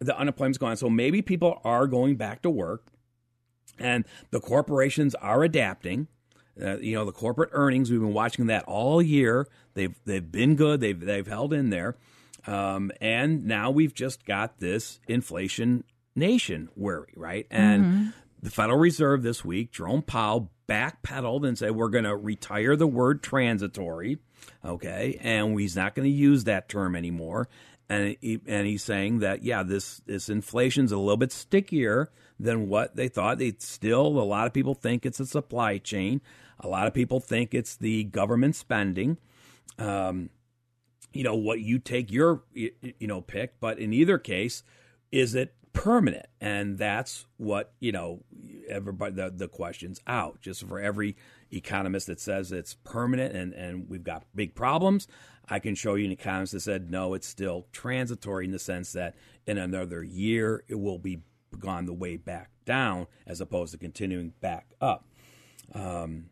the 0.00 0.16
unemployment's 0.18 0.58
gone, 0.58 0.76
so 0.76 0.90
maybe 0.90 1.22
people 1.22 1.60
are 1.64 1.86
going 1.86 2.16
back 2.16 2.42
to 2.42 2.50
work. 2.50 2.86
And 3.78 4.04
the 4.30 4.40
corporations 4.40 5.14
are 5.14 5.42
adapting. 5.42 6.08
Uh, 6.60 6.76
you 6.78 6.94
know, 6.94 7.06
the 7.06 7.12
corporate 7.12 7.48
earnings, 7.52 7.90
we've 7.90 8.00
been 8.00 8.12
watching 8.12 8.46
that 8.46 8.64
all 8.64 9.00
year. 9.00 9.46
They've 9.74 9.94
they've 10.04 10.30
been 10.30 10.56
good. 10.56 10.80
They've 10.80 10.98
they've 10.98 11.26
held 11.26 11.54
in 11.54 11.70
there. 11.70 11.96
Um, 12.46 12.90
and 13.00 13.46
now 13.46 13.70
we've 13.70 13.94
just 13.94 14.24
got 14.24 14.58
this 14.58 15.00
inflation 15.08 15.84
nation 16.14 16.68
worry, 16.76 17.12
right? 17.16 17.46
And 17.50 17.84
mm-hmm. 17.84 18.08
the 18.42 18.50
Federal 18.50 18.78
Reserve 18.78 19.22
this 19.22 19.44
week, 19.44 19.72
Jerome 19.72 20.02
Powell 20.02 20.50
backpedaled 20.70 21.46
and 21.46 21.58
said 21.58 21.72
we're 21.72 21.88
going 21.88 22.04
to 22.04 22.16
retire 22.16 22.76
the 22.76 22.86
word 22.86 23.22
transitory, 23.22 24.18
okay, 24.64 25.18
and 25.20 25.58
he's 25.58 25.74
not 25.74 25.94
going 25.96 26.06
to 26.06 26.14
use 26.14 26.44
that 26.44 26.68
term 26.68 26.94
anymore. 26.94 27.48
And 27.88 28.16
he, 28.20 28.40
and 28.46 28.68
he's 28.68 28.84
saying 28.84 29.18
that 29.18 29.42
yeah, 29.42 29.64
this 29.64 30.00
this 30.06 30.28
inflation's 30.28 30.92
a 30.92 30.96
little 30.96 31.16
bit 31.16 31.32
stickier 31.32 32.08
than 32.38 32.68
what 32.68 32.94
they 32.94 33.08
thought. 33.08 33.38
They 33.38 33.54
still 33.58 34.06
a 34.06 34.22
lot 34.22 34.46
of 34.46 34.52
people 34.52 34.74
think 34.74 35.04
it's 35.04 35.18
a 35.18 35.26
supply 35.26 35.78
chain. 35.78 36.20
A 36.60 36.68
lot 36.68 36.86
of 36.86 36.94
people 36.94 37.18
think 37.18 37.52
it's 37.52 37.74
the 37.74 38.04
government 38.04 38.54
spending. 38.54 39.18
Um, 39.76 40.30
you 41.12 41.24
know 41.24 41.34
what 41.34 41.60
you 41.60 41.80
take 41.80 42.12
your 42.12 42.44
you 42.52 42.70
know 43.00 43.20
pick, 43.22 43.58
but 43.58 43.80
in 43.80 43.92
either 43.92 44.18
case, 44.18 44.62
is 45.10 45.34
it 45.34 45.52
permanent? 45.72 46.26
And 46.40 46.78
that's 46.78 47.26
what 47.36 47.72
you 47.80 47.92
know. 47.92 48.24
Everybody 48.68 49.16
the, 49.16 49.32
the 49.34 49.48
question's 49.48 50.00
out. 50.06 50.40
Just 50.40 50.66
for 50.66 50.78
every 50.78 51.16
economist 51.50 52.06
that 52.06 52.20
says 52.20 52.52
it's 52.52 52.74
permanent 52.84 53.34
and 53.34 53.52
and 53.52 53.88
we've 53.88 54.04
got 54.04 54.24
big 54.34 54.54
problems, 54.54 55.08
I 55.48 55.58
can 55.58 55.74
show 55.74 55.94
you 55.94 56.06
an 56.06 56.12
economist 56.12 56.52
that 56.52 56.60
said 56.60 56.90
no, 56.90 57.14
it's 57.14 57.26
still 57.26 57.66
transitory 57.72 58.44
in 58.44 58.52
the 58.52 58.58
sense 58.58 58.92
that 58.92 59.14
in 59.46 59.58
another 59.58 60.02
year 60.02 60.64
it 60.68 60.76
will 60.76 60.98
be 60.98 61.22
gone 61.58 61.86
the 61.86 61.92
way 61.92 62.16
back 62.16 62.50
down 62.64 63.06
as 63.26 63.40
opposed 63.40 63.72
to 63.72 63.78
continuing 63.78 64.32
back 64.40 64.72
up. 64.80 65.04
Um, 65.74 66.26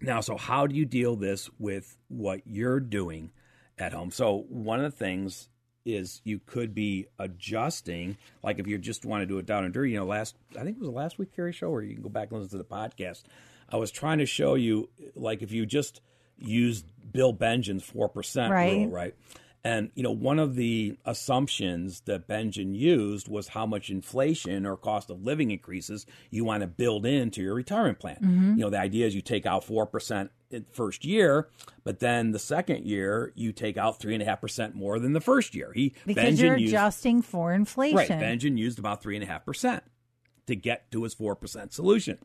now, 0.00 0.20
so 0.20 0.36
how 0.36 0.66
do 0.66 0.74
you 0.74 0.84
deal 0.84 1.16
this 1.16 1.50
with 1.58 1.96
what 2.08 2.40
you're 2.46 2.80
doing 2.80 3.32
at 3.78 3.92
home? 3.92 4.10
So 4.10 4.44
one 4.48 4.82
of 4.82 4.90
the 4.90 4.96
things 4.96 5.48
is 5.86 6.20
you 6.24 6.40
could 6.44 6.74
be 6.74 7.06
adjusting, 7.18 8.18
like 8.42 8.58
if 8.58 8.66
you 8.66 8.76
just 8.76 9.06
want 9.06 9.22
to 9.22 9.26
do 9.26 9.38
it 9.38 9.46
down 9.46 9.64
and 9.64 9.72
dirty. 9.72 9.92
You 9.92 10.00
know, 10.00 10.06
last 10.06 10.36
I 10.52 10.64
think 10.64 10.76
it 10.76 10.80
was 10.80 10.88
the 10.88 10.94
last 10.94 11.18
week 11.18 11.34
Carrie 11.34 11.52
show, 11.52 11.68
or 11.68 11.82
you 11.82 11.94
can 11.94 12.02
go 12.02 12.08
back 12.08 12.30
and 12.30 12.40
listen 12.40 12.58
to 12.58 12.62
the 12.62 12.64
podcast. 12.64 13.22
I 13.68 13.76
was 13.76 13.90
trying 13.90 14.18
to 14.18 14.26
show 14.26 14.54
you, 14.54 14.90
like 15.14 15.42
if 15.42 15.52
you 15.52 15.64
just 15.64 16.00
use 16.38 16.84
Bill 17.12 17.32
Bengen's 17.32 17.84
four 17.84 18.08
percent 18.08 18.52
rule, 18.52 18.88
right? 18.88 19.14
And 19.64 19.90
you 19.96 20.04
know, 20.04 20.12
one 20.12 20.38
of 20.38 20.54
the 20.54 20.96
assumptions 21.04 22.02
that 22.02 22.28
Bengen 22.28 22.76
used 22.76 23.26
was 23.26 23.48
how 23.48 23.66
much 23.66 23.90
inflation 23.90 24.64
or 24.64 24.76
cost 24.76 25.10
of 25.10 25.24
living 25.24 25.50
increases 25.50 26.06
you 26.30 26.44
want 26.44 26.60
to 26.60 26.68
build 26.68 27.04
into 27.04 27.42
your 27.42 27.54
retirement 27.54 27.98
plan. 27.98 28.18
Mm-hmm. 28.22 28.50
You 28.58 28.64
know, 28.64 28.70
the 28.70 28.78
idea 28.78 29.06
is 29.06 29.14
you 29.16 29.22
take 29.22 29.44
out 29.44 29.64
four 29.64 29.86
percent 29.86 30.30
first 30.72 31.04
year, 31.04 31.48
but 31.84 32.00
then 32.00 32.32
the 32.32 32.38
second 32.38 32.84
year 32.84 33.32
you 33.34 33.52
take 33.52 33.76
out 33.76 33.98
three 34.00 34.14
and 34.14 34.22
a 34.22 34.26
half 34.26 34.40
percent 34.40 34.74
more 34.74 34.98
than 34.98 35.12
the 35.12 35.20
first 35.20 35.54
year. 35.54 35.72
He 35.74 35.94
because 36.06 36.38
Bengen 36.38 36.42
you're 36.42 36.56
used, 36.56 36.74
adjusting 36.74 37.22
for 37.22 37.52
inflation. 37.52 37.96
Right. 37.96 38.10
Bengen 38.10 38.56
used 38.58 38.78
about 38.78 39.02
three 39.02 39.16
and 39.16 39.24
a 39.24 39.26
half 39.26 39.44
percent 39.44 39.82
to 40.46 40.56
get 40.56 40.90
to 40.92 41.02
his 41.02 41.14
four 41.14 41.34
percent 41.34 41.72
solution. 41.72 42.18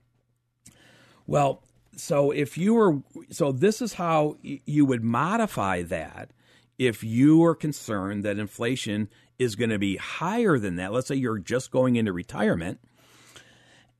Well, 1.28 1.64
so 1.96 2.32
if 2.32 2.58
you 2.58 2.74
were 2.74 3.02
so 3.30 3.52
this 3.52 3.82
is 3.82 3.94
how 3.94 4.38
you 4.42 4.86
would 4.86 5.04
modify 5.04 5.84
that 5.84 6.32
if 6.78 7.04
you 7.04 7.44
are 7.44 7.56
concerned 7.56 8.24
that 8.24 8.40
inflation 8.40 9.10
is 9.38 9.56
going 9.56 9.70
to 9.70 9.80
be 9.80 9.98
higher 9.98 10.58
than 10.58 10.76
that, 10.78 10.92
let's 10.92 11.08
say 11.08 11.16
you're 11.16 11.38
just 11.38 11.72
going 11.72 11.96
into 11.96 12.12
retirement 12.12 12.80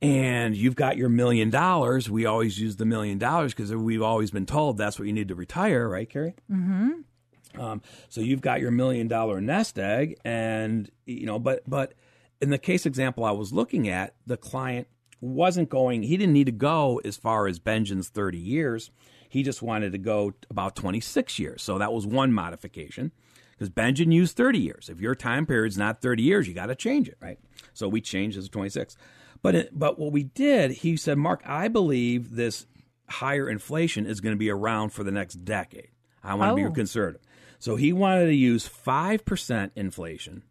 and 0.02 0.56
you've 0.56 0.74
got 0.74 0.96
your 0.96 1.08
million 1.08 1.48
dollars. 1.48 2.10
We 2.10 2.26
always 2.26 2.58
use 2.58 2.76
the 2.76 2.84
million 2.84 3.18
dollars 3.18 3.54
because 3.54 3.74
we've 3.74 4.02
always 4.02 4.30
been 4.30 4.46
told 4.46 4.76
that's 4.76 4.98
what 4.98 5.06
you 5.06 5.12
need 5.12 5.28
to 5.28 5.34
retire, 5.34 5.88
right, 5.88 6.10
Carrie? 6.10 6.34
Mm-hmm. 6.50 7.60
Um, 7.60 7.82
so 8.08 8.20
you've 8.20 8.40
got 8.40 8.60
your 8.60 8.70
million 8.70 9.08
dollar 9.08 9.40
nest 9.40 9.78
egg, 9.78 10.16
and 10.24 10.90
you 11.06 11.26
know, 11.26 11.38
but 11.38 11.62
but 11.68 11.94
in 12.40 12.50
the 12.50 12.58
case 12.58 12.84
example 12.84 13.24
I 13.24 13.30
was 13.30 13.52
looking 13.52 13.88
at, 13.88 14.14
the 14.26 14.36
client 14.36 14.88
wasn't 15.20 15.68
going. 15.68 16.02
He 16.02 16.16
didn't 16.16 16.32
need 16.32 16.46
to 16.46 16.52
go 16.52 17.00
as 17.04 17.16
far 17.16 17.46
as 17.46 17.60
Bengen's 17.60 18.08
thirty 18.08 18.38
years. 18.38 18.90
He 19.28 19.42
just 19.42 19.62
wanted 19.62 19.92
to 19.92 19.98
go 19.98 20.34
about 20.50 20.76
26 20.76 21.38
years. 21.38 21.62
So 21.62 21.78
that 21.78 21.90
was 21.90 22.06
one 22.06 22.34
modification 22.34 23.12
because 23.52 23.70
Bengen 23.70 24.12
used 24.12 24.36
30 24.36 24.58
years. 24.58 24.90
If 24.90 25.00
your 25.00 25.14
time 25.14 25.46
period's 25.46 25.78
not 25.78 26.02
30 26.02 26.22
years, 26.22 26.46
you 26.46 26.52
got 26.52 26.66
to 26.66 26.74
change 26.74 27.08
it, 27.08 27.16
right? 27.18 27.38
So 27.72 27.88
we 27.88 28.02
changed 28.02 28.36
it 28.36 28.42
to 28.42 28.50
26. 28.50 28.94
But 29.42 29.54
it, 29.54 29.78
but 29.78 29.98
what 29.98 30.12
we 30.12 30.22
did, 30.22 30.70
he 30.70 30.96
said, 30.96 31.18
Mark, 31.18 31.42
I 31.44 31.68
believe 31.68 32.36
this 32.36 32.66
higher 33.08 33.48
inflation 33.48 34.06
is 34.06 34.20
going 34.20 34.34
to 34.34 34.38
be 34.38 34.50
around 34.50 34.90
for 34.90 35.02
the 35.04 35.10
next 35.10 35.44
decade. 35.44 35.88
I 36.22 36.34
want 36.34 36.56
to 36.56 36.62
oh. 36.64 36.68
be 36.68 36.74
conservative. 36.74 37.22
So 37.58 37.76
he 37.76 37.92
wanted 37.92 38.26
to 38.26 38.34
use 38.34 38.68
5% 38.68 39.70
inflation 39.74 40.42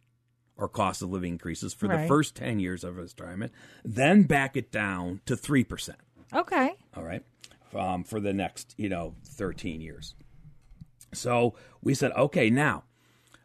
or 0.58 0.68
cost 0.68 1.02
of 1.02 1.10
living 1.10 1.34
increases 1.34 1.74
for 1.74 1.88
right. 1.88 2.02
the 2.02 2.08
first 2.08 2.36
10 2.36 2.60
years 2.60 2.84
of 2.84 2.98
his 2.98 3.16
retirement, 3.18 3.52
then 3.84 4.24
back 4.24 4.56
it 4.56 4.72
down 4.72 5.22
to 5.26 5.36
3%. 5.36 5.96
Okay. 6.34 6.72
All 6.96 7.04
right 7.04 7.24
um, 7.76 8.04
for 8.04 8.20
the 8.20 8.34
next, 8.34 8.74
you 8.78 8.90
know, 8.90 9.16
13 9.26 9.82
years. 9.82 10.16
So 11.14 11.56
we 11.82 11.94
said, 11.94 12.12
okay, 12.14 12.50
now, 12.50 12.84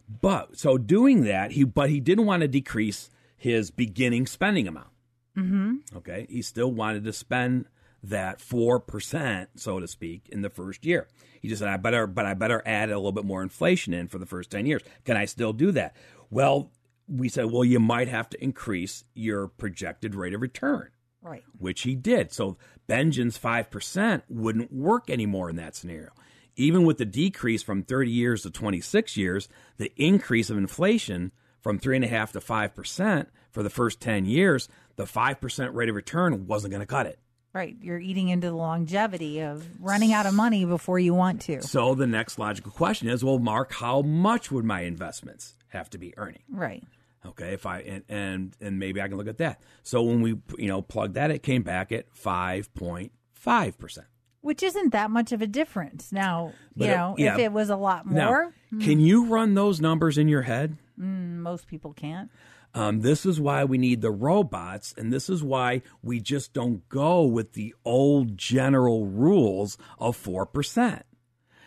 but 0.09 0.57
so 0.59 0.79
doing 0.79 1.25
that, 1.25 1.53
he 1.53 1.65
but 1.65 1.91
he 1.91 1.99
didn't 2.01 2.27
want 2.27 2.43
to 2.43 2.49
decrease 2.49 3.11
his 3.37 3.71
beginning 3.71 4.27
spending 4.27 4.69
amount. 4.69 4.89
Mm-hmm. 5.37 5.97
Okay, 5.97 6.27
he 6.29 6.43
still 6.43 6.71
wanted 6.71 7.05
to 7.05 7.13
spend 7.13 7.67
that 8.03 8.41
four 8.41 8.81
percent, 8.81 9.51
so 9.57 9.81
to 9.81 9.89
speak, 9.89 10.29
in 10.31 10.43
the 10.43 10.51
first 10.51 10.85
year. 10.85 11.09
He 11.43 11.49
just 11.49 11.61
said, 11.61 11.69
"I 11.69 11.77
better, 11.77 12.07
but 12.07 12.27
I 12.27 12.35
better 12.35 12.63
add 12.65 12.91
a 12.91 12.97
little 12.97 13.13
bit 13.13 13.25
more 13.25 13.43
inflation 13.43 13.93
in 13.93 14.09
for 14.09 14.19
the 14.19 14.27
first 14.27 14.51
ten 14.51 14.67
years." 14.67 14.83
Can 15.05 15.17
I 15.17 15.25
still 15.25 15.53
do 15.53 15.73
that? 15.73 15.97
Well, 16.31 16.71
we 17.09 17.29
said, 17.29 17.47
well, 17.47 17.65
you 17.65 17.81
might 17.81 18.09
have 18.09 18.29
to 18.31 18.43
increase 18.43 19.05
your 19.15 19.49
projected 19.49 20.15
rate 20.15 20.35
of 20.35 20.41
return. 20.41 20.91
Right. 21.23 21.43
Which 21.59 21.83
he 21.83 21.95
did. 21.95 22.33
So 22.33 22.57
Bengen's 22.87 23.39
5% 23.39 24.23
wouldn't 24.29 24.73
work 24.73 25.11
anymore 25.11 25.51
in 25.51 25.57
that 25.57 25.75
scenario. 25.75 26.11
Even 26.57 26.85
with 26.85 26.99
the 26.99 27.05
decrease 27.05 27.63
from 27.63 27.83
30 27.83 28.11
years 28.11 28.43
to 28.43 28.51
26 28.51 29.17
years, 29.17 29.49
the 29.77 29.93
increase 29.97 30.51
of 30.51 30.57
inflation 30.57 31.33
from 31.61 31.79
3.5 31.79 32.33
to 32.33 32.41
5% 32.41 33.27
for 33.51 33.63
the 33.63 33.71
first 33.71 34.01
10 34.01 34.25
years, 34.25 34.69
the 34.97 35.05
5% 35.05 35.75
rate 35.75 35.89
of 35.89 35.95
return 35.95 36.47
wasn't 36.47 36.73
going 36.73 36.81
to 36.81 36.87
cut 36.87 37.07
it. 37.07 37.19
Right. 37.53 37.75
You're 37.81 37.99
eating 37.99 38.29
into 38.29 38.49
the 38.49 38.57
longevity 38.57 39.41
of 39.41 39.65
running 39.81 40.13
out 40.13 40.27
of 40.27 40.35
money 40.35 40.67
before 40.67 40.99
you 40.99 41.15
want 41.15 41.41
to. 41.43 41.63
So 41.63 41.95
the 41.95 42.07
next 42.07 42.39
logical 42.39 42.71
question 42.71 43.09
is 43.09 43.25
well, 43.25 43.39
Mark, 43.39 43.73
how 43.73 44.03
much 44.03 44.51
would 44.51 44.67
my 44.67 44.83
investments 44.83 45.57
have 45.69 45.89
to 45.91 45.99
be 45.99 46.13
earning? 46.19 46.43
Right. 46.51 46.85
Okay, 47.25 47.55
if 47.55 47.65
I 47.65 47.81
and, 47.81 48.05
and 48.11 48.57
and 48.61 48.79
maybe 48.79 49.01
I 49.01 49.09
can 49.09 49.17
look 49.17 49.27
at 49.27 49.39
that. 49.39 49.61
So 49.83 50.03
when 50.03 50.21
we 50.21 50.39
you 50.59 50.69
know 50.69 50.83
plugged 50.83 51.15
that, 51.15 51.31
it 51.31 51.43
came 51.43 51.63
back 51.63 51.93
at 51.93 52.15
five 52.15 52.73
point 52.75 53.13
five 53.33 53.79
percent, 53.79 54.07
which 54.43 54.63
isn't 54.63 54.93
that 54.93 55.11
much 55.11 55.33
of 55.33 55.41
a 55.41 55.47
difference. 55.47 56.13
Now 56.13 56.53
but 56.77 56.85
you 56.85 56.91
know 56.91 57.15
it, 57.17 57.23
yeah. 57.23 57.35
if 57.35 57.41
it 57.41 57.53
was 57.53 57.71
a 57.71 57.77
lot 57.77 58.05
more. 58.05 58.53
Now, 58.71 58.85
Can 58.85 59.01
you 59.01 59.27
run 59.27 59.55
those 59.55 59.81
numbers 59.81 60.19
in 60.19 60.29
your 60.29 60.43
head? 60.43 60.77
Mm, 61.01 61.39
most 61.39 61.67
people 61.67 61.95
can't. 61.95 62.31
Um, 62.77 63.01
this 63.01 63.25
is 63.25 63.41
why 63.41 63.65
we 63.65 63.79
need 63.79 64.03
the 64.03 64.11
robots, 64.11 64.95
and 64.99 65.11
this 65.11 65.31
is 65.31 65.43
why 65.43 65.81
we 66.03 66.21
just 66.21 66.53
don't 66.53 66.87
go 66.91 67.23
with 67.23 67.55
the 67.55 67.75
old 67.87 68.37
general 68.37 69.07
rules 69.07 69.79
of 69.99 70.15
four 70.15 70.45
percent 70.45 71.05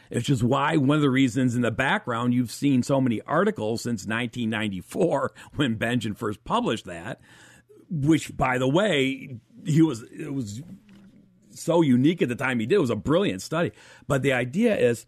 which 0.09 0.29
is 0.29 0.43
why 0.43 0.75
one 0.75 0.95
of 0.95 1.01
the 1.01 1.09
reasons 1.09 1.55
in 1.55 1.61
the 1.61 1.71
background 1.71 2.33
you've 2.33 2.51
seen 2.51 2.81
so 2.81 2.99
many 2.99 3.21
articles 3.21 3.81
since 3.81 4.07
1994 4.07 5.31
when 5.55 5.77
Bengen 5.77 6.17
first 6.17 6.43
published 6.43 6.85
that, 6.85 7.21
which 7.89 8.35
by 8.35 8.57
the 8.57 8.67
way, 8.67 9.37
he 9.65 9.81
was 9.81 10.03
it 10.03 10.33
was 10.33 10.61
so 11.51 11.81
unique 11.81 12.21
at 12.21 12.29
the 12.29 12.35
time 12.35 12.59
he 12.59 12.65
did. 12.65 12.75
It 12.75 12.81
was 12.81 12.89
a 12.89 12.95
brilliant 12.95 13.41
study. 13.41 13.71
But 14.07 14.21
the 14.21 14.33
idea 14.33 14.75
is 14.75 15.05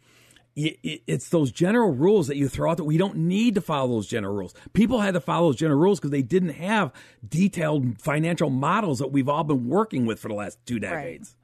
it's 0.55 1.29
those 1.29 1.51
general 1.51 1.91
rules 1.91 2.27
that 2.27 2.35
you 2.35 2.49
throw 2.49 2.71
out 2.71 2.77
that 2.77 2.83
we 2.83 2.97
don't 2.97 3.15
need 3.15 3.55
to 3.55 3.61
follow 3.61 3.87
those 3.87 4.07
general 4.07 4.35
rules. 4.35 4.53
People 4.73 4.99
had 4.99 5.13
to 5.13 5.21
follow 5.21 5.47
those 5.47 5.55
general 5.55 5.79
rules 5.79 5.99
because 5.99 6.11
they 6.11 6.21
didn't 6.21 6.49
have 6.49 6.91
detailed 7.27 8.01
financial 8.01 8.49
models 8.49 8.99
that 8.99 9.11
we've 9.11 9.29
all 9.29 9.43
been 9.43 9.67
working 9.67 10.05
with 10.05 10.19
for 10.19 10.27
the 10.27 10.33
last 10.33 10.57
two 10.65 10.79
decades. 10.79 11.35
Right. 11.35 11.37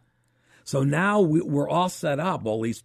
So 0.65 0.83
now 0.83 1.21
we, 1.21 1.39
are 1.39 1.69
all 1.69 1.87
set 1.87 2.19
up, 2.19 2.43
well, 2.43 2.55
at 2.55 2.59
least 2.59 2.83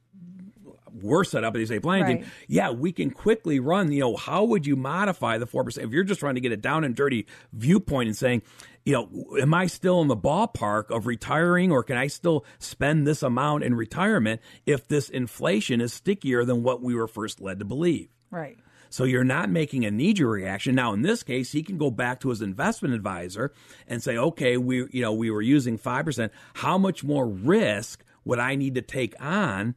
we're 1.00 1.24
set 1.24 1.44
up 1.44 1.54
at 1.54 1.58
the 1.58 1.62
estate 1.62 1.82
planning 1.82 2.04
right. 2.04 2.22
team, 2.22 2.32
yeah, 2.48 2.70
we 2.70 2.92
can 2.92 3.10
quickly 3.10 3.60
run, 3.60 3.92
you 3.92 4.00
know, 4.00 4.16
how 4.16 4.44
would 4.44 4.66
you 4.66 4.76
modify 4.76 5.38
the 5.38 5.46
4%? 5.46 5.78
If 5.78 5.90
you're 5.90 6.04
just 6.04 6.20
trying 6.20 6.34
to 6.34 6.40
get 6.40 6.52
a 6.52 6.56
down 6.56 6.84
and 6.84 6.94
dirty 6.94 7.26
viewpoint 7.52 8.08
and 8.08 8.16
saying, 8.16 8.42
you 8.84 8.92
know, 8.92 9.36
am 9.40 9.54
I 9.54 9.66
still 9.66 10.02
in 10.02 10.08
the 10.08 10.16
ballpark 10.16 10.90
of 10.90 11.06
retiring 11.06 11.70
or 11.70 11.82
can 11.82 11.96
I 11.96 12.08
still 12.08 12.44
spend 12.58 13.06
this 13.06 13.22
amount 13.22 13.64
in 13.64 13.74
retirement 13.74 14.40
if 14.66 14.88
this 14.88 15.08
inflation 15.08 15.80
is 15.80 15.92
stickier 15.92 16.44
than 16.44 16.62
what 16.62 16.82
we 16.82 16.94
were 16.94 17.08
first 17.08 17.40
led 17.40 17.60
to 17.60 17.64
believe? 17.64 18.08
Right. 18.30 18.58
So 18.90 19.04
you're 19.04 19.24
not 19.24 19.48
making 19.48 19.86
a 19.86 19.90
knee 19.90 20.12
jerk 20.12 20.28
reaction. 20.28 20.74
Now, 20.74 20.92
in 20.92 21.00
this 21.00 21.22
case, 21.22 21.50
he 21.50 21.62
can 21.62 21.78
go 21.78 21.90
back 21.90 22.20
to 22.20 22.28
his 22.28 22.42
investment 22.42 22.94
advisor 22.94 23.52
and 23.88 24.02
say, 24.02 24.18
okay, 24.18 24.58
we, 24.58 24.86
you 24.90 25.00
know, 25.00 25.14
we 25.14 25.30
were 25.30 25.40
using 25.40 25.78
5%. 25.78 26.30
How 26.54 26.76
much 26.76 27.02
more 27.02 27.26
risk 27.26 28.04
would 28.24 28.38
I 28.38 28.54
need 28.54 28.74
to 28.74 28.82
take 28.82 29.14
on 29.18 29.76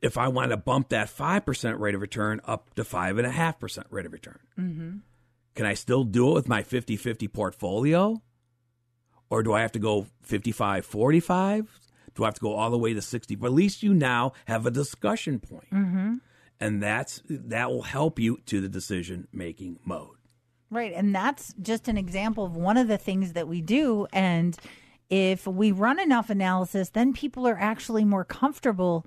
if 0.00 0.16
I 0.16 0.28
want 0.28 0.50
to 0.50 0.56
bump 0.56 0.90
that 0.90 1.08
5% 1.08 1.78
rate 1.78 1.94
of 1.94 2.00
return 2.00 2.40
up 2.44 2.74
to 2.74 2.84
5.5% 2.84 3.84
rate 3.90 4.06
of 4.06 4.12
return? 4.12 4.38
Mm-hmm. 4.58 4.96
Can 5.54 5.66
I 5.66 5.74
still 5.74 6.04
do 6.04 6.30
it 6.30 6.34
with 6.34 6.48
my 6.48 6.62
50 6.62 6.96
50 6.96 7.28
portfolio? 7.28 8.22
Or 9.30 9.42
do 9.42 9.52
I 9.52 9.60
have 9.60 9.72
to 9.72 9.78
go 9.78 10.06
55 10.22 10.86
45? 10.86 11.80
Do 12.14 12.24
I 12.24 12.26
have 12.26 12.34
to 12.34 12.40
go 12.40 12.54
all 12.54 12.70
the 12.70 12.78
way 12.78 12.94
to 12.94 13.02
60? 13.02 13.34
But 13.36 13.46
at 13.48 13.52
least 13.52 13.82
you 13.82 13.92
now 13.92 14.32
have 14.46 14.66
a 14.66 14.70
discussion 14.70 15.38
point. 15.40 15.70
Mm-hmm. 15.72 16.14
And 16.60 16.82
that's 16.82 17.22
that 17.28 17.70
will 17.70 17.82
help 17.82 18.18
you 18.18 18.38
to 18.46 18.60
the 18.60 18.68
decision 18.68 19.28
making 19.32 19.78
mode. 19.84 20.16
Right. 20.70 20.92
And 20.94 21.14
that's 21.14 21.54
just 21.60 21.88
an 21.88 21.96
example 21.96 22.44
of 22.44 22.56
one 22.56 22.76
of 22.76 22.88
the 22.88 22.98
things 22.98 23.32
that 23.32 23.48
we 23.48 23.60
do. 23.60 24.06
And 24.12 24.56
if 25.08 25.46
we 25.46 25.72
run 25.72 25.98
enough 25.98 26.30
analysis, 26.30 26.90
then 26.90 27.12
people 27.12 27.46
are 27.46 27.58
actually 27.58 28.04
more 28.04 28.24
comfortable 28.24 29.06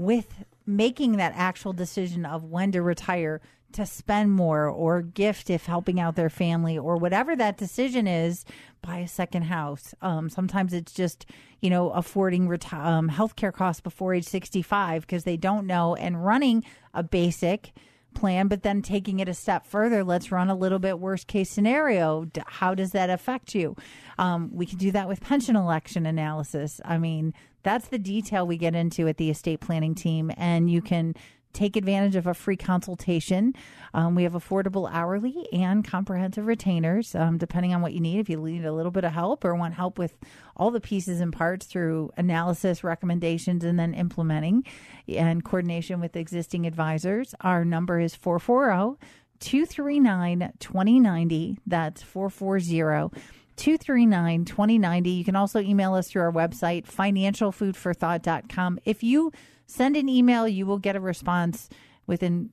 with 0.00 0.44
making 0.64 1.18
that 1.18 1.32
actual 1.36 1.74
decision 1.74 2.24
of 2.24 2.42
when 2.44 2.72
to 2.72 2.80
retire 2.80 3.40
to 3.72 3.84
spend 3.84 4.32
more 4.32 4.66
or 4.66 5.02
gift 5.02 5.50
if 5.50 5.66
helping 5.66 6.00
out 6.00 6.16
their 6.16 6.30
family 6.30 6.76
or 6.76 6.96
whatever 6.96 7.36
that 7.36 7.56
decision 7.56 8.06
is 8.06 8.44
buy 8.82 8.98
a 8.98 9.06
second 9.06 9.42
house. 9.42 9.94
Um, 10.00 10.30
sometimes 10.30 10.72
it's 10.72 10.92
just 10.92 11.26
you 11.60 11.68
know 11.68 11.90
affording 11.90 12.48
reti- 12.48 12.72
um, 12.72 13.10
healthcare 13.10 13.52
costs 13.52 13.82
before 13.82 14.14
age 14.14 14.24
65 14.24 15.02
because 15.02 15.24
they 15.24 15.36
don't 15.36 15.66
know 15.66 15.94
and 15.94 16.24
running 16.24 16.64
a 16.94 17.02
basic 17.02 17.72
plan 18.14 18.48
but 18.48 18.62
then 18.62 18.82
taking 18.82 19.20
it 19.20 19.28
a 19.28 19.34
step 19.34 19.66
further 19.66 20.04
let's 20.04 20.32
run 20.32 20.50
a 20.50 20.54
little 20.54 20.78
bit 20.78 20.98
worst 20.98 21.26
case 21.26 21.50
scenario. 21.50 22.26
How 22.46 22.74
does 22.74 22.92
that 22.92 23.10
affect 23.10 23.54
you? 23.54 23.76
Um, 24.18 24.50
we 24.52 24.66
can 24.66 24.78
do 24.78 24.90
that 24.92 25.08
with 25.08 25.20
pension 25.20 25.56
election 25.56 26.06
analysis. 26.06 26.80
I 26.84 26.98
mean 26.98 27.34
that's 27.62 27.88
the 27.88 27.98
detail 27.98 28.46
we 28.46 28.56
get 28.56 28.74
into 28.74 29.08
at 29.08 29.16
the 29.16 29.30
estate 29.30 29.60
planning 29.60 29.94
team 29.94 30.30
and 30.36 30.70
you 30.70 30.80
can 30.80 31.14
take 31.52 31.76
advantage 31.76 32.16
of 32.16 32.26
a 32.26 32.34
free 32.34 32.56
consultation. 32.56 33.54
Um, 33.92 34.14
we 34.14 34.22
have 34.22 34.32
affordable 34.32 34.88
hourly 34.90 35.46
and 35.52 35.84
comprehensive 35.84 36.46
retainers, 36.46 37.14
um, 37.14 37.38
depending 37.38 37.74
on 37.74 37.82
what 37.82 37.92
you 37.92 38.00
need. 38.00 38.20
If 38.20 38.28
you 38.28 38.36
need 38.36 38.64
a 38.64 38.72
little 38.72 38.92
bit 38.92 39.04
of 39.04 39.12
help 39.12 39.44
or 39.44 39.54
want 39.54 39.74
help 39.74 39.98
with 39.98 40.16
all 40.56 40.70
the 40.70 40.80
pieces 40.80 41.20
and 41.20 41.32
parts 41.32 41.66
through 41.66 42.10
analysis, 42.16 42.84
recommendations, 42.84 43.64
and 43.64 43.78
then 43.78 43.94
implementing 43.94 44.64
and 45.08 45.44
coordination 45.44 46.00
with 46.00 46.16
existing 46.16 46.66
advisors, 46.66 47.34
our 47.40 47.64
number 47.64 47.98
is 47.98 48.14
440 48.14 48.98
239 49.40 50.52
2090. 50.58 51.58
That's 51.66 52.02
440 52.02 53.16
239 53.56 54.44
2090. 54.44 55.10
You 55.10 55.24
can 55.24 55.36
also 55.36 55.60
email 55.60 55.94
us 55.94 56.08
through 56.08 56.22
our 56.22 56.32
website, 56.32 56.86
financialfoodforthought.com. 56.86 58.78
If 58.84 59.02
you 59.02 59.32
send 59.70 59.96
an 59.96 60.08
email, 60.08 60.48
you 60.48 60.66
will 60.66 60.78
get 60.78 60.96
a 60.96 61.00
response 61.00 61.68
within 62.06 62.50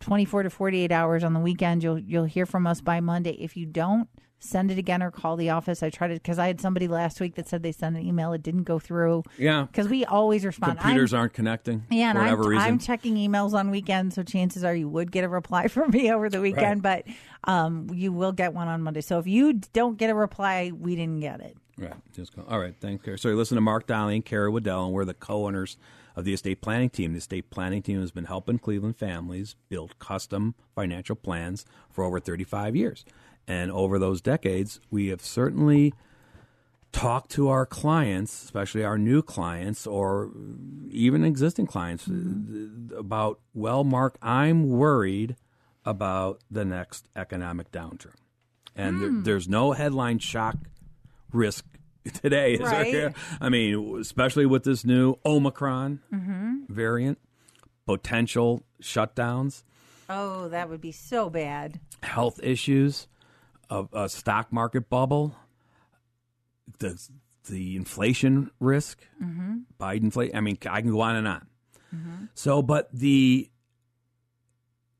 24 0.00 0.44
to 0.44 0.50
48 0.50 0.92
hours 0.92 1.24
on 1.24 1.34
the 1.34 1.40
weekend. 1.40 1.82
You'll 1.82 1.98
you'll 1.98 2.24
hear 2.24 2.46
from 2.46 2.66
us 2.66 2.80
by 2.80 3.00
Monday. 3.00 3.32
If 3.32 3.56
you 3.56 3.66
don't, 3.66 4.08
send 4.38 4.70
it 4.70 4.78
again 4.78 5.02
or 5.02 5.10
call 5.10 5.36
the 5.36 5.50
office. 5.50 5.82
I 5.82 5.90
tried 5.90 6.08
to 6.08 6.14
because 6.14 6.38
I 6.38 6.46
had 6.46 6.60
somebody 6.60 6.88
last 6.88 7.20
week 7.20 7.34
that 7.34 7.48
said 7.48 7.62
they 7.62 7.72
sent 7.72 7.96
an 7.96 8.06
email, 8.06 8.32
it 8.32 8.42
didn't 8.42 8.64
go 8.64 8.78
through. 8.78 9.24
Yeah, 9.36 9.66
because 9.66 9.88
we 9.88 10.04
always 10.04 10.44
respond. 10.44 10.78
Computers 10.78 11.12
I'm, 11.12 11.20
aren't 11.20 11.34
connecting. 11.34 11.84
Yeah, 11.90 12.10
and 12.10 12.18
for 12.18 12.22
whatever 12.22 12.42
I'm, 12.44 12.48
reason. 12.48 12.66
I'm 12.66 12.78
checking 12.78 13.14
emails 13.16 13.52
on 13.52 13.70
weekends, 13.70 14.14
so 14.14 14.22
chances 14.22 14.64
are 14.64 14.74
you 14.74 14.88
would 14.88 15.12
get 15.12 15.24
a 15.24 15.28
reply 15.28 15.68
from 15.68 15.90
me 15.90 16.10
over 16.10 16.30
the 16.30 16.40
weekend, 16.40 16.82
but 16.82 17.04
um, 17.44 17.88
you 17.92 18.12
will 18.12 18.32
get 18.32 18.54
one 18.54 18.68
on 18.68 18.80
Monday. 18.82 19.02
So 19.02 19.18
if 19.18 19.26
you 19.26 19.54
don't 19.72 19.98
get 19.98 20.08
a 20.08 20.14
reply, 20.14 20.72
we 20.72 20.96
didn't 20.96 21.20
get 21.20 21.40
it. 21.40 21.56
Right. 21.76 21.94
Just 22.14 22.34
call. 22.34 22.44
All 22.48 22.58
right. 22.58 22.74
Thanks, 22.78 23.04
Carrie. 23.04 23.18
So 23.18 23.28
you 23.28 23.36
listen 23.36 23.54
to 23.56 23.62
Mark 23.62 23.86
Donnelly 23.86 24.16
and 24.16 24.24
Carrie 24.24 24.50
Waddell, 24.50 24.84
and 24.84 24.92
we're 24.92 25.06
the 25.06 25.14
co-owners 25.14 25.78
of 26.16 26.24
the 26.24 26.32
estate 26.32 26.60
planning 26.60 26.90
team. 26.90 27.12
The 27.12 27.18
estate 27.18 27.50
planning 27.50 27.82
team 27.82 28.00
has 28.00 28.10
been 28.10 28.24
helping 28.24 28.58
Cleveland 28.58 28.96
families 28.96 29.56
build 29.68 29.98
custom 29.98 30.54
financial 30.74 31.16
plans 31.16 31.64
for 31.90 32.04
over 32.04 32.20
35 32.20 32.76
years. 32.76 33.04
And 33.46 33.70
over 33.70 33.98
those 33.98 34.20
decades, 34.20 34.80
we 34.90 35.08
have 35.08 35.22
certainly 35.22 35.92
talked 36.92 37.30
to 37.32 37.48
our 37.48 37.66
clients, 37.66 38.44
especially 38.44 38.84
our 38.84 38.98
new 38.98 39.22
clients 39.22 39.86
or 39.86 40.30
even 40.90 41.24
existing 41.24 41.66
clients, 41.66 42.08
uh, 42.08 42.96
about, 42.96 43.40
well, 43.54 43.84
Mark, 43.84 44.18
I'm 44.22 44.68
worried 44.68 45.36
about 45.84 46.40
the 46.50 46.64
next 46.64 47.08
economic 47.16 47.70
downturn. 47.70 48.14
And 48.76 49.00
there, 49.00 49.10
there's 49.22 49.48
no 49.48 49.72
headline 49.72 50.18
shock 50.18 50.56
risk 51.32 51.64
today. 52.22 52.54
Is 52.54 52.60
Right. 52.60 52.92
there? 52.92 53.12
I 53.40 53.48
mean, 53.48 53.98
especially 54.00 54.46
with 54.46 54.64
this 54.64 54.84
new 54.84 55.16
Omicron 55.24 56.00
mm-hmm. 56.12 56.72
variant, 56.72 57.18
potential 57.86 58.62
shutdowns, 58.82 59.62
Oh, 60.08 60.48
that 60.48 60.68
would 60.68 60.80
be 60.80 60.90
so 60.92 61.30
bad. 61.30 61.78
health 62.02 62.40
issues, 62.42 63.06
a, 63.68 63.84
a 63.92 64.08
stock 64.08 64.52
market 64.52 64.88
bubble, 64.90 65.36
the 66.78 67.00
the 67.48 67.76
inflation 67.76 68.50
risk, 68.60 69.06
mm-hmm. 69.22 69.58
Biden 69.80 70.02
inflation. 70.04 70.36
I 70.36 70.40
mean, 70.40 70.58
I 70.68 70.80
can 70.80 70.90
go 70.90 71.00
on 71.00 71.16
and 71.16 71.28
on. 71.28 71.46
Mm-hmm. 71.94 72.24
So, 72.34 72.60
but 72.62 72.88
the 72.92 73.50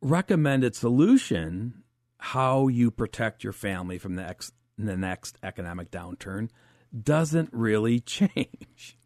recommended 0.00 0.74
solution, 0.74 1.82
how 2.18 2.68
you 2.68 2.90
protect 2.90 3.44
your 3.44 3.52
family 3.52 3.98
from 3.98 4.14
the, 4.16 4.22
ex, 4.26 4.52
the 4.78 4.96
next 4.96 5.38
economic 5.42 5.90
downturn, 5.90 6.48
doesn't 6.98 7.50
really 7.52 8.00
change. 8.16 8.96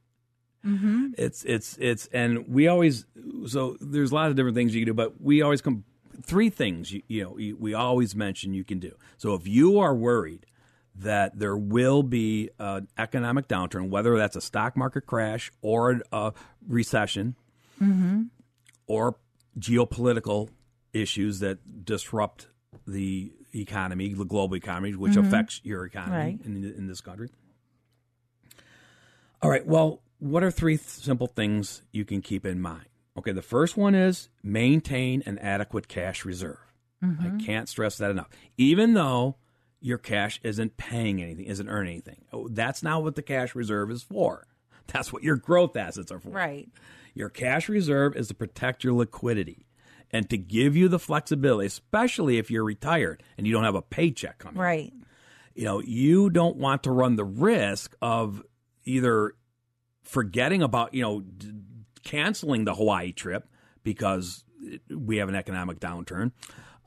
Mm-hmm. 0.64 1.08
It's 1.18 1.44
it's 1.44 1.76
it's 1.78 2.06
and 2.06 2.48
we 2.48 2.68
always 2.68 3.04
so 3.46 3.76
there's 3.80 4.12
a 4.12 4.14
lot 4.14 4.30
of 4.30 4.36
different 4.36 4.56
things 4.56 4.74
you 4.74 4.80
can 4.80 4.86
do, 4.86 4.94
but 4.94 5.20
we 5.20 5.42
always 5.42 5.60
come 5.60 5.84
three 6.22 6.48
things 6.48 6.92
you, 6.92 7.02
you 7.06 7.22
know 7.22 7.38
you, 7.38 7.56
we 7.56 7.74
always 7.74 8.16
mention 8.16 8.54
you 8.54 8.64
can 8.64 8.78
do. 8.78 8.92
So 9.18 9.34
if 9.34 9.46
you 9.46 9.78
are 9.78 9.94
worried 9.94 10.46
that 10.96 11.38
there 11.38 11.56
will 11.56 12.02
be 12.02 12.50
an 12.58 12.88
economic 12.96 13.48
downturn, 13.48 13.88
whether 13.90 14.16
that's 14.16 14.36
a 14.36 14.40
stock 14.40 14.76
market 14.76 15.06
crash 15.06 15.52
or 15.60 16.00
a 16.12 16.32
recession, 16.66 17.34
mm-hmm. 17.82 18.22
or 18.86 19.16
geopolitical 19.58 20.48
issues 20.92 21.40
that 21.40 21.84
disrupt 21.84 22.46
the 22.86 23.32
economy, 23.54 24.14
the 24.14 24.24
global 24.24 24.56
economy, 24.56 24.94
which 24.94 25.12
mm-hmm. 25.12 25.26
affects 25.26 25.60
your 25.64 25.84
economy 25.84 26.16
Right. 26.16 26.38
in, 26.44 26.64
in 26.64 26.86
this 26.86 27.00
country. 27.00 27.28
All 29.44 29.50
right. 29.50 29.66
Well, 29.66 30.00
what 30.20 30.42
are 30.42 30.50
three 30.50 30.78
th- 30.78 30.88
simple 30.88 31.26
things 31.26 31.82
you 31.92 32.06
can 32.06 32.22
keep 32.22 32.46
in 32.46 32.60
mind? 32.60 32.86
Okay. 33.18 33.32
The 33.32 33.42
first 33.42 33.76
one 33.76 33.94
is 33.94 34.30
maintain 34.42 35.22
an 35.26 35.38
adequate 35.38 35.86
cash 35.86 36.24
reserve. 36.24 36.58
I 37.02 37.06
mm-hmm. 37.06 37.38
can't 37.38 37.68
stress 37.68 37.98
that 37.98 38.10
enough. 38.10 38.30
Even 38.56 38.94
though 38.94 39.36
your 39.82 39.98
cash 39.98 40.40
isn't 40.42 40.78
paying 40.78 41.22
anything, 41.22 41.44
isn't 41.44 41.68
earning 41.68 41.92
anything, 41.92 42.24
Oh, 42.32 42.48
that's 42.48 42.82
not 42.82 43.02
what 43.02 43.16
the 43.16 43.22
cash 43.22 43.54
reserve 43.54 43.90
is 43.90 44.02
for. 44.02 44.46
That's 44.86 45.12
what 45.12 45.22
your 45.22 45.36
growth 45.36 45.76
assets 45.76 46.12
are 46.12 46.20
for. 46.20 46.28
Right. 46.28 46.68
Your 47.14 47.30
cash 47.30 47.70
reserve 47.70 48.16
is 48.16 48.28
to 48.28 48.34
protect 48.34 48.84
your 48.84 48.92
liquidity 48.92 49.66
and 50.10 50.28
to 50.28 50.36
give 50.36 50.76
you 50.76 50.88
the 50.88 50.98
flexibility, 50.98 51.66
especially 51.66 52.36
if 52.36 52.50
you're 52.50 52.64
retired 52.64 53.22
and 53.38 53.46
you 53.46 53.52
don't 53.52 53.64
have 53.64 53.74
a 53.74 53.82
paycheck 53.82 54.38
coming. 54.38 54.60
Right. 54.60 54.92
You 55.54 55.64
know, 55.64 55.80
you 55.80 56.28
don't 56.28 56.56
want 56.56 56.82
to 56.82 56.90
run 56.90 57.16
the 57.16 57.24
risk 57.24 57.94
of 58.02 58.42
either 58.84 59.34
forgetting 60.02 60.62
about, 60.62 60.94
you 60.94 61.02
know, 61.02 61.20
d- 61.20 61.52
canceling 62.02 62.64
the 62.64 62.74
Hawaii 62.74 63.12
trip 63.12 63.48
because 63.82 64.44
we 64.90 65.16
have 65.18 65.28
an 65.28 65.34
economic 65.34 65.80
downturn. 65.80 66.32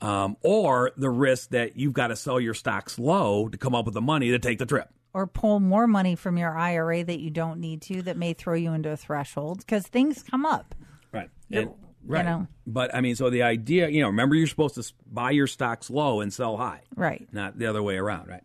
Um, 0.00 0.36
or 0.42 0.92
the 0.96 1.10
risk 1.10 1.50
that 1.50 1.76
you've 1.76 1.92
got 1.92 2.08
to 2.08 2.16
sell 2.16 2.38
your 2.38 2.54
stocks 2.54 2.98
low 3.00 3.48
to 3.48 3.58
come 3.58 3.74
up 3.74 3.84
with 3.84 3.94
the 3.94 4.00
money 4.00 4.30
to 4.30 4.38
take 4.38 4.58
the 4.58 4.66
trip. 4.66 4.88
Or 5.12 5.26
pull 5.26 5.58
more 5.58 5.88
money 5.88 6.14
from 6.14 6.36
your 6.38 6.56
IRA 6.56 7.02
that 7.02 7.18
you 7.18 7.30
don't 7.30 7.58
need 7.58 7.82
to 7.82 8.02
that 8.02 8.16
may 8.16 8.32
throw 8.32 8.54
you 8.54 8.72
into 8.74 8.90
a 8.90 8.96
threshold 8.96 9.58
because 9.58 9.88
things 9.88 10.22
come 10.22 10.46
up. 10.46 10.76
Right. 11.10 11.30
Yeah, 11.48 11.60
And- 11.62 11.70
right. 12.04 12.24
know. 12.24 12.46
But 12.64 12.94
I 12.94 13.00
mean, 13.00 13.16
so 13.16 13.28
the 13.28 13.42
idea, 13.42 13.88
you 13.88 14.00
know, 14.00 14.06
remember 14.06 14.36
you're 14.36 14.46
supposed 14.46 14.76
to 14.76 14.92
buy 15.10 15.32
your 15.32 15.48
stocks 15.48 15.90
low 15.90 16.20
and 16.20 16.32
sell 16.32 16.56
high, 16.56 16.82
Right. 16.94 17.26
not 17.32 17.58
the 17.58 17.66
other 17.66 17.82
way 17.82 17.96
around, 17.96 18.28
right? 18.28 18.44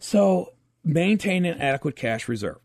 So 0.00 0.52
maintain 0.84 1.44
an 1.44 1.60
adequate 1.60 1.96
cash 1.96 2.28
reserve. 2.28 2.58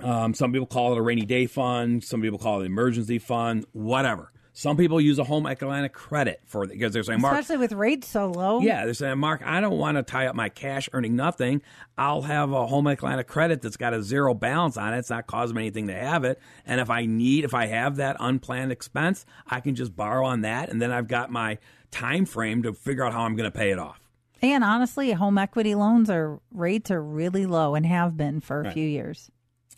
Um, 0.00 0.34
some 0.34 0.52
people 0.52 0.66
call 0.66 0.92
it 0.92 0.98
a 0.98 1.02
rainy 1.02 1.24
day 1.24 1.46
fund. 1.46 2.02
Some 2.02 2.20
people 2.22 2.38
call 2.38 2.58
it 2.58 2.66
an 2.66 2.72
emergency 2.72 3.18
fund. 3.18 3.64
Whatever. 3.72 4.32
Some 4.54 4.76
people 4.76 5.00
use 5.00 5.18
a 5.18 5.24
home 5.24 5.46
economic 5.46 5.94
credit 5.94 6.42
for 6.44 6.64
it 6.64 6.70
because 6.70 6.92
they're 6.92 7.02
saying, 7.02 7.22
Mark, 7.22 7.32
Especially 7.38 7.56
with 7.56 7.72
rates 7.72 8.06
so 8.06 8.30
low. 8.30 8.60
yeah, 8.60 8.84
they're 8.84 8.92
saying, 8.92 9.18
Mark, 9.18 9.40
I 9.42 9.62
don't 9.62 9.78
want 9.78 9.96
to 9.96 10.02
tie 10.02 10.26
up 10.26 10.34
my 10.34 10.50
cash 10.50 10.90
earning 10.92 11.16
nothing. 11.16 11.62
I'll 11.96 12.20
have 12.20 12.52
a 12.52 12.66
home 12.66 12.86
Atlanta 12.86 13.24
credit 13.24 13.62
that's 13.62 13.78
got 13.78 13.94
a 13.94 14.02
zero 14.02 14.34
balance 14.34 14.76
on 14.76 14.92
it. 14.92 14.98
It's 14.98 15.08
not 15.08 15.26
causing 15.26 15.56
me 15.56 15.62
anything 15.62 15.86
to 15.86 15.94
have 15.94 16.24
it. 16.24 16.38
And 16.66 16.82
if 16.82 16.90
I 16.90 17.06
need, 17.06 17.44
if 17.44 17.54
I 17.54 17.64
have 17.66 17.96
that 17.96 18.16
unplanned 18.20 18.72
expense, 18.72 19.24
I 19.46 19.60
can 19.60 19.74
just 19.74 19.96
borrow 19.96 20.26
on 20.26 20.42
that. 20.42 20.68
And 20.68 20.82
then 20.82 20.92
I've 20.92 21.08
got 21.08 21.30
my 21.30 21.56
time 21.90 22.26
frame 22.26 22.62
to 22.64 22.74
figure 22.74 23.06
out 23.06 23.14
how 23.14 23.22
I'm 23.22 23.36
going 23.36 23.50
to 23.50 23.56
pay 23.56 23.70
it 23.70 23.78
off. 23.78 24.01
And 24.42 24.64
honestly, 24.64 25.12
home 25.12 25.38
equity 25.38 25.74
loans 25.76 26.10
are 26.10 26.40
rates 26.52 26.90
are 26.90 27.02
really 27.02 27.46
low 27.46 27.74
and 27.76 27.86
have 27.86 28.16
been 28.16 28.40
for 28.40 28.60
a 28.62 28.72
few 28.72 28.86
years. 28.86 29.30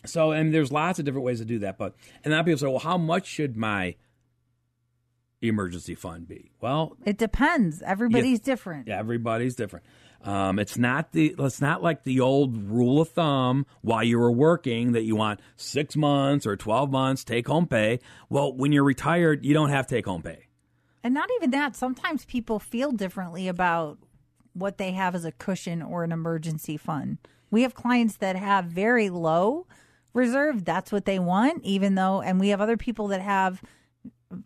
So, 0.05 0.31
and 0.31 0.53
there's 0.53 0.71
lots 0.71 0.97
of 0.99 1.05
different 1.05 1.25
ways 1.25 1.39
to 1.39 1.45
do 1.45 1.59
that. 1.59 1.77
But, 1.77 1.95
and 2.23 2.33
then 2.33 2.43
people 2.43 2.57
say, 2.57 2.67
well, 2.67 2.79
how 2.79 2.97
much 2.97 3.27
should 3.27 3.55
my 3.55 3.95
emergency 5.41 5.95
fund 5.95 6.27
be? 6.27 6.51
Well, 6.61 6.97
It 7.05 7.17
depends. 7.17 7.81
Everybody's 7.83 8.39
different. 8.39 8.87
yeah, 8.87 8.97
everybody's 8.97 9.55
different. 9.55 9.85
Um, 10.23 10.57
it's 10.57 10.75
not 10.77 11.11
the 11.11 11.35
it's 11.37 11.61
not 11.61 11.83
like 11.83 12.03
the 12.03 12.19
old 12.21 12.57
rule 12.57 12.99
of 12.99 13.09
thumb 13.09 13.67
while 13.81 14.03
you 14.03 14.17
were 14.17 14.31
working 14.31 14.93
that 14.93 15.03
you 15.03 15.15
want 15.15 15.39
six 15.55 15.95
months 15.95 16.47
or 16.47 16.55
twelve 16.55 16.89
months 16.89 17.23
take 17.23 17.47
home 17.47 17.67
pay. 17.67 17.99
Well, 18.27 18.51
when 18.51 18.71
you're 18.71 18.83
retired, 18.83 19.45
you 19.45 19.53
don't 19.53 19.69
have 19.69 19.85
take 19.85 20.07
home 20.07 20.23
pay. 20.23 20.47
And 21.03 21.13
not 21.13 21.29
even 21.35 21.51
that. 21.51 21.75
Sometimes 21.75 22.25
people 22.25 22.57
feel 22.57 22.91
differently 22.91 23.47
about 23.47 23.99
what 24.55 24.77
they 24.77 24.93
have 24.93 25.13
as 25.13 25.25
a 25.25 25.31
cushion 25.31 25.81
or 25.81 26.03
an 26.03 26.11
emergency 26.11 26.77
fund. 26.77 27.17
We 27.51 27.61
have 27.61 27.75
clients 27.75 28.17
that 28.17 28.35
have 28.35 28.65
very 28.65 29.09
low 29.09 29.67
reserve. 30.13 30.65
That's 30.65 30.91
what 30.91 31.05
they 31.05 31.19
want, 31.19 31.63
even 31.63 31.95
though, 31.95 32.21
and 32.21 32.39
we 32.39 32.49
have 32.49 32.61
other 32.61 32.77
people 32.77 33.09
that 33.09 33.21
have 33.21 33.61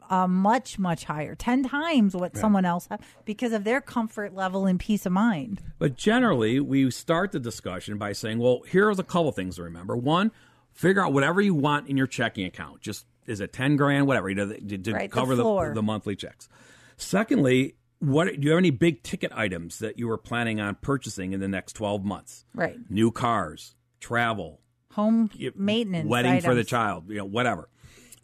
a 0.09 0.27
much, 0.27 0.77
much 0.77 1.05
higher, 1.05 1.35
10 1.35 1.63
times 1.63 2.15
what 2.15 2.35
someone 2.35 2.65
else 2.65 2.87
has 2.91 2.99
because 3.25 3.53
of 3.53 3.63
their 3.63 3.79
comfort 3.81 4.35
level 4.35 4.65
and 4.65 4.79
peace 4.79 5.05
of 5.05 5.11
mind. 5.11 5.61
But 5.79 5.95
generally, 5.95 6.59
we 6.59 6.91
start 6.91 7.31
the 7.31 7.39
discussion 7.39 7.97
by 7.97 8.13
saying, 8.13 8.39
well, 8.39 8.61
here's 8.67 8.99
a 8.99 9.03
couple 9.03 9.31
things 9.31 9.55
to 9.55 9.63
remember. 9.63 9.95
One, 9.95 10.31
figure 10.73 11.03
out 11.03 11.13
whatever 11.13 11.39
you 11.41 11.55
want 11.55 11.87
in 11.87 11.97
your 11.97 12.07
checking 12.07 12.45
account. 12.45 12.81
Just 12.81 13.05
is 13.25 13.39
it 13.41 13.53
10 13.53 13.77
grand, 13.77 14.05
whatever, 14.05 14.29
you 14.29 14.35
know, 14.35 14.51
to, 14.51 14.77
to 14.77 14.93
Right, 14.93 15.11
cover 15.11 15.35
the, 15.35 15.43
floor. 15.43 15.71
the 15.73 15.83
monthly 15.83 16.15
checks. 16.15 16.49
Secondly, 16.97 17.75
what 17.99 18.25
do 18.27 18.37
you 18.41 18.49
have 18.51 18.57
any 18.57 18.71
big 18.71 19.03
ticket 19.03 19.31
items 19.33 19.79
that 19.79 19.99
you 19.99 20.07
were 20.07 20.17
planning 20.17 20.59
on 20.59 20.75
purchasing 20.75 21.33
in 21.33 21.39
the 21.39 21.47
next 21.47 21.73
12 21.73 22.03
months? 22.03 22.45
Right. 22.53 22.77
New 22.89 23.11
cars, 23.11 23.75
travel, 23.99 24.61
Home 24.93 25.29
maintenance. 25.55 26.07
wedding 26.09 26.41
for 26.41 26.55
the 26.55 26.63
child, 26.63 27.09
you 27.09 27.17
know, 27.17 27.25
whatever. 27.25 27.69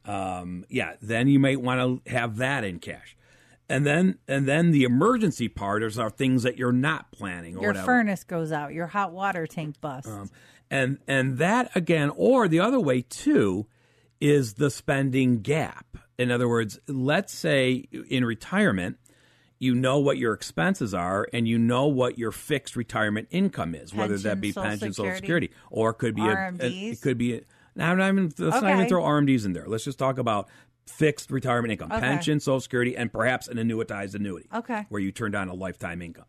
Um, 0.05 0.65
yeah, 0.69 0.93
then 1.01 1.27
you 1.27 1.39
might 1.39 1.61
want 1.61 2.05
to 2.05 2.11
have 2.11 2.37
that 2.37 2.63
in 2.63 2.79
cash. 2.79 3.15
And 3.67 3.85
then 3.85 4.19
and 4.27 4.47
then 4.47 4.69
the 4.71 4.83
emergency 4.83 5.47
part 5.47 5.81
is 5.83 5.97
are 5.97 6.09
things 6.11 6.43
that 6.43 6.57
you're 6.57 6.71
not 6.71 7.11
planning 7.11 7.55
or 7.57 7.61
Your 7.61 7.69
whatever. 7.71 7.85
furnace 7.85 8.23
goes 8.23 8.51
out, 8.51 8.73
your 8.73 8.85
hot 8.87 9.11
water 9.11 9.47
tank 9.47 9.81
busts. 9.81 10.11
and 10.69 10.99
and 11.07 11.39
that 11.39 11.75
again 11.75 12.11
or 12.15 12.47
the 12.47 12.59
other 12.59 12.79
way 12.79 13.01
too 13.01 13.65
is 14.21 14.53
the 14.53 14.69
spending 14.69 15.41
gap 15.41 15.97
in 16.19 16.29
other 16.31 16.47
words 16.47 16.79
let's 16.87 17.33
say 17.33 17.85
in 18.09 18.23
retirement 18.23 18.97
you 19.65 19.75
know 19.75 19.97
what 19.99 20.17
your 20.17 20.33
expenses 20.33 20.93
are 20.93 21.27
and 21.33 21.47
you 21.47 21.57
know 21.57 21.87
what 21.87 22.17
your 22.17 22.31
fixed 22.31 22.75
retirement 22.77 23.27
income 23.31 23.75
is 23.75 23.93
whether 23.93 24.17
that 24.19 24.39
be 24.39 24.51
Social 24.51 24.63
pension 24.69 24.93
social 24.93 25.13
Security. 25.15 25.47
security 25.47 25.51
or 25.69 25.89
it 25.89 25.95
could 25.95 26.15
be 26.15 26.27
a, 26.27 26.53
a- 26.59 26.91
it 26.91 27.01
could 27.01 27.17
be 27.17 27.33
a, 27.35 27.41
now 27.75 27.91
I'm 27.91 27.97
not 27.97 28.07
even, 28.09 28.23
let's 28.37 28.61
not 28.61 28.71
even 28.71 28.79
Okay. 28.81 28.87
throw 28.89 29.03
RMDs 29.03 29.45
in 29.45 29.51
there 29.53 29.65
let's 29.67 29.83
just 29.83 29.99
talk 29.99 30.17
about 30.17 30.47
fixed 30.87 31.31
retirement 31.31 31.71
income 31.71 31.91
Okay. 31.91 31.99
pension 31.99 32.39
social 32.39 32.59
security 32.61 32.95
and 32.95 33.11
perhaps 33.11 33.47
an 33.47 33.57
annuitized 33.57 34.13
annuity 34.15 34.47
Okay. 34.53 34.85
where 34.89 35.01
you 35.01 35.11
turn 35.11 35.31
down 35.31 35.49
a 35.49 35.53
lifetime 35.53 36.01
income 36.01 36.25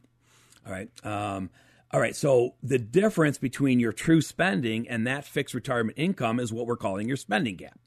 all 0.66 0.72
right. 0.72 0.88
Um, 1.06 1.50
all 1.92 2.00
right. 2.00 2.16
So 2.16 2.54
the 2.60 2.78
difference 2.78 3.38
between 3.38 3.78
your 3.78 3.92
true 3.92 4.20
spending 4.20 4.88
and 4.88 5.06
that 5.06 5.24
fixed 5.24 5.54
retirement 5.54 5.96
income 5.96 6.40
is 6.40 6.52
what 6.52 6.66
we're 6.66 6.76
calling 6.76 7.06
your 7.06 7.16
spending 7.16 7.54
gap. 7.54 7.78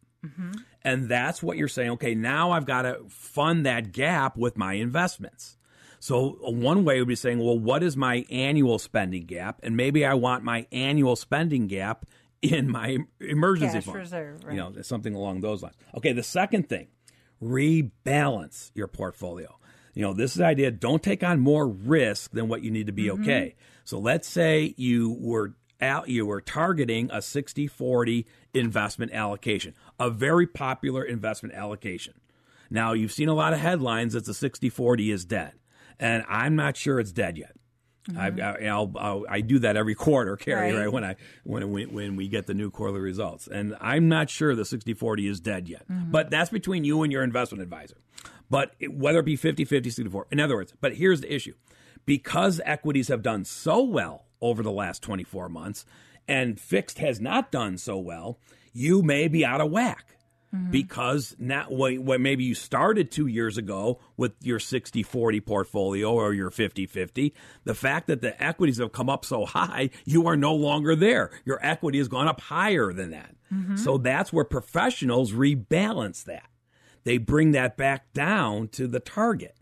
And 0.84 1.10
that's 1.10 1.42
what 1.44 1.58
you're 1.58 1.68
saying. 1.68 1.92
Okay, 1.92 2.16
now 2.16 2.52
I've 2.52 2.66
got 2.66 2.84
to 2.84 3.00
fund 3.10 3.66
that 3.66 3.92
gap 3.92 4.38
with 4.38 4.58
my 4.58 4.74
investments. 4.74 5.58
So 6.00 6.40
uh, 6.46 6.52
one 6.52 6.86
way 6.86 7.00
would 7.00 7.08
be 7.08 7.16
saying, 7.16 7.40
well, 7.40 7.60
what 7.60 7.84
is 7.84 7.98
my 7.98 8.26
annual 8.30 8.80
spending 8.80 9.26
gap? 9.26 9.60
And 9.64 9.76
maybe 9.76 10.06
I 10.06 10.14
want 10.14 10.44
my 10.44 10.66
annual 10.72 11.16
spending 11.16 11.68
gap 11.68 12.06
in 12.42 12.70
my 12.70 13.00
emergency 13.20 13.74
Cash 13.76 13.86
fund. 13.86 13.98
reserve, 13.98 14.44
right. 14.46 14.56
You 14.56 14.62
know, 14.62 14.82
something 14.82 15.14
along 15.14 15.42
those 15.42 15.62
lines. 15.62 15.76
Okay, 15.96 16.14
the 16.14 16.24
second 16.24 16.70
thing, 16.70 16.88
rebalance 17.42 18.72
your 18.74 18.88
portfolio. 18.88 19.58
You 19.94 20.04
know, 20.04 20.14
this 20.14 20.32
is 20.32 20.38
the 20.38 20.46
idea 20.46 20.72
don't 20.72 21.04
take 21.04 21.24
on 21.24 21.40
more 21.40 21.68
risk 21.68 22.32
than 22.32 22.48
what 22.48 22.62
you 22.64 22.72
need 22.72 22.88
to 22.88 22.94
be 22.94 23.06
Mm-hmm. 23.08 23.24
okay. 23.24 23.56
So 23.84 24.00
let's 24.00 24.28
say 24.28 24.74
you 24.78 25.18
were 25.20 25.56
out 25.82 26.10
you 26.10 26.26
were 26.26 26.42
targeting 26.42 27.10
a 27.12 27.18
60/40 27.18 28.26
investment 28.54 29.12
allocation, 29.14 29.74
a 30.00 30.10
very 30.10 30.48
popular 30.48 31.04
investment 31.04 31.54
allocation. 31.56 32.14
Now, 32.70 32.94
you've 32.94 33.12
seen 33.12 33.30
a 33.30 33.34
lot 33.34 33.54
of 33.54 33.60
headlines 33.60 34.14
that 34.14 34.26
the 34.26 34.32
60/40 34.34 35.12
is 35.12 35.26
dead. 35.26 35.54
And 36.00 36.24
I'm 36.30 36.56
not 36.56 36.78
sure 36.78 37.00
it's 37.00 37.12
dead 37.12 37.38
yet. 37.38 37.54
Mm-hmm. 38.10 38.20
I've, 38.20 38.40
I, 38.40 38.66
I'll, 38.68 38.92
I'll, 38.98 39.26
I 39.30 39.42
do 39.42 39.60
that 39.60 39.76
every 39.76 39.96
quarter, 39.96 40.38
Carrie, 40.38 40.72
Right. 40.72 40.84
right? 40.86 40.92
When 40.94 41.04
I 41.04 41.16
when 41.44 41.72
we, 41.72 41.86
when 41.86 42.16
we 42.16 42.30
get 42.30 42.48
the 42.48 42.54
new 42.54 42.72
quarterly 42.72 43.02
results, 43.02 43.48
and 43.48 43.76
I'm 43.82 44.08
not 44.08 44.30
sure 44.30 44.56
the 44.56 44.64
60-40 44.64 45.30
is 45.30 45.40
dead 45.42 45.68
yet. 45.68 45.86
Mm-hmm. 45.90 46.12
But 46.12 46.30
that's 46.30 46.50
between 46.50 46.86
you 46.86 47.04
and 47.04 47.12
your 47.12 47.24
investment 47.24 47.62
advisor. 47.62 47.98
But 48.50 48.76
it, 48.80 48.94
whether 48.94 49.20
it 49.20 49.26
be 49.26 49.38
50-50, 49.38 49.84
60 49.92 50.10
in 50.32 50.40
other 50.40 50.56
words, 50.56 50.74
but 50.80 50.96
here's 50.96 51.22
the 51.22 51.34
issue: 51.34 51.54
because 52.06 52.62
equities 52.64 53.10
have 53.10 53.22
done 53.22 53.44
so 53.44 53.84
well 53.84 54.26
over 54.42 54.64
the 54.64 54.72
last 54.72 55.04
24 55.04 55.50
months, 55.50 55.86
and 56.28 56.60
fixed 56.60 57.00
has 57.00 57.20
not 57.20 57.52
done 57.52 57.78
so 57.78 57.98
well, 57.98 58.40
you 58.80 59.02
may 59.02 59.28
be 59.28 59.46
out 59.46 59.60
of 59.62 59.70
whack 59.70 60.06
mm-hmm. 60.56 60.72
because 60.72 61.36
now 61.38 61.68
when, 61.70 62.22
maybe 62.22 62.44
you 62.44 62.56
started 62.56 63.12
two 63.12 63.28
years 63.28 63.58
ago 63.58 64.00
with 64.18 64.34
your 64.42 64.60
60-40 64.60 65.46
portfolio 65.46 66.13
or 66.13 66.34
your 66.34 66.50
50-50 66.50 67.34
the 67.65 67.76
fact 67.76 68.08
that 68.08 68.22
the 68.22 68.42
equities 68.42 68.78
have 68.78 68.92
come 68.92 69.10
up 69.10 69.26
so 69.26 69.46
high 69.46 69.89
you 70.06 70.28
are 70.28 70.38
no 70.38 70.56
longer 70.56 70.96
there. 70.96 71.32
Your 71.46 71.60
equity 71.62 71.98
has 71.98 72.08
gone 72.08 72.28
up 72.28 72.42
higher 72.42 72.94
than 72.94 73.12
that. 73.12 73.36
Mm-hmm. 73.54 73.76
So 73.76 73.98
that's 73.98 74.32
where 74.32 74.46
professionals 74.46 75.34
rebalance 75.34 76.24
that. 76.26 76.50
They 77.04 77.18
bring 77.18 77.52
that 77.52 77.78
back 77.78 78.13
down 78.13 78.70
to 78.70 78.88
the 78.88 79.00
target. 79.00 79.56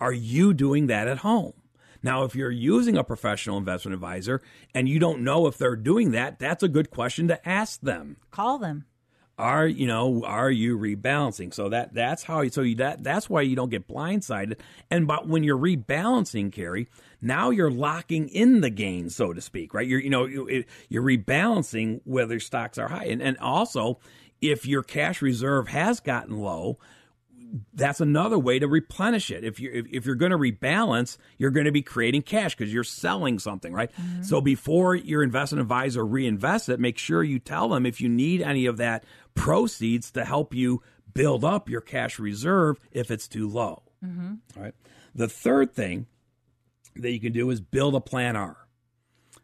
Are 0.00 0.12
you 0.12 0.54
doing 0.54 0.86
that 0.88 1.08
at 1.08 1.18
home 1.18 1.54
now, 2.02 2.24
if 2.24 2.34
you're 2.34 2.50
using 2.50 2.96
a 2.96 3.04
professional 3.04 3.58
investment 3.58 3.94
advisor 3.94 4.40
and 4.74 4.88
you 4.88 4.98
don't 4.98 5.22
know 5.22 5.46
if 5.46 5.58
they're 5.58 5.76
doing 5.76 6.12
that, 6.12 6.38
that's 6.38 6.62
a 6.62 6.68
good 6.68 6.90
question 6.90 7.28
to 7.28 7.48
ask 7.48 7.80
them. 7.80 8.16
Call 8.30 8.58
them. 8.58 8.84
are 9.38 9.66
you 9.66 9.86
know 9.86 10.24
are 10.24 10.50
you 10.50 10.76
rebalancing? 10.76 11.54
So 11.54 11.68
that 11.68 11.94
that's 11.94 12.24
how 12.24 12.46
so 12.48 12.62
you, 12.62 12.74
that 12.76 13.04
that's 13.04 13.30
why 13.30 13.42
you 13.42 13.54
don't 13.56 13.70
get 13.70 13.88
blindsided. 13.88 14.58
And 14.90 15.06
but 15.06 15.28
when 15.28 15.44
you're 15.44 15.58
rebalancing 15.58 16.52
Carrie 16.52 16.88
now 17.20 17.50
you're 17.50 17.70
locking 17.70 18.28
in 18.28 18.60
the 18.60 18.70
gain 18.70 19.10
so 19.10 19.32
to 19.32 19.40
speak 19.40 19.74
right? 19.74 19.86
You're 19.86 20.00
you 20.00 20.10
know 20.10 20.26
you, 20.26 20.64
you're 20.88 21.02
rebalancing 21.02 22.00
whether 22.04 22.40
stocks 22.40 22.78
are 22.78 22.88
high. 22.88 23.06
And 23.06 23.22
and 23.22 23.38
also 23.38 24.00
if 24.40 24.66
your 24.66 24.82
cash 24.82 25.22
reserve 25.22 25.68
has 25.68 26.00
gotten 26.00 26.38
low 26.38 26.78
that's 27.72 28.00
another 28.00 28.38
way 28.38 28.58
to 28.58 28.68
replenish 28.68 29.30
it. 29.30 29.44
If 29.44 29.60
you 29.60 29.70
if, 29.72 29.86
if 29.90 30.06
you're 30.06 30.14
going 30.14 30.32
to 30.32 30.38
rebalance, 30.38 31.16
you're 31.38 31.50
going 31.50 31.66
to 31.66 31.72
be 31.72 31.82
creating 31.82 32.22
cash 32.22 32.54
because 32.54 32.72
you're 32.72 32.84
selling 32.84 33.38
something, 33.38 33.72
right? 33.72 33.90
Mm-hmm. 33.92 34.22
So 34.22 34.40
before 34.40 34.94
your 34.94 35.22
investment 35.22 35.62
advisor 35.62 36.04
reinvests 36.04 36.68
it, 36.68 36.80
make 36.80 36.98
sure 36.98 37.22
you 37.22 37.38
tell 37.38 37.68
them 37.68 37.86
if 37.86 38.00
you 38.00 38.08
need 38.08 38.42
any 38.42 38.66
of 38.66 38.76
that 38.78 39.04
proceeds 39.34 40.10
to 40.12 40.24
help 40.24 40.54
you 40.54 40.82
build 41.14 41.44
up 41.44 41.68
your 41.68 41.80
cash 41.80 42.18
reserve 42.18 42.78
if 42.92 43.10
it's 43.10 43.28
too 43.28 43.48
low. 43.48 43.82
Mm-hmm. 44.04 44.34
All 44.56 44.62
right. 44.62 44.74
The 45.14 45.28
third 45.28 45.72
thing 45.74 46.06
that 46.96 47.12
you 47.12 47.20
can 47.20 47.32
do 47.32 47.50
is 47.50 47.60
build 47.60 47.94
a 47.94 48.00
plan 48.00 48.36
R. 48.36 48.56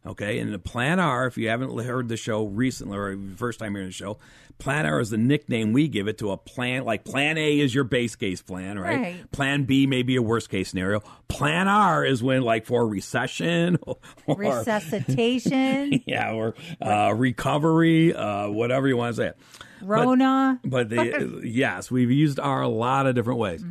Okay, 0.06 0.38
and 0.38 0.52
the 0.52 0.58
Plan 0.58 1.00
R, 1.00 1.26
if 1.26 1.38
you 1.38 1.48
haven't 1.48 1.78
heard 1.78 2.08
the 2.08 2.18
show 2.18 2.44
recently 2.44 2.98
or 2.98 3.18
first 3.36 3.58
time 3.58 3.72
hearing 3.72 3.88
the 3.88 3.92
show, 3.92 4.18
Plan 4.58 4.84
R 4.84 5.00
is 5.00 5.10
the 5.10 5.16
nickname 5.16 5.72
we 5.72 5.88
give 5.88 6.08
it 6.08 6.18
to 6.18 6.30
a 6.30 6.36
plan. 6.36 6.84
Like 6.84 7.04
Plan 7.04 7.38
A 7.38 7.58
is 7.58 7.74
your 7.74 7.84
base 7.84 8.14
case 8.14 8.42
plan, 8.42 8.78
right? 8.78 9.00
Right. 9.00 9.32
Plan 9.32 9.64
B 9.64 9.86
may 9.86 10.02
be 10.02 10.16
a 10.16 10.22
worst 10.22 10.50
case 10.50 10.68
scenario. 10.68 11.00
Plan 11.28 11.68
R 11.68 12.04
is 12.04 12.22
when, 12.22 12.42
like, 12.42 12.66
for 12.66 12.86
recession 12.86 13.78
or 14.26 14.36
Resuscitation, 14.36 16.02
yeah, 16.06 16.32
or 16.32 16.54
uh, 16.82 17.12
recovery, 17.16 18.14
uh, 18.14 18.48
whatever 18.50 18.86
you 18.86 18.96
want 18.96 19.16
to 19.16 19.22
say 19.22 19.28
it. 19.28 19.38
Rona. 19.82 20.60
But 20.64 20.90
the 20.90 21.40
yes, 21.44 21.90
we've 21.90 22.10
used 22.10 22.38
R 22.38 22.62
a 22.62 22.68
lot 22.68 23.06
of 23.06 23.14
different 23.14 23.38
ways. 23.38 23.64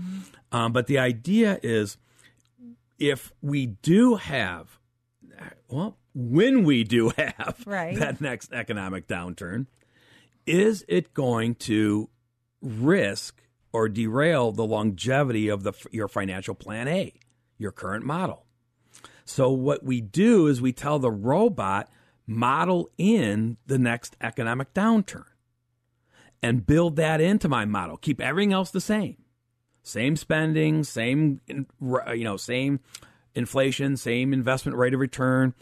Um, 0.51 0.73
but 0.73 0.87
the 0.87 0.99
idea 0.99 1.59
is, 1.63 1.97
if 2.99 3.31
we 3.41 3.67
do 3.67 4.15
have, 4.15 4.79
well, 5.69 5.97
when 6.13 6.63
we 6.63 6.83
do 6.83 7.09
have 7.17 7.63
Right. 7.65 7.97
that 7.97 8.21
next 8.21 8.53
economic 8.53 9.07
downturn, 9.07 9.67
is 10.45 10.83
it 10.87 11.13
going 11.13 11.55
to 11.55 12.09
risk 12.61 13.41
or 13.71 13.89
derail 13.89 14.51
the 14.51 14.65
longevity 14.65 15.47
of 15.49 15.63
the 15.63 15.73
your 15.91 16.07
financial 16.07 16.53
plan 16.55 16.87
A, 16.87 17.13
your 17.57 17.71
current 17.71 18.05
model? 18.05 18.45
So 19.25 19.49
what 19.51 19.83
we 19.83 20.01
do 20.01 20.47
is 20.47 20.61
we 20.61 20.73
tell 20.73 20.99
the 20.99 21.11
robot 21.11 21.89
model 22.27 22.89
in 22.97 23.57
the 23.65 23.77
next 23.77 24.15
economic 24.21 24.73
downturn 24.73 25.23
and 26.41 26.65
build 26.65 26.97
that 26.97 27.21
into 27.21 27.47
my 27.47 27.63
model. 27.65 27.95
Keep 27.97 28.19
everything 28.21 28.51
else 28.53 28.69
the 28.71 28.81
same. 28.81 29.15
same 29.81 30.15
spending, 30.17 30.83
same 30.83 31.39
you 31.47 32.23
know, 32.23 32.37
same 32.37 32.79
inflation, 33.33 33.95
same 33.97 34.33
investment 34.33 34.77
rate 34.77 34.93
of 34.93 34.99
return. 34.99 35.53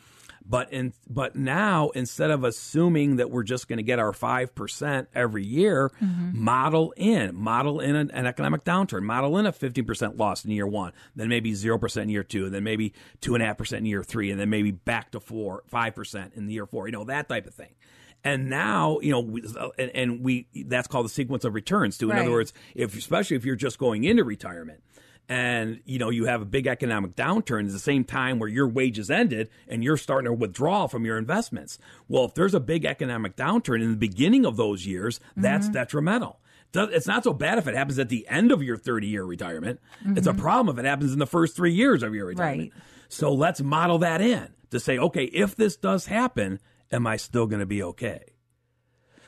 But 0.43 0.73
in 0.73 0.93
but 1.09 1.35
now 1.35 1.89
instead 1.91 2.31
of 2.31 2.43
assuming 2.43 3.17
that 3.17 3.29
we're 3.31 3.43
just 3.43 3.67
going 3.67 3.77
to 3.77 3.83
get 3.83 3.99
our 3.99 4.11
five 4.11 4.53
percent 4.53 5.07
every 5.13 5.45
year, 5.45 5.91
mm-hmm. 6.01 6.31
model 6.33 6.93
in 6.97 7.35
model 7.35 7.79
in 7.79 7.95
an, 7.95 8.11
an 8.11 8.25
economic 8.25 8.63
downturn, 8.63 9.03
model 9.03 9.37
in 9.37 9.45
a 9.45 9.51
fifteen 9.51 9.85
percent 9.85 10.17
loss 10.17 10.43
in 10.43 10.51
year 10.51 10.67
one, 10.67 10.91
then 11.15 11.29
maybe 11.29 11.53
zero 11.53 11.77
percent 11.77 12.03
in 12.03 12.09
year 12.09 12.23
two, 12.23 12.45
and 12.45 12.53
then 12.53 12.63
maybe 12.63 12.93
two 13.21 13.33
and 13.33 13.43
a 13.43 13.45
half 13.45 13.57
percent 13.57 13.79
in 13.79 13.85
year 13.85 14.03
three, 14.03 14.29
and 14.31 14.39
then 14.39 14.49
maybe 14.49 14.71
back 14.71 15.11
to 15.11 15.19
four 15.19 15.63
five 15.67 15.95
percent 15.95 16.33
in 16.35 16.47
the 16.47 16.53
year 16.53 16.65
four. 16.65 16.87
You 16.87 16.91
know 16.91 17.05
that 17.05 17.29
type 17.29 17.45
of 17.45 17.53
thing. 17.53 17.75
And 18.23 18.49
now, 18.49 18.99
you 18.99 19.11
know, 19.11 19.19
we, 19.21 19.43
uh, 19.57 19.69
and, 19.79 19.91
and 19.95 20.21
we 20.21 20.47
that's 20.67 20.87
called 20.87 21.05
the 21.05 21.09
sequence 21.09 21.43
of 21.43 21.55
returns. 21.55 21.97
Too. 21.97 22.09
In 22.09 22.17
Right. 22.17 22.23
other 22.23 22.31
words, 22.31 22.53
if 22.75 22.97
especially 22.97 23.37
if 23.37 23.45
you're 23.45 23.55
just 23.55 23.79
going 23.79 24.03
into 24.03 24.23
retirement, 24.23 24.83
and 25.29 25.79
you 25.85 25.97
know 25.99 26.09
you 26.09 26.25
have 26.25 26.41
a 26.41 26.45
big 26.45 26.67
economic 26.67 27.15
downturn 27.15 27.65
at 27.65 27.71
the 27.71 27.79
same 27.79 28.03
time 28.03 28.39
where 28.39 28.49
your 28.49 28.67
wages 28.67 29.09
ended 29.09 29.49
and 29.67 29.83
you're 29.83 29.97
starting 29.97 30.25
to 30.25 30.33
withdraw 30.33 30.87
from 30.87 31.05
your 31.05 31.17
investments. 31.17 31.79
Well, 32.07 32.25
if 32.25 32.33
there's 32.33 32.53
a 32.53 32.59
big 32.59 32.85
economic 32.85 33.35
downturn 33.35 33.81
in 33.81 33.91
the 33.91 33.97
beginning 33.97 34.45
of 34.45 34.57
those 34.57 34.85
years, 34.85 35.19
that's 35.37 35.65
mm-hmm. 35.65 35.73
detrimental. 35.73 36.39
It's 36.73 37.07
not 37.07 37.23
so 37.23 37.33
bad 37.33 37.57
if 37.57 37.67
it 37.67 37.75
happens 37.75 37.99
at 37.99 38.09
the 38.09 38.25
end 38.29 38.51
of 38.51 38.63
your 38.63 38.77
30 38.77 39.07
year 39.07 39.23
retirement. 39.23 39.79
It's 40.05 40.27
a 40.27 40.31
mm-hmm. 40.31 40.41
problem 40.41 40.77
if 40.77 40.83
it 40.83 40.87
happens 40.87 41.13
in 41.13 41.19
the 41.19 41.27
first 41.27 41.55
three 41.55 41.73
years 41.73 42.01
of 42.01 42.15
your 42.15 42.27
retirement. 42.27 42.71
Right. 42.73 42.83
So 43.09 43.33
let's 43.33 43.61
model 43.61 43.97
that 43.99 44.21
in 44.21 44.53
to 44.71 44.79
say, 44.79 44.97
okay, 44.97 45.25
if 45.25 45.55
this 45.55 45.75
does 45.75 46.05
happen, 46.05 46.59
am 46.91 47.07
I 47.07 47.17
still 47.17 47.45
going 47.45 47.59
to 47.59 47.65
be 47.65 47.83
okay? 47.83 48.23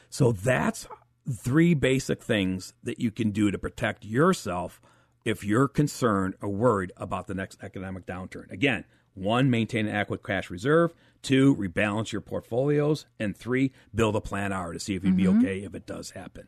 So 0.09 0.31
that's 0.31 0.87
three 1.29 1.73
basic 1.73 2.21
things 2.21 2.73
that 2.83 2.99
you 2.99 3.11
can 3.11 3.31
do 3.31 3.51
to 3.51 3.57
protect 3.57 4.05
yourself 4.05 4.79
if 5.25 5.43
you're 5.43 5.67
concerned 5.67 6.35
or 6.41 6.49
worried 6.49 6.91
about 6.97 7.27
the 7.27 7.33
next 7.33 7.63
economic 7.63 8.05
downturn. 8.05 8.51
Again, 8.51 8.85
one, 9.13 9.49
maintain 9.49 9.87
an 9.87 9.95
adequate 9.95 10.23
cash 10.23 10.49
reserve. 10.49 10.93
Two, 11.21 11.55
rebalance 11.55 12.11
your 12.11 12.21
portfolios. 12.21 13.05
And 13.19 13.37
three, 13.37 13.71
build 13.93 14.15
a 14.15 14.21
plan 14.21 14.51
R 14.51 14.73
to 14.73 14.79
see 14.79 14.95
if 14.95 15.03
you'd 15.03 15.17
be 15.17 15.27
okay 15.27 15.59
if 15.59 15.75
it 15.75 15.85
does 15.85 16.11
happen. 16.11 16.47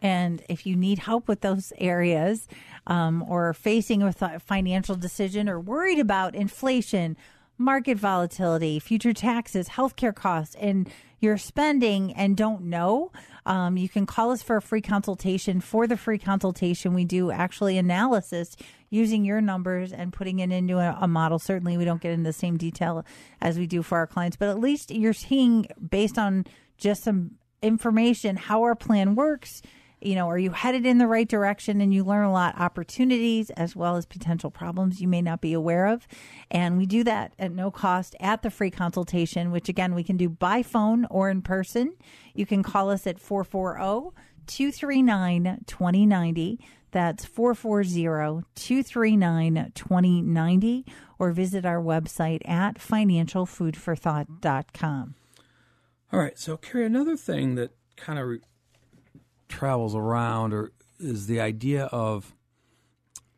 And 0.00 0.42
if 0.48 0.66
you 0.66 0.74
need 0.74 0.98
help 0.98 1.28
with 1.28 1.42
those 1.42 1.72
areas 1.78 2.48
um, 2.88 3.22
or 3.22 3.54
facing 3.54 4.02
a 4.02 4.12
th- 4.12 4.42
financial 4.42 4.96
decision 4.96 5.48
or 5.48 5.60
worried 5.60 6.00
about 6.00 6.34
inflation, 6.34 7.16
market 7.56 7.98
volatility, 7.98 8.80
future 8.80 9.12
taxes, 9.12 9.68
healthcare 9.68 10.14
costs, 10.14 10.56
and 10.58 10.90
your 11.22 11.38
spending 11.38 12.12
and 12.14 12.36
don't 12.36 12.64
know, 12.64 13.12
um, 13.46 13.76
you 13.76 13.88
can 13.88 14.06
call 14.06 14.30
us 14.30 14.42
for 14.42 14.56
a 14.56 14.62
free 14.62 14.80
consultation. 14.80 15.60
For 15.60 15.86
the 15.86 15.96
free 15.96 16.18
consultation, 16.18 16.94
we 16.94 17.04
do 17.04 17.30
actually 17.30 17.78
analysis 17.78 18.56
using 18.90 19.24
your 19.24 19.40
numbers 19.40 19.92
and 19.92 20.12
putting 20.12 20.40
it 20.40 20.52
into 20.52 20.78
a, 20.78 20.98
a 21.00 21.08
model. 21.08 21.38
Certainly, 21.38 21.76
we 21.76 21.84
don't 21.84 22.00
get 22.00 22.12
into 22.12 22.24
the 22.24 22.32
same 22.32 22.56
detail 22.56 23.04
as 23.40 23.58
we 23.58 23.66
do 23.66 23.82
for 23.82 23.98
our 23.98 24.06
clients, 24.06 24.36
but 24.36 24.48
at 24.48 24.58
least 24.58 24.90
you're 24.90 25.12
seeing 25.12 25.66
based 25.90 26.18
on 26.18 26.44
just 26.76 27.04
some 27.04 27.32
information 27.62 28.36
how 28.36 28.62
our 28.62 28.74
plan 28.74 29.14
works 29.14 29.62
you 30.04 30.14
know, 30.14 30.28
are 30.28 30.38
you 30.38 30.50
headed 30.50 30.84
in 30.86 30.98
the 30.98 31.06
right 31.06 31.28
direction? 31.28 31.80
And 31.80 31.94
you 31.94 32.04
learn 32.04 32.24
a 32.24 32.32
lot 32.32 32.58
opportunities 32.58 33.50
as 33.50 33.76
well 33.76 33.96
as 33.96 34.06
potential 34.06 34.50
problems 34.50 35.00
you 35.00 35.06
may 35.08 35.22
not 35.22 35.40
be 35.40 35.52
aware 35.52 35.86
of. 35.86 36.06
And 36.50 36.78
we 36.78 36.86
do 36.86 37.04
that 37.04 37.34
at 37.38 37.52
no 37.52 37.70
cost 37.70 38.16
at 38.20 38.42
the 38.42 38.50
free 38.50 38.70
consultation, 38.70 39.50
which 39.50 39.68
again, 39.68 39.94
we 39.94 40.04
can 40.04 40.16
do 40.16 40.28
by 40.28 40.62
phone 40.62 41.06
or 41.10 41.30
in 41.30 41.42
person. 41.42 41.94
You 42.34 42.46
can 42.46 42.62
call 42.62 42.90
us 42.90 43.06
at 43.06 43.18
440 43.18 44.14
239 44.46 45.64
2090. 45.66 46.60
That's 46.90 47.24
440 47.24 48.44
239 48.54 49.72
2090. 49.74 50.84
Or 51.18 51.32
visit 51.32 51.64
our 51.64 51.80
website 51.80 52.46
at 52.48 52.78
financialfoodforthought.com. 52.78 55.14
All 56.12 56.20
right. 56.20 56.38
So, 56.38 56.56
Carrie, 56.56 56.84
another 56.84 57.16
thing 57.16 57.54
that 57.54 57.70
kind 57.96 58.18
of 58.18 58.40
travels 59.52 59.94
around 59.94 60.54
or 60.54 60.72
is 60.98 61.26
the 61.26 61.40
idea 61.40 61.84
of 61.86 62.34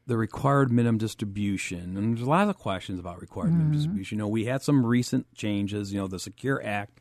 the 0.06 0.16
required 0.16 0.70
minimum 0.70 0.98
distribution. 0.98 1.96
And 1.96 2.16
there's 2.16 2.26
a 2.26 2.30
lot 2.30 2.48
of 2.48 2.56
questions 2.58 3.00
about 3.00 3.20
required 3.20 3.50
minimum 3.50 3.68
mm-hmm. 3.68 3.78
distribution. 3.78 4.18
You 4.18 4.24
know, 4.24 4.28
we 4.28 4.44
had 4.44 4.62
some 4.62 4.84
recent 4.84 5.26
changes. 5.34 5.92
You 5.92 6.00
know, 6.00 6.06
the 6.06 6.18
Secure 6.18 6.62
Act 6.64 7.00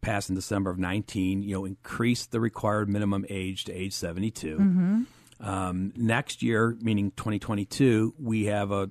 passed 0.00 0.28
in 0.28 0.34
December 0.34 0.70
of 0.70 0.78
19, 0.78 1.42
you 1.42 1.54
know, 1.54 1.64
increased 1.64 2.32
the 2.32 2.40
required 2.40 2.88
minimum 2.88 3.24
age 3.28 3.64
to 3.64 3.72
age 3.72 3.92
72. 3.92 4.58
Mm-hmm. 4.58 5.02
Um, 5.40 5.92
next 5.96 6.42
year, 6.42 6.76
meaning 6.80 7.12
2022, 7.12 8.14
we 8.18 8.46
have 8.46 8.70
a 8.70 8.90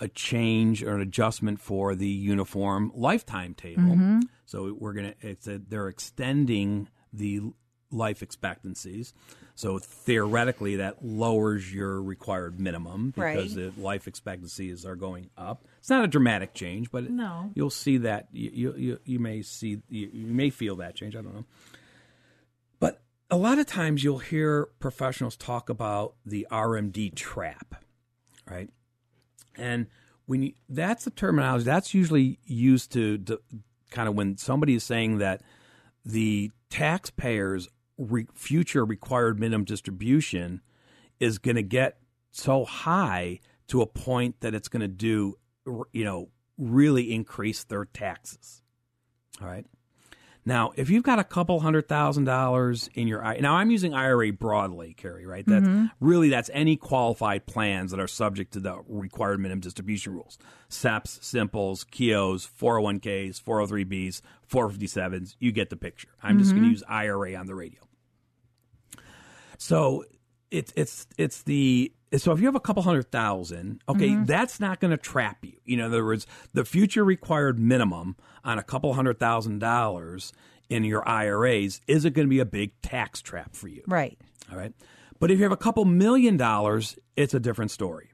a 0.00 0.08
change 0.08 0.82
or 0.82 0.96
an 0.96 1.00
adjustment 1.00 1.60
for 1.60 1.94
the 1.94 2.08
uniform 2.08 2.90
lifetime 2.92 3.54
table. 3.54 3.82
Mm-hmm. 3.82 4.20
So 4.46 4.76
we're 4.76 4.94
gonna 4.94 5.14
it's 5.20 5.46
a, 5.46 5.58
they're 5.58 5.86
extending 5.86 6.88
the 7.12 7.40
life 7.92 8.22
expectancies. 8.22 9.12
So 9.54 9.78
theoretically, 9.78 10.76
that 10.76 11.04
lowers 11.04 11.72
your 11.72 12.02
required 12.02 12.58
minimum 12.58 13.10
because 13.14 13.54
the 13.54 13.72
life 13.76 14.08
expectancies 14.08 14.86
are 14.86 14.96
going 14.96 15.28
up. 15.36 15.64
It's 15.78 15.90
not 15.90 16.04
a 16.04 16.08
dramatic 16.08 16.54
change, 16.54 16.90
but 16.90 17.10
No. 17.10 17.50
you'll 17.54 17.70
see 17.70 17.98
that 17.98 18.28
you 18.32 18.50
you, 18.54 18.74
you, 18.76 18.98
you 19.04 19.18
may 19.18 19.42
see 19.42 19.82
you, 19.88 20.08
you 20.12 20.26
may 20.32 20.48
feel 20.50 20.76
that 20.76 20.94
change. 20.94 21.14
I 21.14 21.20
don't 21.20 21.34
know. 21.34 21.44
But 22.80 23.02
a 23.30 23.36
lot 23.36 23.58
of 23.58 23.66
times 23.66 24.02
you'll 24.02 24.18
hear 24.18 24.66
professionals 24.80 25.36
talk 25.36 25.68
about 25.68 26.14
the 26.24 26.46
RMD 26.50 27.14
trap, 27.14 27.84
right? 28.50 28.70
And 29.56 29.86
when 30.26 30.42
you, 30.44 30.52
that's 30.68 31.04
the 31.04 31.10
terminology 31.10 31.64
that's 31.64 31.92
usually 31.92 32.38
used 32.46 32.90
to, 32.92 33.18
to 33.18 33.40
kind 33.90 34.08
of 34.08 34.14
when 34.14 34.38
somebody 34.38 34.74
is 34.74 34.84
saying 34.84 35.18
that 35.18 35.42
the 36.06 36.50
taxpayers' 36.70 37.68
re, 38.02 38.26
future 38.34 38.84
required 38.84 39.38
minimum 39.38 39.64
distribution 39.64 40.60
is 41.20 41.38
going 41.38 41.56
to 41.56 41.62
get 41.62 41.98
so 42.30 42.64
high 42.64 43.40
to 43.68 43.82
a 43.82 43.86
point 43.86 44.40
that 44.40 44.54
it's 44.54 44.68
going 44.68 44.80
to 44.80 44.88
do, 44.88 45.38
you 45.92 46.04
know, 46.04 46.28
really 46.58 47.12
increase 47.12 47.64
their 47.64 47.84
taxes. 47.84 48.62
All 49.40 49.48
right. 49.48 49.66
Now, 50.44 50.72
if 50.74 50.90
you've 50.90 51.04
got 51.04 51.20
a 51.20 51.24
couple 51.24 51.60
hundred 51.60 51.88
thousand 51.88 52.24
dollars 52.24 52.90
in 52.94 53.06
your 53.06 53.24
I 53.24 53.38
now 53.38 53.54
I'm 53.54 53.70
using 53.70 53.94
IRA 53.94 54.32
broadly, 54.32 54.92
Carrie, 54.94 55.24
right? 55.24 55.44
That's 55.46 55.66
mm-hmm. 55.66 55.86
really 56.00 56.30
that's 56.30 56.50
any 56.52 56.76
qualified 56.76 57.46
plans 57.46 57.92
that 57.92 58.00
are 58.00 58.08
subject 58.08 58.54
to 58.54 58.60
the 58.60 58.82
required 58.88 59.38
minimum 59.38 59.60
distribution 59.60 60.14
rules. 60.14 60.38
SEPs, 60.68 61.22
simples, 61.22 61.84
Keoghs, 61.84 62.48
401ks, 62.60 63.40
403bs, 63.40 64.20
457s, 64.50 65.36
you 65.38 65.52
get 65.52 65.70
the 65.70 65.76
picture. 65.76 66.08
I'm 66.22 66.38
just 66.38 66.50
going 66.50 66.62
to 66.62 66.66
mm-hmm. 66.66 66.72
use 66.72 66.82
IRA 66.88 67.36
on 67.36 67.46
the 67.46 67.54
radio. 67.54 67.80
So 69.62 70.04
it's 70.50 70.72
it's 70.74 71.06
it's 71.16 71.44
the 71.44 71.92
so 72.16 72.32
if 72.32 72.40
you 72.40 72.46
have 72.46 72.56
a 72.56 72.60
couple 72.60 72.82
hundred 72.82 73.12
thousand, 73.12 73.80
okay, 73.88 74.16
that's 74.16 74.58
not 74.58 74.80
going 74.80 74.90
to 74.90 74.96
trap 74.96 75.44
you. 75.44 75.52
You 75.64 75.76
know, 75.76 75.86
in 75.86 75.92
other 75.92 76.04
words, 76.04 76.26
the 76.52 76.64
future 76.64 77.04
required 77.04 77.60
minimum 77.60 78.16
on 78.44 78.58
a 78.58 78.64
couple 78.64 78.92
hundred 78.92 79.20
thousand 79.20 79.60
dollars 79.60 80.32
in 80.68 80.82
your 80.82 81.08
IRAs 81.08 81.80
isn't 81.86 82.12
going 82.12 82.26
to 82.26 82.30
be 82.30 82.40
a 82.40 82.44
big 82.44 82.72
tax 82.82 83.22
trap 83.22 83.54
for 83.54 83.68
you. 83.68 83.84
Right. 83.86 84.18
All 84.50 84.58
right. 84.58 84.72
But 85.20 85.30
if 85.30 85.38
you 85.38 85.44
have 85.44 85.52
a 85.52 85.56
couple 85.56 85.84
million 85.84 86.36
dollars, 86.36 86.98
it's 87.14 87.32
a 87.32 87.40
different 87.40 87.70
story. 87.70 88.10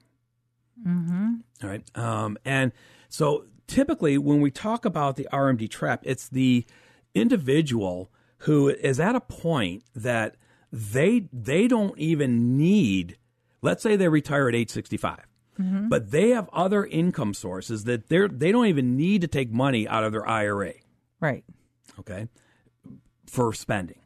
Mm-hmm. 0.87 1.35
All 1.63 1.71
right. 1.71 1.97
Um, 1.97 2.37
and 2.45 2.73
so 3.09 3.47
typically 3.67 4.19
when 4.19 4.43
we 4.43 4.51
talk 4.51 4.85
about 4.85 5.17
the 5.17 5.27
RMD 5.33 5.71
trap, 5.71 6.03
it's 6.03 6.29
the 6.29 6.67
individual 7.15 8.13
who 8.43 8.69
is 8.69 9.01
at 9.01 9.15
a 9.15 9.21
point 9.21 9.85
that 9.95 10.37
they 10.73 11.29
they 11.33 11.69
don't 11.69 11.99
even 11.99 12.57
need 12.57 13.17
let's 13.63 13.83
say 13.83 13.97
they 13.97 14.09
retire 14.09 14.49
at 14.49 14.55
age 14.55 14.71
65 14.71 15.19
mm-hmm. 15.59 15.89
but 15.89 16.11
they 16.11 16.31
have 16.31 16.49
other 16.53 16.85
income 16.85 17.33
sources 17.35 17.85
that 17.85 18.09
they're 18.09 18.29
they 18.29 18.53
don't 18.53 18.67
even 18.67 18.97
need 18.97 19.21
to 19.23 19.27
take 19.29 19.51
money 19.51 19.89
out 19.89 20.05
of 20.05 20.13
their 20.13 20.27
IRA 20.29 20.75
Right. 21.21 21.45
okay, 21.99 22.29
for 23.27 23.53
spending. 23.53 23.99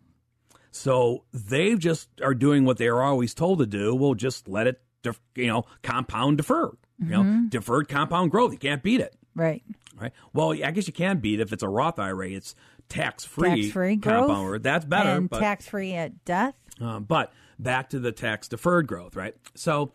So 0.70 1.24
they 1.32 1.74
just 1.74 2.08
are 2.22 2.34
doing 2.34 2.64
what 2.64 2.78
they 2.78 2.88
are 2.88 3.02
always 3.02 3.34
told 3.34 3.58
to 3.58 3.66
do. 3.66 3.94
We'll 3.94 4.14
just 4.14 4.48
let 4.48 4.66
it, 4.66 4.80
def- 5.02 5.20
you 5.34 5.46
know, 5.46 5.64
compound 5.82 6.38
deferred. 6.38 6.78
You 6.98 7.08
know, 7.08 7.22
mm-hmm. 7.22 7.48
deferred 7.48 7.88
compound 7.88 8.30
growth. 8.30 8.52
You 8.52 8.58
can't 8.58 8.82
beat 8.82 9.00
it. 9.00 9.14
Right. 9.34 9.62
Right. 9.96 10.12
Well, 10.32 10.52
I 10.52 10.70
guess 10.70 10.86
you 10.86 10.92
can 10.92 11.18
beat 11.18 11.40
it 11.40 11.42
if 11.42 11.52
it's 11.52 11.62
a 11.62 11.68
Roth 11.68 11.98
IRA. 11.98 12.30
It's 12.30 12.54
tax 12.92 13.24
free. 13.24 13.62
Tax 13.62 13.72
growth. 13.72 14.02
compound. 14.02 14.46
growth. 14.48 14.62
That's 14.62 14.84
better. 14.84 15.10
And 15.10 15.30
tax 15.30 15.68
free 15.68 15.94
at 15.94 16.24
death. 16.24 16.54
um, 16.80 17.04
but 17.04 17.32
back 17.58 17.90
to 17.90 17.98
the 17.98 18.12
tax 18.12 18.48
deferred 18.48 18.86
growth, 18.86 19.16
right? 19.16 19.34
So, 19.54 19.92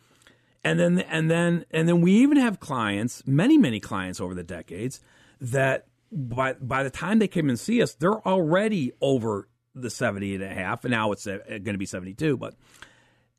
and 0.64 0.80
then 0.80 1.00
and 1.00 1.30
then 1.30 1.66
and 1.72 1.88
then 1.88 2.02
we 2.02 2.14
even 2.14 2.38
have 2.38 2.60
clients, 2.60 3.24
many 3.26 3.58
many 3.58 3.80
clients 3.80 4.20
over 4.20 4.34
the 4.34 4.44
decades 4.44 5.00
that 5.42 5.88
by 6.12 6.54
by 6.54 6.84
the 6.84 6.90
time 6.90 7.20
they 7.20 7.28
came 7.28 7.50
and 7.50 7.60
see 7.60 7.82
us, 7.82 7.94
they're 7.94 8.26
already 8.28 8.92
over 9.02 9.48
the 9.76 9.90
70 9.90 10.36
and 10.36 10.44
a 10.44 10.54
half, 10.54 10.84
and 10.84 10.92
now 10.92 11.12
it's 11.12 11.28
uh, 11.28 11.38
going 11.48 11.66
to 11.66 11.78
be 11.78 11.86
72, 11.86 12.36
but 12.38 12.56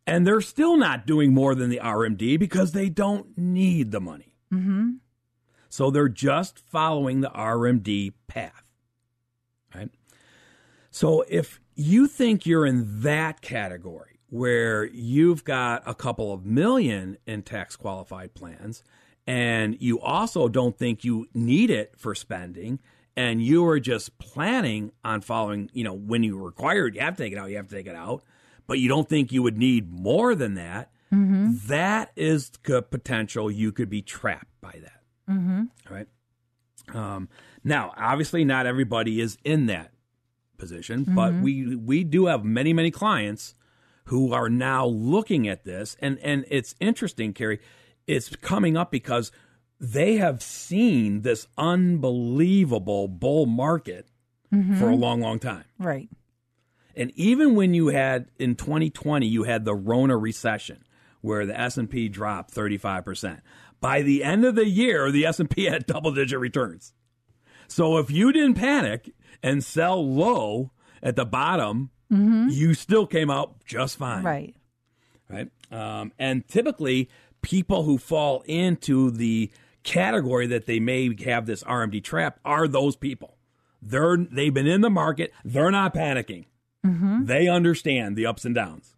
And 0.07 0.27
they're 0.27 0.41
still 0.41 0.77
not 0.77 1.07
doing 1.07 1.35
more 1.35 1.55
than 1.55 1.69
the 1.69 1.81
RMD 1.83 2.39
because 2.39 2.73
they 2.73 2.89
don't 2.89 3.37
need 3.37 3.91
the 3.91 4.01
money. 4.01 4.33
Mm-hmm. 4.53 4.91
So 5.69 5.91
they're 5.91 6.09
just 6.09 6.59
following 6.61 7.21
the 7.21 7.31
RMD 7.31 8.13
path. 8.27 8.68
So 10.99 11.25
if 11.29 11.61
you 11.77 12.09
think 12.09 12.45
you're 12.45 12.67
in 12.67 13.03
that 13.03 13.41
category 13.41 14.19
where 14.31 14.85
you've 14.85 15.45
got 15.45 15.85
a 15.87 15.95
couple 15.95 16.33
of 16.33 16.45
million 16.45 17.19
in 17.25 17.43
tax 17.43 17.77
qualified 17.77 18.35
plans 18.35 18.83
and 19.25 19.81
you 19.81 20.01
also 20.01 20.49
don't 20.49 20.77
think 20.77 21.05
you 21.05 21.29
need 21.33 21.71
it 21.71 21.95
for 21.97 22.17
spending 22.17 22.81
and 23.17 23.41
you 23.41 23.65
are 23.69 23.79
just 23.79 24.19
planning 24.19 24.91
on 25.05 25.21
following, 25.21 25.71
you 25.73 25.85
know, 25.85 25.95
when 25.95 26.25
you 26.25 26.37
require 26.37 26.89
it, 26.89 26.97
you 26.97 27.01
have 27.01 27.17
to 27.17 27.23
take 27.23 27.33
it 27.33 27.39
out, 27.39 27.49
you 27.49 27.59
have 27.59 27.69
to 27.69 27.77
take 27.77 27.87
it 27.87 27.95
out, 27.95 28.25
but 28.67 28.81
you 28.81 28.89
don't 28.89 29.09
think 29.09 29.31
you 29.31 29.45
would 29.45 29.57
need 29.57 29.93
more 29.93 30.35
than 30.35 30.55
that, 30.55 30.91
that 31.69 32.11
is 32.17 32.51
the 32.65 32.83
potential 32.83 33.53
you 33.53 33.71
could 33.71 33.89
be 33.89 34.03
trapped 34.03 34.61
by 34.61 34.75
that. 34.83 35.01
Mm-hmm. 35.31 35.95
Right. 35.95 36.09
Um, 36.93 37.29
now, 37.63 37.95
obviously, 37.97 38.45
not 38.45 38.67
everybody 38.67 39.21
is 39.21 39.39
in 39.45 39.67
that 39.67 39.93
position, 40.59 41.05
but 41.05 41.31
mm-hmm. 41.31 41.43
we 41.43 41.77
we 41.77 42.05
do 42.05 42.27
have 42.27 42.45
many 42.45 42.73
many 42.73 42.91
clients 42.91 43.55
who 44.05 44.33
are 44.33 44.49
now 44.49 44.87
looking 44.87 45.49
at 45.49 45.65
this, 45.65 45.97
and 46.01 46.19
and 46.21 46.45
it's 46.49 46.75
interesting, 46.81 47.33
Carrie. 47.33 47.61
It's 48.07 48.35
coming 48.37 48.77
up 48.77 48.91
because 48.91 49.31
they 49.81 50.17
have 50.17 50.43
seen 50.43 51.23
this 51.23 51.47
unbelievable 51.57 53.07
bull 53.07 53.47
market 53.47 54.09
for 54.51 54.57
a 54.57 54.59
mm-hmm. 54.59 54.95
long, 54.95 55.21
long 55.21 55.39
time. 55.39 55.65
Right. 55.79 56.09
And 56.97 57.13
even 57.15 57.55
when 57.55 57.75
you 57.75 57.89
had 57.89 58.31
in 58.39 58.57
2020, 58.57 59.27
you 59.27 59.45
had 59.45 59.65
the 59.65 59.75
Rona 59.75 60.17
recession 60.17 60.85
where 61.21 61.47
the 61.47 61.59
S&P 61.59 62.09
dropped 62.09 62.55
35%. 62.55 63.41
By 63.81 64.03
the 64.03 64.25
end 64.25 64.45
of 64.45 64.55
the 64.55 64.67
year, 64.67 65.11
the 65.11 65.27
S&P 65.27 65.65
had 65.65 65.87
double-digit 65.87 66.39
returns. 66.39 66.95
So 67.69 67.99
if 67.99 68.11
you 68.11 68.33
didn't 68.33 68.55
panic 68.55 69.13
and 69.43 69.63
sell 69.63 70.05
low 70.07 70.71
at 71.03 71.17
the 71.17 71.25
bottom, 71.25 71.91
mm-hmm. 72.13 72.49
you 72.51 72.75
still 72.75 73.07
came 73.07 73.31
out 73.31 73.65
just 73.65 73.97
fine 73.97 74.25
Right. 74.25 74.55
right? 75.29 75.51
Um, 75.71 76.13
and 76.19 76.47
typically, 76.49 77.09
people 77.43 77.85
who 77.85 77.99
fall 77.99 78.43
into 78.47 79.11
the 79.11 79.51
category 79.83 80.47
that 80.47 80.67
they 80.67 80.81
may 80.81 81.15
have 81.25 81.47
this 81.47 81.63
RMD 81.65 82.03
trap 82.03 82.41
are 82.45 82.69
those 82.69 82.97
people. 82.97 83.37
They're 83.81 84.17
they've 84.17 84.53
been 84.53 84.67
in 84.67 84.81
the 84.81 84.91
market. 84.91 85.33
They're 85.45 85.71
not 85.71 85.95
panicking. 85.95 86.47
Mm-hmm. 86.85 87.27
They 87.27 87.49
understand 87.49 88.17
the 88.17 88.27
ups 88.27 88.45
and 88.45 88.55
downs, 88.55 88.97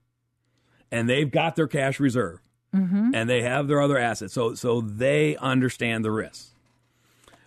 and 0.91 1.09
they've 1.09 1.31
got 1.31 1.57
their 1.57 1.67
cash 1.67 2.01
reserve, 2.01 2.41
mm-hmm. 2.75 3.11
and 3.15 3.29
they 3.29 3.43
have 3.43 3.69
their 3.69 3.81
other 3.81 3.99
assets. 3.99 4.33
So 4.33 4.55
so 4.55 4.81
they 4.81 5.37
understand 5.37 6.05
the 6.05 6.11
risk, 6.11 6.55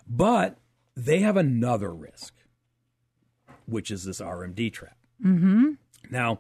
but 0.08 0.58
they 0.96 1.20
have 1.20 1.38
another 1.38 1.94
risk, 1.94 2.34
which 3.66 3.92
is 3.92 4.04
this 4.04 4.22
RMD 4.22 4.72
trap. 4.72 4.98
Mm-hmm. 5.24 5.72
Now, 6.10 6.40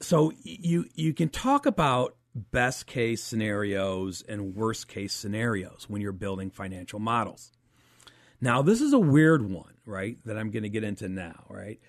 so 0.00 0.32
you 0.42 0.86
you 0.94 1.12
can 1.12 1.28
talk 1.28 1.66
about 1.66 2.16
best 2.34 2.86
case 2.86 3.22
scenarios 3.22 4.22
and 4.28 4.54
worst 4.54 4.88
case 4.88 5.12
scenarios 5.12 5.86
when 5.88 6.00
you're 6.00 6.12
building 6.12 6.50
financial 6.50 6.98
models. 6.98 7.52
Now, 8.40 8.62
this 8.62 8.80
is 8.80 8.92
a 8.92 8.98
weird 8.98 9.50
one, 9.50 9.74
right? 9.84 10.16
That 10.24 10.38
I'm 10.38 10.50
going 10.50 10.62
to 10.62 10.68
get 10.68 10.84
into 10.84 11.08
now, 11.08 11.44
right? 11.48 11.80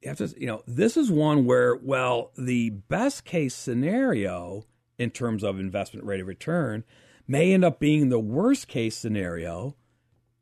You 0.00 0.08
have 0.08 0.18
to, 0.18 0.34
you 0.38 0.46
know, 0.46 0.62
this 0.66 0.96
is 0.96 1.10
one 1.10 1.44
where, 1.44 1.76
well, 1.76 2.32
the 2.36 2.70
best 2.70 3.24
case 3.24 3.54
scenario 3.54 4.64
in 4.98 5.10
terms 5.10 5.44
of 5.44 5.60
investment 5.60 6.06
rate 6.06 6.20
of 6.20 6.26
return 6.26 6.84
may 7.28 7.52
end 7.52 7.64
up 7.64 7.78
being 7.78 8.08
the 8.08 8.18
worst 8.18 8.68
case 8.68 8.96
scenario 8.96 9.76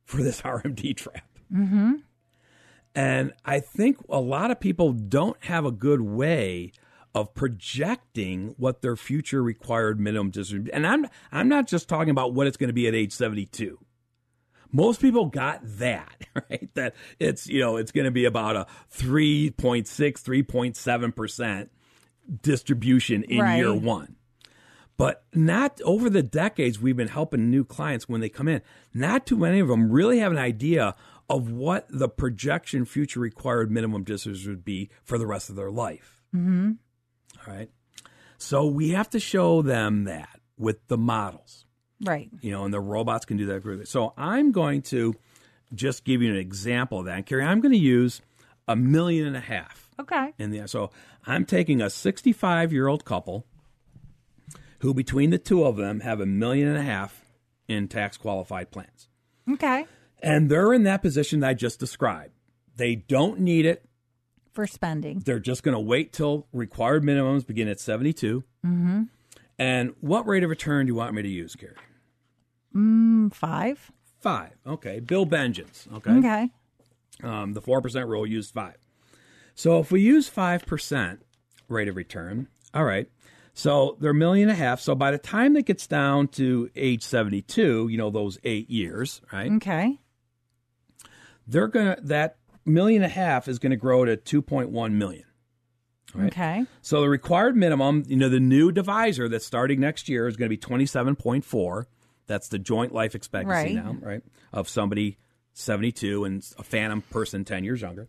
for 0.04 0.22
this 0.22 0.40
RMD 0.42 0.96
trap. 0.96 1.26
Mm-hmm. 1.52 1.94
And 2.94 3.32
I 3.44 3.60
think 3.60 3.98
a 4.08 4.20
lot 4.20 4.50
of 4.50 4.58
people 4.60 4.92
don't 4.92 5.36
have 5.44 5.64
a 5.64 5.70
good 5.70 6.00
way 6.00 6.72
of 7.14 7.34
projecting 7.34 8.54
what 8.56 8.82
their 8.82 8.96
future 8.96 9.42
required 9.42 9.98
minimum 10.00 10.30
distribution. 10.30 10.74
And 10.74 10.86
I'm 10.86 11.06
I'm 11.32 11.48
not 11.48 11.66
just 11.66 11.88
talking 11.88 12.10
about 12.10 12.34
what 12.34 12.46
it's 12.46 12.56
going 12.56 12.68
to 12.68 12.74
be 12.74 12.86
at 12.88 12.94
age 12.94 13.12
72. 13.12 13.78
Most 14.72 15.00
people 15.00 15.26
got 15.26 15.60
that, 15.64 16.26
right? 16.50 16.68
That 16.74 16.94
it's, 17.18 17.48
you 17.48 17.60
know, 17.60 17.76
it's 17.76 17.90
going 17.92 18.04
to 18.04 18.12
be 18.12 18.24
about 18.24 18.54
a 18.56 18.66
3.6, 18.92 19.84
3.7% 19.84 21.68
distribution 22.42 23.24
in 23.24 23.40
Right. 23.40 23.56
year 23.56 23.74
1. 23.74 24.16
But 24.96 25.24
not 25.34 25.80
over 25.82 26.10
the 26.10 26.22
decades 26.22 26.78
we've 26.78 26.96
been 26.96 27.08
helping 27.08 27.50
new 27.50 27.64
clients 27.64 28.08
when 28.08 28.20
they 28.20 28.28
come 28.28 28.46
in, 28.48 28.60
not 28.92 29.24
too 29.26 29.38
many 29.38 29.58
of 29.58 29.68
them 29.68 29.90
really 29.90 30.18
have 30.18 30.30
an 30.30 30.38
idea 30.38 30.94
of 31.30 31.50
what 31.50 31.86
the 31.88 32.08
projection 32.08 32.84
future 32.84 33.20
required 33.20 33.70
minimum 33.70 34.02
distance 34.04 34.44
would 34.46 34.64
be 34.64 34.90
for 35.04 35.16
the 35.16 35.26
rest 35.26 35.48
of 35.48 35.56
their 35.56 35.70
life. 35.70 36.22
Mm-hmm. 36.34 36.72
All 37.46 37.54
right. 37.54 37.70
So 38.36 38.66
we 38.66 38.90
have 38.90 39.08
to 39.10 39.20
show 39.20 39.62
them 39.62 40.04
that 40.04 40.40
with 40.58 40.86
the 40.88 40.98
models, 40.98 41.64
Right. 42.04 42.28
you 42.40 42.50
know, 42.50 42.64
and 42.64 42.74
the 42.74 42.80
robots 42.80 43.24
can 43.24 43.36
do 43.36 43.46
that. 43.46 43.86
So 43.88 44.12
I'm 44.16 44.50
going 44.52 44.82
to 44.82 45.14
just 45.74 46.04
give 46.04 46.20
you 46.20 46.30
an 46.30 46.36
example 46.38 46.98
of 47.00 47.04
that. 47.06 47.26
Carrie, 47.26 47.44
I'm 47.44 47.60
going 47.60 47.72
to 47.72 47.78
use 47.78 48.20
a 48.66 48.74
million 48.76 49.26
and 49.26 49.36
a 49.36 49.40
half 49.40 49.90
Okay. 50.00 50.32
in 50.38 50.50
the 50.50 50.66
so 50.66 50.90
I'm 51.26 51.44
taking 51.44 51.80
a 51.80 51.90
65 51.90 52.72
year 52.72 52.88
old 52.88 53.04
couple 53.04 53.46
who 54.80 54.94
between 54.94 55.30
the 55.30 55.38
two 55.38 55.64
of 55.64 55.76
them 55.76 56.00
have 56.00 56.20
a 56.20 56.26
million 56.26 56.66
and 56.68 56.78
a 56.78 56.82
half 56.82 57.24
in 57.68 57.86
tax 57.88 58.16
qualified 58.16 58.70
plans. 58.70 59.08
Okay. 59.50 59.86
And 60.22 60.50
they're 60.50 60.72
in 60.72 60.82
that 60.84 61.02
position 61.02 61.40
that 61.40 61.48
I 61.48 61.54
just 61.54 61.80
described. 61.80 62.32
They 62.76 62.96
don't 62.96 63.40
need 63.40 63.66
it. 63.66 63.84
For 64.52 64.66
spending. 64.66 65.22
They're 65.24 65.38
just 65.38 65.62
going 65.62 65.74
to 65.74 65.80
wait 65.80 66.12
till 66.12 66.46
required 66.52 67.04
minimums 67.04 67.46
begin 67.46 67.68
at 67.68 67.80
72. 67.80 68.42
Mm-hmm. 68.66 69.02
And 69.58 69.94
what 70.00 70.26
rate 70.26 70.42
of 70.42 70.50
return 70.50 70.86
do 70.86 70.90
you 70.90 70.96
want 70.96 71.14
me 71.14 71.22
to 71.22 71.28
use, 71.28 71.54
Carrie? 71.54 71.74
Mm, 72.74 73.32
Five. 73.32 73.92
Five. 74.20 74.52
Okay. 74.66 75.00
Bill 75.00 75.24
Bengen's. 75.24 75.88
Okay. 75.94 76.12
Okay. 76.12 76.50
Um, 77.22 77.54
the 77.54 77.62
4% 77.62 78.06
rule 78.06 78.26
used 78.26 78.52
five. 78.52 78.76
So 79.54 79.78
if 79.78 79.90
we 79.90 80.00
use 80.00 80.30
5% 80.30 81.18
rate 81.68 81.88
of 81.88 81.96
return, 81.96 82.48
all 82.72 82.84
right. 82.84 83.08
So 83.52 83.96
they're 84.00 84.12
a 84.12 84.14
million 84.14 84.48
and 84.48 84.58
a 84.58 84.62
half. 84.62 84.80
So 84.80 84.94
by 84.94 85.10
the 85.10 85.18
time 85.18 85.56
it 85.56 85.66
gets 85.66 85.86
down 85.86 86.28
to 86.28 86.70
age 86.76 87.02
72, 87.02 87.88
you 87.88 87.98
know, 87.98 88.10
those 88.10 88.38
eight 88.44 88.70
years, 88.70 89.20
right? 89.32 89.50
Okay. 89.52 89.98
They're 91.50 91.68
to, 91.68 92.02
that 92.02 92.36
million 92.64 93.02
and 93.02 93.10
a 93.10 93.14
half 93.14 93.48
is 93.48 93.58
going 93.58 93.70
to 93.70 93.76
grow 93.76 94.04
to 94.04 94.16
2.1 94.16 94.92
million. 94.92 95.24
Right. 96.14 96.26
Okay. 96.26 96.66
So 96.82 97.00
the 97.02 97.08
required 97.08 97.56
minimum, 97.56 98.04
you 98.08 98.16
know, 98.16 98.28
the 98.28 98.40
new 98.40 98.72
divisor 98.72 99.28
that's 99.28 99.46
starting 99.46 99.78
next 99.80 100.08
year 100.08 100.26
is 100.26 100.36
going 100.36 100.50
to 100.50 100.56
be 100.56 100.58
27.4. 100.58 101.84
That's 102.26 102.48
the 102.48 102.58
joint 102.58 102.92
life 102.92 103.14
expectancy 103.14 103.74
Right. 103.76 103.84
now, 103.84 103.96
right? 104.00 104.22
Of 104.52 104.68
somebody 104.68 105.18
72 105.52 106.24
and 106.24 106.44
a 106.58 106.62
phantom 106.62 107.02
person 107.02 107.44
10 107.44 107.64
years 107.64 107.80
younger. 107.80 108.08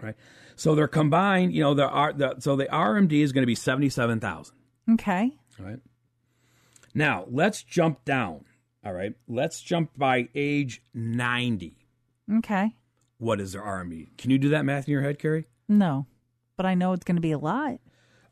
Right. 0.00 0.14
So 0.56 0.74
they're 0.74 0.88
combined, 0.88 1.52
you 1.52 1.62
know, 1.62 1.74
the, 1.74 1.88
R, 1.88 2.12
the 2.12 2.36
so 2.40 2.56
the 2.56 2.66
RMD 2.66 3.12
is 3.12 3.32
going 3.32 3.42
to 3.42 3.46
be 3.46 3.54
77,000. 3.54 4.54
Okay. 4.92 5.32
All 5.58 5.66
right. 5.66 5.78
Now, 6.94 7.26
let's 7.28 7.62
jump 7.62 8.04
down. 8.04 8.44
All 8.84 8.92
right. 8.92 9.14
Let's 9.28 9.60
jump 9.60 9.90
by 9.96 10.28
age 10.34 10.82
90. 10.92 11.76
Okay. 12.32 12.74
What 13.18 13.40
is 13.40 13.52
their 13.52 13.62
RMD? 13.62 14.16
Can 14.18 14.30
you 14.30 14.38
do 14.38 14.48
that 14.50 14.64
math 14.64 14.86
in 14.88 14.92
your 14.92 15.02
head, 15.02 15.18
Carrie? 15.18 15.46
No, 15.68 16.06
but 16.56 16.66
I 16.66 16.74
know 16.74 16.92
it's 16.92 17.04
going 17.04 17.16
to 17.16 17.22
be 17.22 17.32
a 17.32 17.38
lot. 17.38 17.78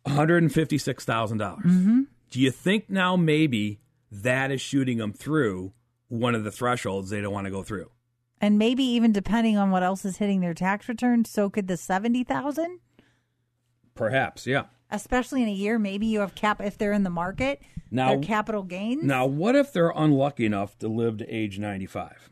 $156,000. 0.07 1.39
dollars 1.39 1.65
mm-hmm. 1.65 2.01
Do 2.31 2.41
you 2.41 2.51
think 2.51 2.89
now 2.89 3.17
maybe 3.17 3.81
that 4.11 4.51
is 4.51 4.61
shooting 4.61 4.99
them 4.99 5.13
through 5.13 5.73
one 6.09 6.35
of 6.35 6.45
the 6.45 6.51
thresholds 6.51 7.11
they 7.11 7.21
don't 7.21 7.33
want 7.33 7.45
to 7.47 7.51
go 7.51 7.63
through? 7.63 7.91
And 8.41 8.59
maybe 8.59 8.83
even 8.83 9.13
depending 9.13 9.57
on 9.57 9.71
what 9.71 9.83
else 9.83 10.05
is 10.05 10.17
hitting 10.17 10.41
their 10.41 10.55
tax 10.55 10.89
return, 10.89 11.25
so 11.25 11.49
could 11.51 11.69
the 11.69 11.77
70,000, 11.77 12.81
Perhaps, 13.95 14.47
yeah. 14.47 14.65
especially 14.91 15.43
in 15.43 15.49
a 15.49 15.53
year 15.53 15.79
maybe 15.79 16.07
you 16.07 16.21
have 16.21 16.35
cap 16.35 16.61
if 16.61 16.79
they're 16.79 16.93
in 16.93 17.03
the 17.03 17.11
market, 17.11 17.61
Now- 17.91 18.09
their 18.09 18.21
capital 18.21 18.63
gains. 18.63 19.05
Now, 19.05 19.27
what 19.27 19.55
if 19.55 19.73
they're 19.73 19.93
unlucky 19.95 20.47
enough 20.47 20.77
to 20.79 20.89
live 20.89 21.19
to 21.19 21.29
age 21.33 21.59
95? 21.59 22.31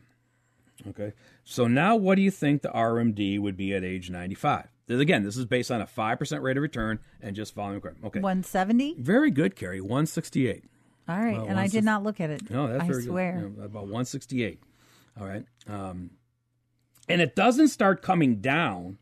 Okay. 0.89 1.13
So 1.43 1.67
now 1.67 1.95
what 1.95 2.15
do 2.15 2.21
you 2.21 2.31
think 2.31 2.61
the 2.61 2.69
RMD 2.69 3.39
would 3.39 3.57
be 3.57 3.73
at 3.73 3.83
age 3.83 4.09
95? 4.09 4.67
This- 4.87 4.99
Again, 4.99 5.23
this 5.23 5.37
is 5.37 5.45
based 5.45 5.71
on 5.71 5.81
a 5.81 5.85
5% 5.85 6.41
rate 6.41 6.57
of 6.57 6.63
return 6.63 6.99
and 7.21 7.35
just 7.35 7.53
following. 7.55 7.77
Okay. 7.77 8.19
170? 8.19 8.95
Very 8.99 9.31
good, 9.31 9.55
Carrie. 9.55 9.81
168. 9.81 10.65
All 11.07 11.17
right. 11.17 11.37
And 11.47 11.59
I 11.59 11.67
did 11.67 11.83
not 11.83 12.03
look 12.03 12.19
at 12.19 12.29
it. 12.29 12.49
No, 12.49 12.67
that's 12.67 12.83
I 12.83 12.87
very 12.87 13.03
swear. 13.03 13.39
good. 13.41 13.55
Yeah, 13.57 13.65
about 13.65 13.83
168. 13.83 14.59
All 15.19 15.27
right. 15.27 15.45
Um, 15.67 16.11
and 17.09 17.21
it 17.21 17.35
doesn't 17.35 17.69
start 17.69 18.01
coming 18.01 18.37
down 18.41 18.97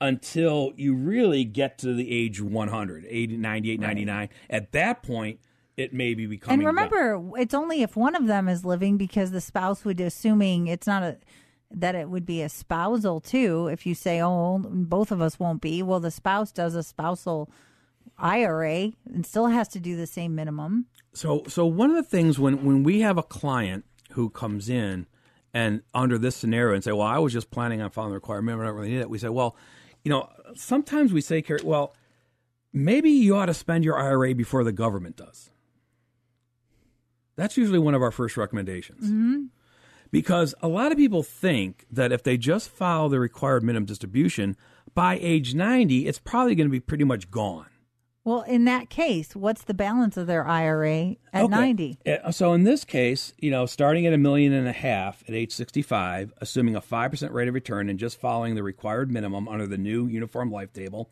until 0.00 0.72
you 0.76 0.94
really 0.94 1.44
get 1.44 1.78
to 1.78 1.94
the 1.94 2.10
age 2.12 2.40
100, 2.42 3.06
80, 3.08 3.36
98, 3.36 3.80
99. 3.80 4.28
At 4.50 4.72
that 4.72 5.02
point, 5.02 5.40
it 5.76 5.92
may 5.92 6.14
be 6.14 6.26
becoming. 6.26 6.60
And 6.60 6.66
remember, 6.66 7.22
it's 7.36 7.54
only 7.54 7.82
if 7.82 7.96
one 7.96 8.14
of 8.14 8.26
them 8.26 8.48
is 8.48 8.64
living 8.64 8.96
because 8.96 9.30
the 9.30 9.40
spouse 9.40 9.84
would, 9.84 10.00
assuming 10.00 10.66
it's 10.66 10.86
not 10.86 11.02
a 11.02 11.18
that 11.70 11.94
it 11.94 12.08
would 12.08 12.24
be 12.24 12.42
a 12.42 12.48
spousal 12.48 13.20
too. 13.20 13.68
If 13.68 13.86
you 13.86 13.94
say, 13.94 14.22
"Oh, 14.22 14.58
both 14.58 15.10
of 15.10 15.20
us 15.20 15.38
won't 15.38 15.60
be," 15.60 15.82
well, 15.82 16.00
the 16.00 16.10
spouse 16.10 16.52
does 16.52 16.74
a 16.74 16.82
spousal 16.82 17.50
IRA 18.18 18.92
and 19.04 19.26
still 19.26 19.48
has 19.48 19.68
to 19.68 19.80
do 19.80 19.96
the 19.96 20.06
same 20.06 20.34
minimum. 20.34 20.86
So, 21.12 21.42
so 21.48 21.66
one 21.66 21.90
of 21.90 21.96
the 21.96 22.02
things 22.02 22.38
when 22.38 22.64
when 22.64 22.82
we 22.82 23.00
have 23.00 23.18
a 23.18 23.22
client 23.22 23.84
who 24.12 24.30
comes 24.30 24.68
in 24.68 25.06
and 25.52 25.82
under 25.92 26.18
this 26.18 26.36
scenario 26.36 26.74
and 26.74 26.84
say, 26.84 26.92
"Well, 26.92 27.02
I 27.06 27.18
was 27.18 27.32
just 27.32 27.50
planning 27.50 27.82
on 27.82 27.90
following 27.90 28.12
the 28.12 28.16
requirement, 28.16 28.60
I 28.60 28.66
don't 28.66 28.74
really 28.74 28.90
need 28.90 29.00
it," 29.00 29.10
we 29.10 29.18
say, 29.18 29.28
"Well, 29.28 29.56
you 30.04 30.10
know, 30.10 30.30
sometimes 30.54 31.12
we 31.12 31.20
say, 31.20 31.42
well, 31.64 31.94
maybe 32.72 33.10
you 33.10 33.36
ought 33.36 33.46
to 33.46 33.54
spend 33.54 33.84
your 33.84 33.98
IRA 33.98 34.34
before 34.34 34.62
the 34.62 34.72
government 34.72 35.16
does." 35.16 35.50
That's 37.36 37.56
usually 37.56 37.78
one 37.78 37.94
of 37.94 38.02
our 38.02 38.10
first 38.10 38.36
recommendations. 38.36 39.04
Mm-hmm. 39.04 39.44
Because 40.10 40.54
a 40.62 40.68
lot 40.68 40.92
of 40.92 40.98
people 40.98 41.22
think 41.22 41.84
that 41.90 42.12
if 42.12 42.22
they 42.22 42.36
just 42.36 42.68
follow 42.70 43.08
the 43.08 43.20
required 43.20 43.62
minimum 43.62 43.86
distribution 43.86 44.56
by 44.94 45.18
age 45.20 45.54
90, 45.54 46.06
it's 46.06 46.18
probably 46.18 46.54
going 46.54 46.68
to 46.68 46.72
be 46.72 46.80
pretty 46.80 47.04
much 47.04 47.30
gone. 47.30 47.66
Well, 48.24 48.42
in 48.42 48.64
that 48.64 48.88
case, 48.90 49.36
what's 49.36 49.62
the 49.62 49.74
balance 49.74 50.16
of 50.16 50.26
their 50.26 50.46
IRA 50.46 51.16
at 51.32 51.44
Okay. 51.44 51.48
90? 51.48 51.98
Uh, 52.24 52.32
So 52.32 52.52
in 52.54 52.64
this 52.64 52.84
case, 52.84 53.32
you 53.38 53.50
know, 53.52 53.66
starting 53.66 54.06
at 54.06 54.12
a 54.12 54.18
million 54.18 54.52
and 54.52 54.66
a 54.66 54.72
half 54.72 55.22
at 55.28 55.34
age 55.34 55.52
65, 55.52 56.32
assuming 56.40 56.74
a 56.74 56.80
5% 56.80 57.32
rate 57.32 57.46
of 57.48 57.54
return 57.54 57.88
and 57.88 57.98
just 58.00 58.20
following 58.20 58.54
the 58.56 58.64
required 58.64 59.12
minimum 59.12 59.46
under 59.46 59.66
the 59.66 59.78
new 59.78 60.06
uniform 60.08 60.50
life 60.50 60.72
table, 60.72 61.08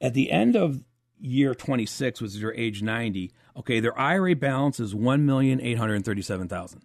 at 0.00 0.14
the 0.14 0.30
end 0.30 0.54
of 0.54 0.84
year 1.20 1.52
26, 1.54 2.20
which 2.20 2.32
is 2.32 2.40
your 2.40 2.54
age 2.54 2.80
90, 2.82 3.32
okay, 3.56 3.80
their 3.80 3.98
IRA 3.98 4.34
balance 4.36 4.78
is 4.80 4.94
1,837,000. 4.94 6.82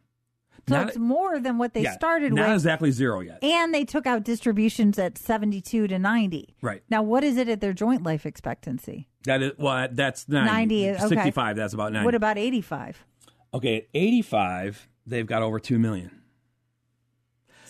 So 0.69 0.75
Not- 0.75 0.89
it's 0.89 0.97
more 0.97 1.39
than 1.39 1.57
what 1.57 1.73
they 1.73 1.81
Yeah, 1.81 1.93
started 1.93 2.33
not 2.33 2.49
with. 2.49 2.53
exactly 2.55 2.91
zero 2.91 3.19
yet. 3.21 3.43
and 3.43 3.73
they 3.73 3.83
took 3.83 4.05
out 4.05 4.23
distributions 4.23 4.99
at 4.99 5.17
72 5.17 5.87
to 5.87 5.97
90. 5.97 6.55
Right. 6.61 6.83
Now, 6.89 7.01
what 7.01 7.23
is 7.23 7.37
it 7.37 7.49
at 7.49 7.61
their 7.61 7.73
joint 7.73 8.03
life 8.03 8.27
expectancy? 8.27 9.07
That 9.25 9.41
is 9.41 9.51
well, 9.57 9.87
that's 9.91 10.29
90. 10.29 10.51
90 10.51 10.85
is- 10.85 10.97
okay. 10.99 11.07
65, 11.15 11.55
that's 11.55 11.73
about 11.73 11.91
90. 11.93 12.05
What 12.05 12.15
about 12.15 12.37
85? 12.37 13.03
okay, 13.55 13.77
at 13.77 13.83
85, 13.95 14.87
they've 15.07 15.25
got 15.25 15.41
over 15.41 15.59
2 15.59 15.79
million. 15.79 16.11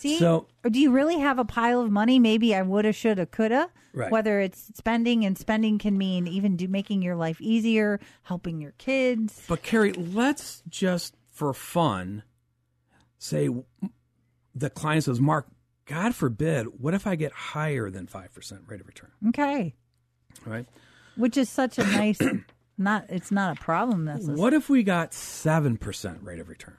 See? 0.02 0.18
So- 0.18 0.48
or 0.64 0.70
do 0.70 0.80
you 0.80 0.90
really 0.90 1.18
have 1.20 1.38
a 1.38 1.44
pile 1.44 1.80
of 1.80 1.90
money? 1.90 2.18
Maybe 2.18 2.54
I 2.54 2.62
woulda, 2.62 2.92
shoulda, 2.92 3.24
coulda. 3.24 3.70
Right. 3.94 4.10
Whether 4.10 4.40
it's 4.40 4.70
spending 4.74 5.24
and 5.24 5.36
spending 5.38 5.78
can 5.78 5.96
mean 5.96 6.26
even 6.26 6.56
do 6.56 6.66
making 6.66 7.02
your 7.02 7.14
life 7.14 7.40
easier, 7.40 8.00
helping 8.22 8.60
your 8.60 8.72
kids. 8.78 9.42
But 9.46 9.62
Carrie, 9.62 9.92
let's 9.92 10.62
just 10.68 11.14
for 11.30 11.52
fun 11.52 12.22
say 13.18 13.48
the 14.54 14.70
client 14.70 15.04
says, 15.04 15.20
Mark, 15.20 15.46
God 15.84 16.14
forbid, 16.14 16.80
what 16.80 16.94
if 16.94 17.06
I 17.06 17.16
get 17.16 17.32
higher 17.32 17.90
than 17.90 18.06
5% 18.06 18.68
rate 18.68 18.80
of 18.80 18.86
return? 18.86 19.10
Okay. 19.28 19.74
Right? 20.46 20.66
Which 21.16 21.36
is 21.36 21.48
such 21.50 21.78
a 21.78 21.84
nice, 21.84 22.18
not, 22.78 23.06
it's 23.08 23.30
not 23.30 23.58
a 23.58 23.60
problem 23.60 24.04
necessarily. 24.06 24.40
What 24.40 24.54
if 24.54 24.68
we 24.70 24.82
got 24.82 25.10
7% 25.12 26.24
rate 26.24 26.40
of 26.40 26.48
return? 26.48 26.76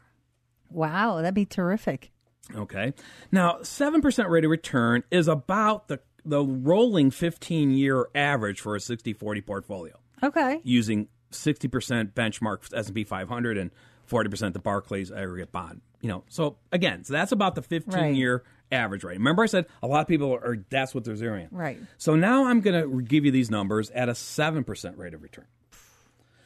Wow, 0.69 1.17
that'd 1.17 1.35
be 1.35 1.45
terrific. 1.45 2.11
Okay. 2.55 2.93
Now, 3.31 3.59
7% 3.61 4.29
rate 4.29 4.43
of 4.45 4.51
return 4.51 5.03
is 5.11 5.27
about 5.27 5.87
the, 5.87 5.99
the 6.25 6.43
rolling 6.43 7.09
15 7.11 7.71
year 7.71 8.07
average 8.13 8.59
for 8.61 8.75
a 8.75 8.79
60 8.79 9.13
40 9.13 9.41
portfolio 9.41 9.93
Okay. 10.21 10.59
using 10.63 11.07
60% 11.31 12.13
benchmark 12.13 12.73
S&P 12.75 13.03
500 13.03 13.57
and 13.57 13.71
40% 14.09 14.53
the 14.53 14.59
Barclays 14.59 15.11
aggregate 15.11 15.51
bond. 15.51 15.81
You 16.01 16.09
know, 16.09 16.23
so 16.27 16.57
again, 16.71 17.03
so 17.05 17.13
that's 17.13 17.31
about 17.31 17.55
the 17.55 17.61
15 17.61 18.15
year 18.15 18.43
average 18.71 19.03
rate. 19.05 19.17
Remember 19.17 19.43
I 19.43 19.45
said 19.45 19.65
a 19.81 19.87
lot 19.87 20.01
of 20.01 20.07
people 20.07 20.33
are 20.33 20.57
that's 20.69 20.93
what 20.93 21.05
they're 21.05 21.15
zeroing. 21.15 21.47
Right. 21.49 21.79
So 21.97 22.15
now 22.15 22.45
I'm 22.47 22.59
going 22.59 22.81
to 22.81 23.01
give 23.01 23.23
you 23.25 23.31
these 23.31 23.49
numbers 23.49 23.89
at 23.91 24.09
a 24.09 24.13
7% 24.13 24.97
rate 24.97 25.13
of 25.13 25.23
return. 25.23 25.45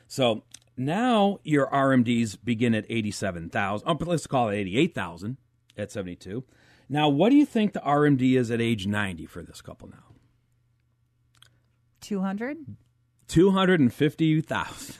So 0.07 0.43
now 0.77 1.39
your 1.43 1.67
RMDs 1.67 2.37
begin 2.43 2.75
at 2.75 2.85
87,000. 2.87 3.87
Oh, 3.89 3.93
but 3.95 4.07
let's 4.07 4.27
call 4.27 4.49
it 4.49 4.55
88,000 4.57 5.37
at 5.77 5.91
72. 5.91 6.43
Now, 6.89 7.09
what 7.09 7.29
do 7.29 7.35
you 7.35 7.45
think 7.45 7.73
the 7.73 7.81
RMD 7.81 8.37
is 8.37 8.49
at 8.51 8.61
age 8.61 8.87
90 8.87 9.25
for 9.25 9.43
this 9.43 9.61
couple 9.61 9.89
now? 9.89 10.03
200? 12.01 12.57
250,000. 13.27 14.95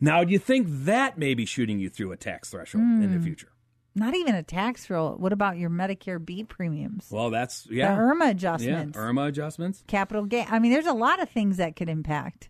Now, 0.00 0.24
do 0.24 0.32
you 0.32 0.38
think 0.38 0.66
that 0.68 1.16
may 1.18 1.34
be 1.34 1.44
shooting 1.46 1.78
you 1.78 1.88
through 1.88 2.12
a 2.12 2.16
tax 2.16 2.50
threshold 2.50 2.82
in 2.82 3.02
Hmm. 3.08 3.14
the 3.14 3.20
future? 3.20 3.48
Not 3.94 4.14
even 4.14 4.34
a 4.34 4.42
tax 4.42 4.88
roll. 4.88 5.16
What 5.16 5.32
about 5.32 5.58
your 5.58 5.68
Medicare 5.70 6.24
B 6.24 6.44
premiums? 6.44 7.08
Well, 7.10 7.30
that's 7.30 7.66
yeah. 7.70 7.94
The 7.94 8.00
IRMAA 8.00 8.20
yeah, 8.24 8.30
adjustments. 8.30 8.98
IRMAA 8.98 9.28
adjustments. 9.28 9.84
Capital 9.86 10.24
gain. 10.24 10.46
I 10.50 10.58
mean, 10.60 10.72
there's 10.72 10.86
a 10.86 10.92
lot 10.94 11.20
of 11.20 11.28
things 11.28 11.58
that 11.58 11.76
could 11.76 11.88
impact. 11.90 12.48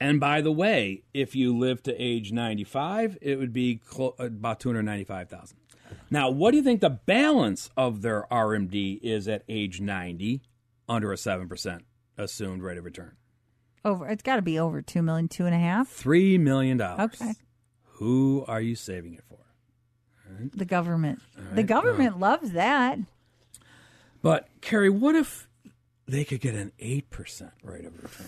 And 0.00 0.20
by 0.20 0.40
the 0.42 0.52
way, 0.52 1.02
if 1.14 1.34
you 1.34 1.56
live 1.56 1.82
to 1.84 1.94
age 2.00 2.30
95, 2.32 3.16
it 3.22 3.38
would 3.38 3.52
be 3.52 3.76
clo- 3.84 4.14
about 4.18 4.60
295,000. 4.60 5.57
Now, 6.10 6.30
what 6.30 6.52
do 6.52 6.56
you 6.56 6.62
think 6.62 6.80
the 6.80 6.90
balance 6.90 7.70
of 7.76 8.02
their 8.02 8.26
RMD 8.30 9.00
is 9.02 9.28
at 9.28 9.44
age 9.48 9.80
90 9.80 10.42
under 10.88 11.12
a 11.12 11.16
7% 11.16 11.80
assumed 12.16 12.62
rate 12.62 12.78
of 12.78 12.84
return? 12.84 13.16
Over. 13.84 14.08
It's 14.08 14.22
got 14.22 14.36
to 14.36 14.42
be 14.42 14.58
over 14.58 14.82
two 14.82 15.02
million, 15.02 15.28
two 15.28 15.46
and 15.46 15.54
a 15.54 15.58
half. 15.58 15.88
$3 15.88 16.40
million. 16.40 16.80
Okay. 16.80 17.32
Who 17.94 18.44
are 18.48 18.60
you 18.60 18.74
saving 18.74 19.14
it 19.14 19.24
for? 19.28 19.38
The 20.54 20.64
government. 20.64 21.20
The 21.54 21.62
government 21.62 22.18
loves 22.18 22.52
that. 22.52 22.98
But, 24.20 24.48
Carrie, 24.60 24.90
what 24.90 25.14
if 25.14 25.48
they 26.06 26.24
could 26.24 26.40
get 26.40 26.54
an 26.54 26.72
8% 26.80 27.50
rate 27.62 27.84
of 27.84 28.02
return? 28.02 28.26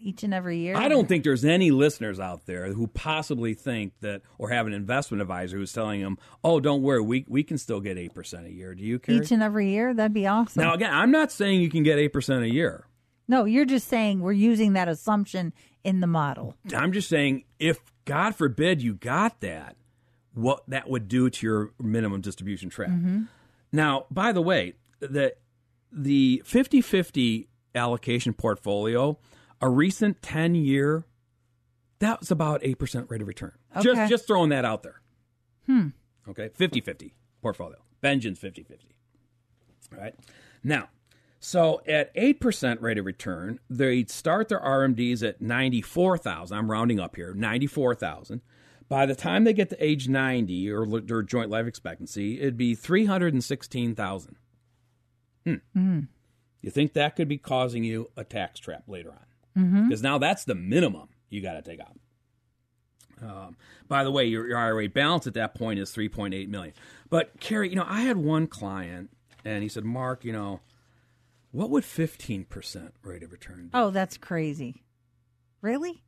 Each 0.00 0.22
and 0.22 0.32
every 0.32 0.58
year. 0.58 0.76
I 0.76 0.88
don't 0.88 1.08
think 1.08 1.24
there's 1.24 1.44
any 1.44 1.70
listeners 1.70 2.20
out 2.20 2.46
there 2.46 2.72
who 2.72 2.86
possibly 2.86 3.54
think 3.54 3.92
that 4.00 4.22
or 4.38 4.50
have 4.50 4.66
an 4.66 4.72
investment 4.72 5.20
advisor 5.20 5.56
who's 5.56 5.72
telling 5.72 6.00
them, 6.02 6.18
oh, 6.44 6.60
don't 6.60 6.82
worry, 6.82 7.00
we, 7.00 7.24
we 7.28 7.42
can 7.42 7.58
still 7.58 7.80
get 7.80 7.96
8% 7.96 8.46
a 8.46 8.50
year. 8.52 8.74
Do 8.74 8.82
you, 8.84 8.98
Carrie? 8.98 9.18
Each 9.18 9.32
and 9.32 9.42
every 9.42 9.70
year. 9.70 9.92
That'd 9.94 10.14
be 10.14 10.26
awesome. 10.26 10.62
Now, 10.62 10.74
again, 10.74 10.92
I'm 10.92 11.10
not 11.10 11.32
saying 11.32 11.60
you 11.60 11.70
can 11.70 11.82
get 11.82 11.98
8% 11.98 12.42
a 12.42 12.52
year. 12.52 12.86
no, 13.26 13.44
you're 13.44 13.64
just 13.64 13.88
saying 13.88 14.20
we're 14.20 14.32
using 14.32 14.72
that 14.74 14.88
assumption 14.88 15.52
in 15.84 16.00
the 16.00 16.06
model. 16.06 16.54
I'm 16.74 16.92
just 16.92 17.08
saying 17.08 17.44
if, 17.58 17.78
God 18.04 18.34
forbid, 18.34 18.82
you 18.82 18.94
got 18.94 19.40
that, 19.40 19.76
what 20.34 20.62
that 20.68 20.88
would 20.88 21.08
do 21.08 21.28
to 21.28 21.46
your 21.46 21.72
minimum 21.80 22.20
distribution 22.20 22.70
trap. 22.70 22.90
Mm-hmm. 22.90 23.22
Now, 23.72 24.06
by 24.10 24.32
the 24.32 24.40
way, 24.42 24.74
the 25.00 25.34
the 25.90 26.42
50-50 26.46 27.46
allocation 27.74 28.32
portfolio, 28.34 29.18
a 29.60 29.68
recent 29.68 30.22
10 30.22 30.54
year, 30.54 31.04
that 31.98 32.20
was 32.20 32.30
about 32.30 32.62
8% 32.62 33.10
rate 33.10 33.22
of 33.22 33.28
return. 33.28 33.52
Okay. 33.76 33.82
Just 33.82 34.10
just 34.10 34.26
throwing 34.26 34.50
that 34.50 34.64
out 34.64 34.82
there. 34.82 35.00
Hmm. 35.66 35.88
Okay, 36.28 36.48
50-50 36.48 37.12
portfolio. 37.42 37.78
Bengen's 38.00 38.38
50-50. 38.38 38.66
All 39.92 40.00
right. 40.00 40.14
Now, 40.62 40.88
so 41.40 41.80
at 41.86 42.14
8% 42.14 42.82
rate 42.82 42.98
of 42.98 43.06
return, 43.06 43.60
they'd 43.70 44.10
start 44.10 44.48
their 44.48 44.60
RMDs 44.60 45.26
at 45.26 45.40
94,000. 45.40 46.56
I'm 46.56 46.70
rounding 46.70 47.00
up 47.00 47.16
here, 47.16 47.32
94,000. 47.34 48.42
By 48.88 49.06
the 49.06 49.14
time 49.14 49.44
they 49.44 49.52
get 49.52 49.70
to 49.70 49.84
age 49.84 50.08
90 50.08 50.70
or 50.70 51.00
their 51.00 51.22
joint 51.22 51.50
life 51.50 51.66
expectancy, 51.66 52.40
it'd 52.40 52.56
be 52.56 52.74
316,000. 52.74 54.36
Hmm. 55.44 56.00
You 56.60 56.70
think 56.70 56.92
that 56.94 57.16
could 57.16 57.28
be 57.28 57.38
causing 57.38 57.84
you 57.84 58.10
a 58.16 58.24
tax 58.24 58.60
trap 58.60 58.84
later 58.86 59.10
on? 59.10 59.27
Because 59.84 60.02
now 60.02 60.18
that's 60.18 60.44
the 60.44 60.54
minimum 60.54 61.08
you 61.28 61.42
got 61.42 61.54
to 61.54 61.62
take 61.62 61.80
out. 61.80 61.98
Um, 63.20 63.56
by 63.88 64.04
the 64.04 64.10
way, 64.10 64.24
your, 64.26 64.46
your 64.46 64.58
IRA 64.58 64.88
balance 64.88 65.26
at 65.26 65.34
that 65.34 65.54
point 65.54 65.78
is 65.80 65.90
3.8 65.90 66.48
million. 66.48 66.74
But 67.10 67.40
Carrie, 67.40 67.70
you 67.70 67.76
know, 67.76 67.86
I 67.86 68.02
had 68.02 68.16
one 68.16 68.46
client 68.46 69.10
and 69.44 69.62
he 69.62 69.68
said, 69.68 69.84
"Mark, 69.84 70.24
you 70.24 70.32
know, 70.32 70.60
what 71.50 71.70
would 71.70 71.84
15% 71.84 72.90
rate 73.02 73.22
of 73.22 73.32
return 73.32 73.64
do?" 73.64 73.70
Oh, 73.74 73.90
that's 73.90 74.16
crazy. 74.16 74.82
Really? 75.60 76.02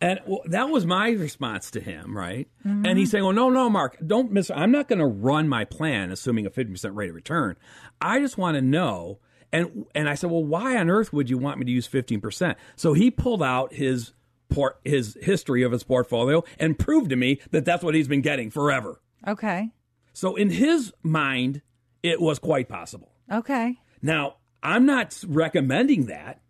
And 0.00 0.20
well, 0.26 0.42
that 0.46 0.68
was 0.68 0.86
my 0.86 1.10
response 1.10 1.70
to 1.72 1.80
him, 1.80 2.16
right? 2.16 2.48
And 2.86 2.98
he's 2.98 3.10
saying, 3.10 3.24
"Well, 3.24 3.32
no, 3.32 3.50
no, 3.50 3.68
Mark, 3.68 3.96
don't 4.06 4.30
miss. 4.32 4.50
I'm 4.50 4.70
not 4.70 4.88
going 4.88 5.00
to 5.00 5.06
run 5.06 5.48
my 5.48 5.64
plan 5.64 6.10
assuming 6.12 6.46
a 6.46 6.50
50% 6.50 6.94
rate 6.94 7.08
of 7.10 7.16
return. 7.16 7.56
I 8.00 8.20
just 8.20 8.36
want 8.38 8.56
to 8.56 8.62
know." 8.62 9.18
And 9.52 9.86
and 9.94 10.08
I 10.08 10.14
said, 10.14 10.30
"Well, 10.30 10.44
why 10.44 10.76
on 10.76 10.90
earth 10.90 11.12
would 11.12 11.30
you 11.30 11.38
want 11.38 11.58
me 11.58 11.64
to 11.64 11.72
use 11.72 11.88
15%?" 11.88 12.56
So 12.74 12.92
he 12.92 13.10
pulled 13.10 13.42
out 13.42 13.72
his 13.72 14.12
port 14.48 14.78
his 14.84 15.16
history 15.22 15.62
of 15.62 15.72
his 15.72 15.82
portfolio 15.82 16.44
and 16.58 16.78
proved 16.78 17.10
to 17.10 17.16
me 17.16 17.40
that 17.50 17.64
that's 17.64 17.82
what 17.82 17.94
he's 17.94 18.08
been 18.08 18.22
getting 18.22 18.50
forever. 18.50 19.00
Okay. 19.26 19.70
So 20.12 20.36
in 20.36 20.50
his 20.50 20.92
mind, 21.02 21.62
it 22.02 22.20
was 22.20 22.38
quite 22.38 22.68
possible. 22.68 23.12
Okay. 23.30 23.78
Now, 24.00 24.36
I'm 24.62 24.86
not 24.86 25.22
recommending 25.26 26.06
that. 26.06 26.40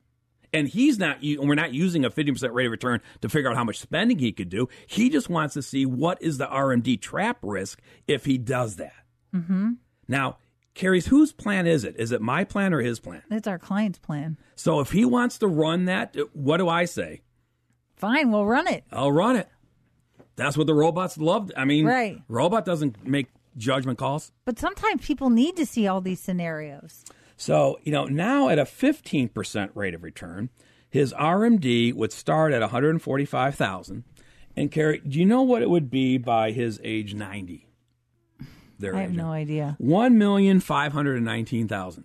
And 0.52 0.68
he's 0.68 0.98
not, 0.98 1.18
we're 1.22 1.54
not 1.54 1.74
using 1.74 2.04
a 2.04 2.10
50% 2.10 2.54
rate 2.54 2.66
of 2.66 2.70
return 2.70 3.00
to 3.20 3.28
figure 3.28 3.50
out 3.50 3.56
how 3.56 3.64
much 3.64 3.78
spending 3.78 4.18
he 4.18 4.32
could 4.32 4.48
do. 4.48 4.68
He 4.86 5.10
just 5.10 5.28
wants 5.28 5.52
to 5.54 5.62
see 5.62 5.84
what 5.84 6.22
is 6.22 6.38
the 6.38 6.46
RMD 6.46 7.00
trap 7.00 7.38
risk 7.42 7.80
if 8.06 8.24
he 8.24 8.38
does 8.38 8.76
that. 8.76 9.04
Mm-hmm. 9.34 9.72
Now, 10.08 10.38
Carrie's, 10.76 11.06
whose 11.06 11.32
plan 11.32 11.66
is 11.66 11.82
it? 11.84 11.96
Is 11.98 12.12
it 12.12 12.20
my 12.20 12.44
plan 12.44 12.72
or 12.74 12.80
his 12.82 13.00
plan? 13.00 13.22
It's 13.30 13.48
our 13.48 13.58
client's 13.58 13.98
plan. 13.98 14.36
So 14.54 14.78
if 14.80 14.92
he 14.92 15.04
wants 15.04 15.38
to 15.38 15.48
run 15.48 15.86
that, 15.86 16.14
what 16.34 16.58
do 16.58 16.68
I 16.68 16.84
say? 16.84 17.22
Fine, 17.96 18.30
we'll 18.30 18.46
run 18.46 18.68
it. 18.68 18.84
I'll 18.92 19.10
run 19.10 19.36
it. 19.36 19.48
That's 20.36 20.56
what 20.56 20.66
the 20.66 20.74
robots 20.74 21.16
love. 21.16 21.50
I 21.56 21.64
mean, 21.64 21.86
Right. 21.86 22.20
robot 22.28 22.66
doesn't 22.66 23.06
make 23.06 23.28
judgment 23.56 23.98
calls. 23.98 24.32
But 24.44 24.58
sometimes 24.58 25.04
people 25.04 25.30
need 25.30 25.56
to 25.56 25.64
see 25.64 25.86
all 25.88 26.02
these 26.02 26.20
scenarios. 26.20 27.04
So, 27.38 27.78
you 27.82 27.90
know, 27.90 28.04
now 28.04 28.50
at 28.50 28.58
a 28.58 28.66
15% 28.66 29.70
rate 29.74 29.94
of 29.94 30.02
return, 30.02 30.50
his 30.90 31.14
RMD 31.14 31.94
would 31.94 32.12
start 32.12 32.52
at 32.52 32.60
145,000 32.60 34.04
and 34.54 34.70
carry 34.70 34.98
do 35.06 35.18
you 35.18 35.24
know 35.26 35.42
what 35.42 35.62
it 35.62 35.70
would 35.70 35.90
be 35.90 36.18
by 36.18 36.50
his 36.50 36.80
age 36.84 37.14
90? 37.14 37.65
Their 38.78 38.96
I 38.96 39.02
have 39.02 39.12
no 39.12 39.32
idea. 39.32 39.76
1,519,000. 39.80 42.04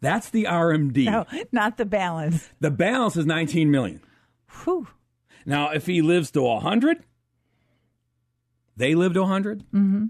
That's 0.00 0.30
the 0.30 0.44
RMD. 0.44 1.06
No, 1.06 1.26
not 1.52 1.76
the 1.76 1.84
balance. 1.84 2.48
The 2.60 2.70
balance 2.70 3.16
is 3.16 3.26
19 3.26 3.68
million. 3.70 4.00
Whew. 4.64 4.88
Now, 5.44 5.70
if 5.70 5.86
he 5.86 6.00
lives 6.02 6.30
to 6.32 6.42
100, 6.42 7.04
they 8.76 8.94
live 8.94 9.14
to 9.14 9.22
100. 9.22 9.64
Mm-hmm. 9.72 10.04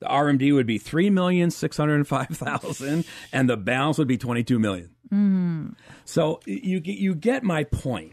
The 0.00 0.06
RMD 0.06 0.52
would 0.54 0.66
be 0.66 0.78
3,605,000 0.78 3.06
and 3.32 3.48
the 3.48 3.56
balance 3.56 3.96
would 3.98 4.08
be 4.08 4.18
22 4.18 4.58
million. 4.58 4.90
So 6.04 6.40
you 6.44 6.82
you 6.84 7.14
get 7.14 7.44
my 7.44 7.62
point. 7.64 8.12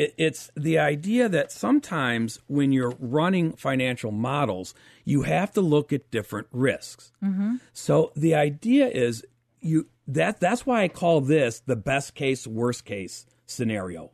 It, 0.00 0.14
it's 0.16 0.50
the 0.56 0.78
idea 0.78 1.28
that 1.28 1.52
sometimes 1.52 2.40
when 2.46 2.72
you're 2.72 2.94
running 2.98 3.52
financial 3.52 4.10
models, 4.10 4.74
you 5.04 5.22
have 5.22 5.52
to 5.52 5.60
look 5.60 5.92
at 5.92 6.10
different 6.10 6.46
risks. 6.52 7.12
Mm-hmm. 7.22 7.56
So 7.74 8.10
the 8.16 8.34
idea 8.34 8.88
is 8.88 9.26
you 9.60 9.88
that 10.06 10.40
that's 10.40 10.64
why 10.64 10.84
I 10.84 10.88
call 10.88 11.20
this 11.20 11.60
the 11.60 11.76
best 11.76 12.14
case, 12.14 12.46
worst 12.46 12.86
case 12.86 13.26
scenario 13.44 14.10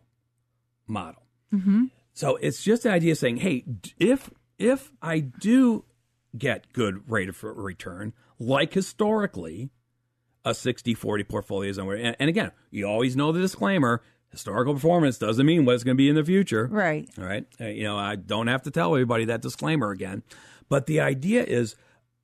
model. 0.88 1.22
Mm-hmm. 1.54 1.84
So 2.14 2.34
it's 2.34 2.64
just 2.64 2.82
the 2.82 2.90
idea 2.90 3.12
of 3.12 3.18
saying, 3.18 3.36
hey, 3.36 3.64
if 4.00 4.28
if 4.58 4.90
I 5.00 5.20
do 5.20 5.84
get 6.36 6.72
good 6.72 7.08
rate 7.08 7.28
of 7.28 7.44
return, 7.44 8.12
like 8.40 8.74
historically, 8.74 9.70
a 10.44 10.50
60-40 10.50 11.28
portfolio 11.28 11.70
is 11.70 11.76
somewhere. 11.76 11.96
And, 11.96 12.16
and 12.18 12.28
again, 12.28 12.50
you 12.70 12.86
always 12.86 13.14
know 13.14 13.30
the 13.30 13.40
disclaimer: 13.40 14.02
historical 14.36 14.74
performance 14.74 15.18
doesn't 15.18 15.46
mean 15.46 15.64
what 15.64 15.74
it's 15.74 15.84
going 15.84 15.96
to 15.96 15.98
be 15.98 16.08
in 16.08 16.14
the 16.14 16.24
future. 16.24 16.68
Right. 16.70 17.08
All 17.18 17.24
right. 17.24 17.46
Uh, 17.60 17.66
you 17.66 17.84
know, 17.84 17.96
I 17.96 18.16
don't 18.16 18.46
have 18.46 18.62
to 18.62 18.70
tell 18.70 18.94
everybody 18.94 19.24
that 19.26 19.42
disclaimer 19.42 19.90
again. 19.90 20.22
But 20.68 20.86
the 20.86 21.00
idea 21.00 21.42
is 21.42 21.74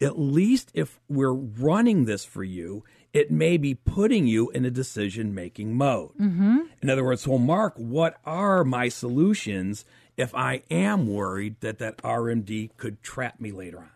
at 0.01 0.19
least 0.19 0.71
if 0.75 1.01
we're 1.09 1.33
running 1.33 2.05
this 2.05 2.25
for 2.25 2.45
you, 2.45 2.85
it 3.13 3.31
may 3.31 3.57
be 3.57 3.75
putting 3.75 4.27
you 4.27 4.51
in 4.51 4.65
a 4.65 4.71
decision 4.71 5.35
making 5.35 5.75
mode. 5.75 6.17
Mm-hmm. 6.19 6.59
In 6.83 6.91
other 6.91 7.05
words, 7.05 7.23
so 7.23 7.39
Mark, 7.39 7.75
what 7.77 8.19
are 8.25 8.65
my 8.65 8.89
solutions 8.89 9.85
if 10.17 10.35
I 10.35 10.63
am 10.71 11.07
worried 11.07 11.57
that 11.61 11.79
that 11.79 11.99
RMD 11.99 12.71
could 12.77 13.03
trap 13.03 13.41
me 13.41 13.53
later 13.53 13.79
on? 13.79 13.91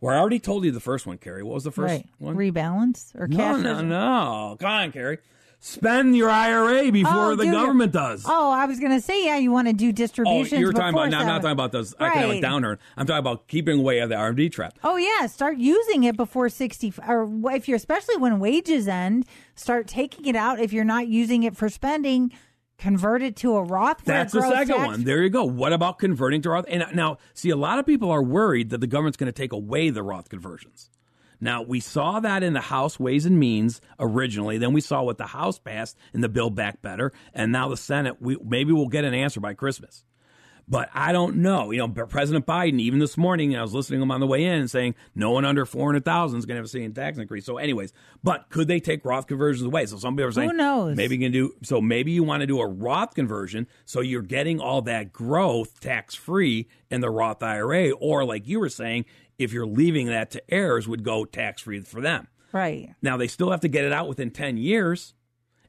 Well, 0.00 0.14
I 0.14 0.18
already 0.18 0.40
told 0.40 0.64
you 0.64 0.72
the 0.72 0.80
first 0.80 1.06
one, 1.06 1.18
Carrie. 1.18 1.42
What 1.42 1.54
was 1.54 1.64
the 1.64 1.70
first 1.70 1.92
right. 1.92 2.06
one? 2.18 2.36
Rebalance 2.36 3.14
or 3.14 3.26
no, 3.26 3.36
cash 3.36 3.62
no, 3.62 3.70
reserve? 3.70 3.86
no. 3.86 4.56
Come 4.60 4.70
on, 4.70 4.92
Carrie. 4.92 5.18
Spend 5.66 6.16
your 6.16 6.30
IRA 6.30 6.92
before 6.92 7.32
Oh, 7.32 7.34
the 7.34 7.46
government 7.46 7.90
does. 7.92 8.24
Oh, 8.24 8.52
I 8.52 8.66
was 8.66 8.78
going 8.78 8.92
to 8.92 9.00
say, 9.00 9.24
yeah, 9.24 9.36
you 9.36 9.50
want 9.50 9.66
to 9.66 9.72
do 9.74 9.90
distributions. 9.90 10.52
Oh, 10.52 10.56
you're 10.58 10.72
talking 10.72 10.94
about. 10.94 11.10
No, 11.10 11.18
I'm 11.18 11.26
not 11.26 11.38
talking 11.42 11.50
about 11.50 11.72
those 11.72 11.92
economic 11.98 12.40
Right. 12.40 12.42
downturn. 12.42 12.78
I'm 12.96 13.04
talking 13.04 13.18
about 13.18 13.48
keeping 13.48 13.80
away 13.80 13.98
of 13.98 14.08
the 14.08 14.14
RMD 14.14 14.48
trap. 14.52 14.78
Oh 14.84 14.96
yeah, 14.96 15.26
start 15.26 15.56
using 15.58 16.04
it 16.04 16.16
before 16.16 16.48
sixty, 16.50 16.94
or 17.08 17.28
if 17.52 17.66
you're 17.66 17.76
especially 17.76 18.16
when 18.16 18.38
wages 18.38 18.86
end, 18.86 19.26
start 19.56 19.88
taking 19.88 20.26
it 20.26 20.36
out. 20.36 20.60
If 20.60 20.72
you're 20.72 20.84
not 20.84 21.08
using 21.08 21.42
it 21.42 21.56
for 21.56 21.68
spending, 21.68 22.30
convert 22.78 23.20
it 23.22 23.34
to 23.38 23.56
a 23.56 23.62
Roth. 23.64 24.04
That's 24.04 24.32
the 24.34 24.42
second 24.42 24.76
tax- 24.76 24.86
one. 24.86 25.02
There 25.02 25.20
you 25.24 25.30
go. 25.30 25.44
What 25.44 25.72
about 25.72 25.98
converting 25.98 26.42
to 26.42 26.50
Roth? 26.50 26.66
And 26.68 26.84
uh, 26.84 26.90
now, 26.94 27.18
see, 27.34 27.50
a 27.50 27.56
lot 27.56 27.80
of 27.80 27.86
people 27.86 28.10
are 28.12 28.22
worried 28.22 28.70
that 28.70 28.80
the 28.80 28.86
government's 28.86 29.16
going 29.16 29.26
to 29.32 29.32
take 29.36 29.52
away 29.52 29.90
the 29.90 30.04
Roth 30.04 30.28
conversions. 30.28 30.90
Now, 31.40 31.62
we 31.62 31.80
saw 31.80 32.20
that 32.20 32.42
in 32.42 32.52
the 32.52 32.60
House 32.60 32.98
Ways 32.98 33.26
and 33.26 33.38
Means 33.38 33.80
originally. 33.98 34.58
Then 34.58 34.72
we 34.72 34.80
saw 34.80 35.02
what 35.02 35.18
the 35.18 35.26
House 35.26 35.58
passed 35.58 35.96
in 36.14 36.20
the 36.20 36.28
Build 36.28 36.54
Back 36.54 36.82
Better, 36.82 37.12
and 37.34 37.52
now 37.52 37.68
the 37.68 37.76
Senate. 37.76 38.20
We 38.20 38.36
maybe 38.42 38.72
we'll 38.72 38.88
get 38.88 39.04
an 39.04 39.14
answer 39.14 39.40
by 39.40 39.54
Christmas. 39.54 40.04
But 40.68 40.88
I 40.92 41.12
don't 41.12 41.36
know. 41.36 41.70
You 41.70 41.78
know, 41.78 41.88
President 41.88 42.44
Biden, 42.44 42.80
even 42.80 42.98
this 42.98 43.16
morning, 43.16 43.56
I 43.56 43.62
was 43.62 43.72
listening 43.72 44.00
to 44.00 44.02
him 44.02 44.10
on 44.10 44.18
the 44.18 44.26
way 44.26 44.44
in 44.44 44.66
saying 44.66 44.96
no 45.14 45.30
one 45.30 45.44
under 45.44 45.64
400,000 45.64 46.38
is 46.38 46.44
going 46.44 46.56
to 46.56 46.58
have 46.58 46.64
a 46.64 46.68
city 46.68 46.88
tax 46.88 47.18
increase. 47.18 47.44
So, 47.44 47.58
anyways, 47.58 47.92
but 48.24 48.48
could 48.50 48.66
they 48.66 48.80
take 48.80 49.04
Roth 49.04 49.28
conversions 49.28 49.64
away? 49.64 49.86
So, 49.86 49.96
some 49.96 50.16
people 50.16 50.28
are 50.28 50.32
saying, 50.32 50.50
who 50.50 50.56
knows? 50.56 50.96
Maybe 50.96 51.16
you 51.16 51.22
can 51.22 51.32
do, 51.32 51.54
so 51.62 51.80
maybe 51.80 52.10
you 52.10 52.24
want 52.24 52.40
to 52.40 52.48
do 52.48 52.60
a 52.60 52.66
Roth 52.66 53.14
conversion 53.14 53.68
so 53.84 54.00
you're 54.00 54.22
getting 54.22 54.60
all 54.60 54.82
that 54.82 55.12
growth 55.12 55.78
tax 55.78 56.16
free 56.16 56.66
in 56.90 57.00
the 57.00 57.10
Roth 57.10 57.44
IRA. 57.44 57.90
Or, 57.90 58.24
like 58.24 58.48
you 58.48 58.58
were 58.58 58.68
saying, 58.68 59.04
if 59.38 59.52
you're 59.52 59.66
leaving 59.66 60.06
that 60.06 60.30
to 60.32 60.42
heirs, 60.52 60.88
would 60.88 61.02
go 61.04 61.24
tax 61.24 61.62
free 61.62 61.80
for 61.80 62.00
them. 62.00 62.28
Right. 62.52 62.94
Now 63.02 63.16
they 63.16 63.28
still 63.28 63.50
have 63.50 63.60
to 63.60 63.68
get 63.68 63.84
it 63.84 63.92
out 63.92 64.08
within 64.08 64.30
ten 64.30 64.56
years, 64.56 65.12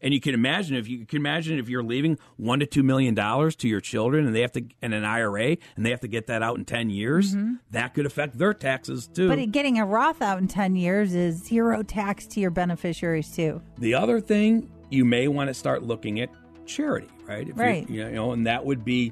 and 0.02 0.14
you 0.14 0.22
can 0.22 0.34
imagine 0.34 0.76
if 0.78 0.88
you 0.88 1.06
can 1.06 1.18
imagine 1.18 1.60
if 1.60 1.68
you're 1.68 1.84
leaving 1.84 2.18
one 2.38 2.60
to 2.60 2.66
two 2.66 2.84
million 2.84 3.14
dollars 3.14 3.56
to 3.58 3.68
your 3.68 3.82
children, 3.82 4.26
and 4.26 4.34
they 4.36 4.42
have 4.42 4.54
to 4.54 4.64
in 4.82 4.94
an 4.94 5.04
IRA, 5.04 5.58
and 5.76 5.86
they 5.86 5.90
have 5.90 6.00
to 6.02 6.08
get 6.08 6.28
that 6.28 6.42
out 6.42 6.58
in 6.58 6.64
ten 6.66 6.90
years. 6.90 7.36
Mm-hmm. 7.36 7.56
That 7.72 7.94
could 7.94 8.06
affect 8.06 8.38
their 8.38 8.54
taxes 8.54 9.08
too. 9.08 9.28
But 9.28 9.52
getting 9.52 9.80
a 9.80 9.86
Roth 9.86 10.22
out 10.22 10.38
in 10.38 10.48
ten 10.48 10.76
years 10.76 11.14
is 11.14 11.44
zero 11.44 11.84
tax 11.84 12.26
to 12.28 12.40
your 12.40 12.52
beneficiaries 12.52 13.36
too. 13.36 13.62
the 13.78 13.96
other 13.96 14.22
thing 14.22 14.72
you 14.90 15.04
may 15.04 15.28
want 15.28 15.50
to 15.50 15.54
start 15.54 15.84
looking 15.84 16.22
at 16.22 16.30
charity, 16.66 17.10
right? 17.26 17.42
If 17.42 17.48
you- 17.58 17.62
Right. 17.62 17.90
You, 17.90 18.10
know, 18.12 18.32
and 18.32 18.46
that 18.48 18.64
would 18.66 18.86
be 18.86 19.12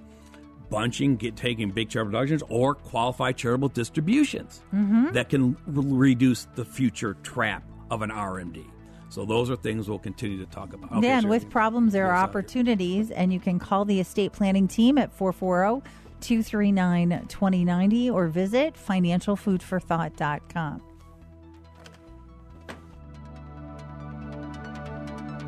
bunching, 0.70 1.16
get 1.16 1.36
taking 1.36 1.72
big 1.72 1.90
charitable 1.90 2.20
deductions 2.20 2.44
or 2.50 2.76
qualified 2.76 3.38
charitable 3.38 3.70
distributions 3.70 4.62
mm-hmm. 4.74 5.12
that 5.12 5.30
can 5.30 5.58
re- 5.66 6.10
reduce 6.10 6.48
the 6.56 6.66
future 6.66 7.16
trap 7.24 7.64
of 7.92 8.02
an 8.02 8.10
RMD. 8.10 8.66
So 9.10 9.26
those 9.26 9.50
are 9.50 9.56
things 9.56 9.88
we'll 9.88 10.00
continue 10.00 10.44
to 10.44 10.52
talk 10.52 10.74
about. 10.74 10.92
Okay, 10.92 11.08
Sharon. 11.08 11.30
with 11.30 11.50
problems, 11.50 11.94
there 11.94 12.12
are 12.12 12.16
opportunities, 12.16 13.12
and 13.12 13.32
you 13.32 13.40
can 13.40 13.60
call 13.60 13.86
the 13.86 14.00
estate 14.00 14.34
planning 14.34 14.68
team 14.68 14.98
at 14.98 15.14
440 15.14 15.88
239 16.22 17.26
2090 17.28 18.10
or 18.10 18.28
visit 18.28 18.76
financialfoodforthought.com. 18.76 20.82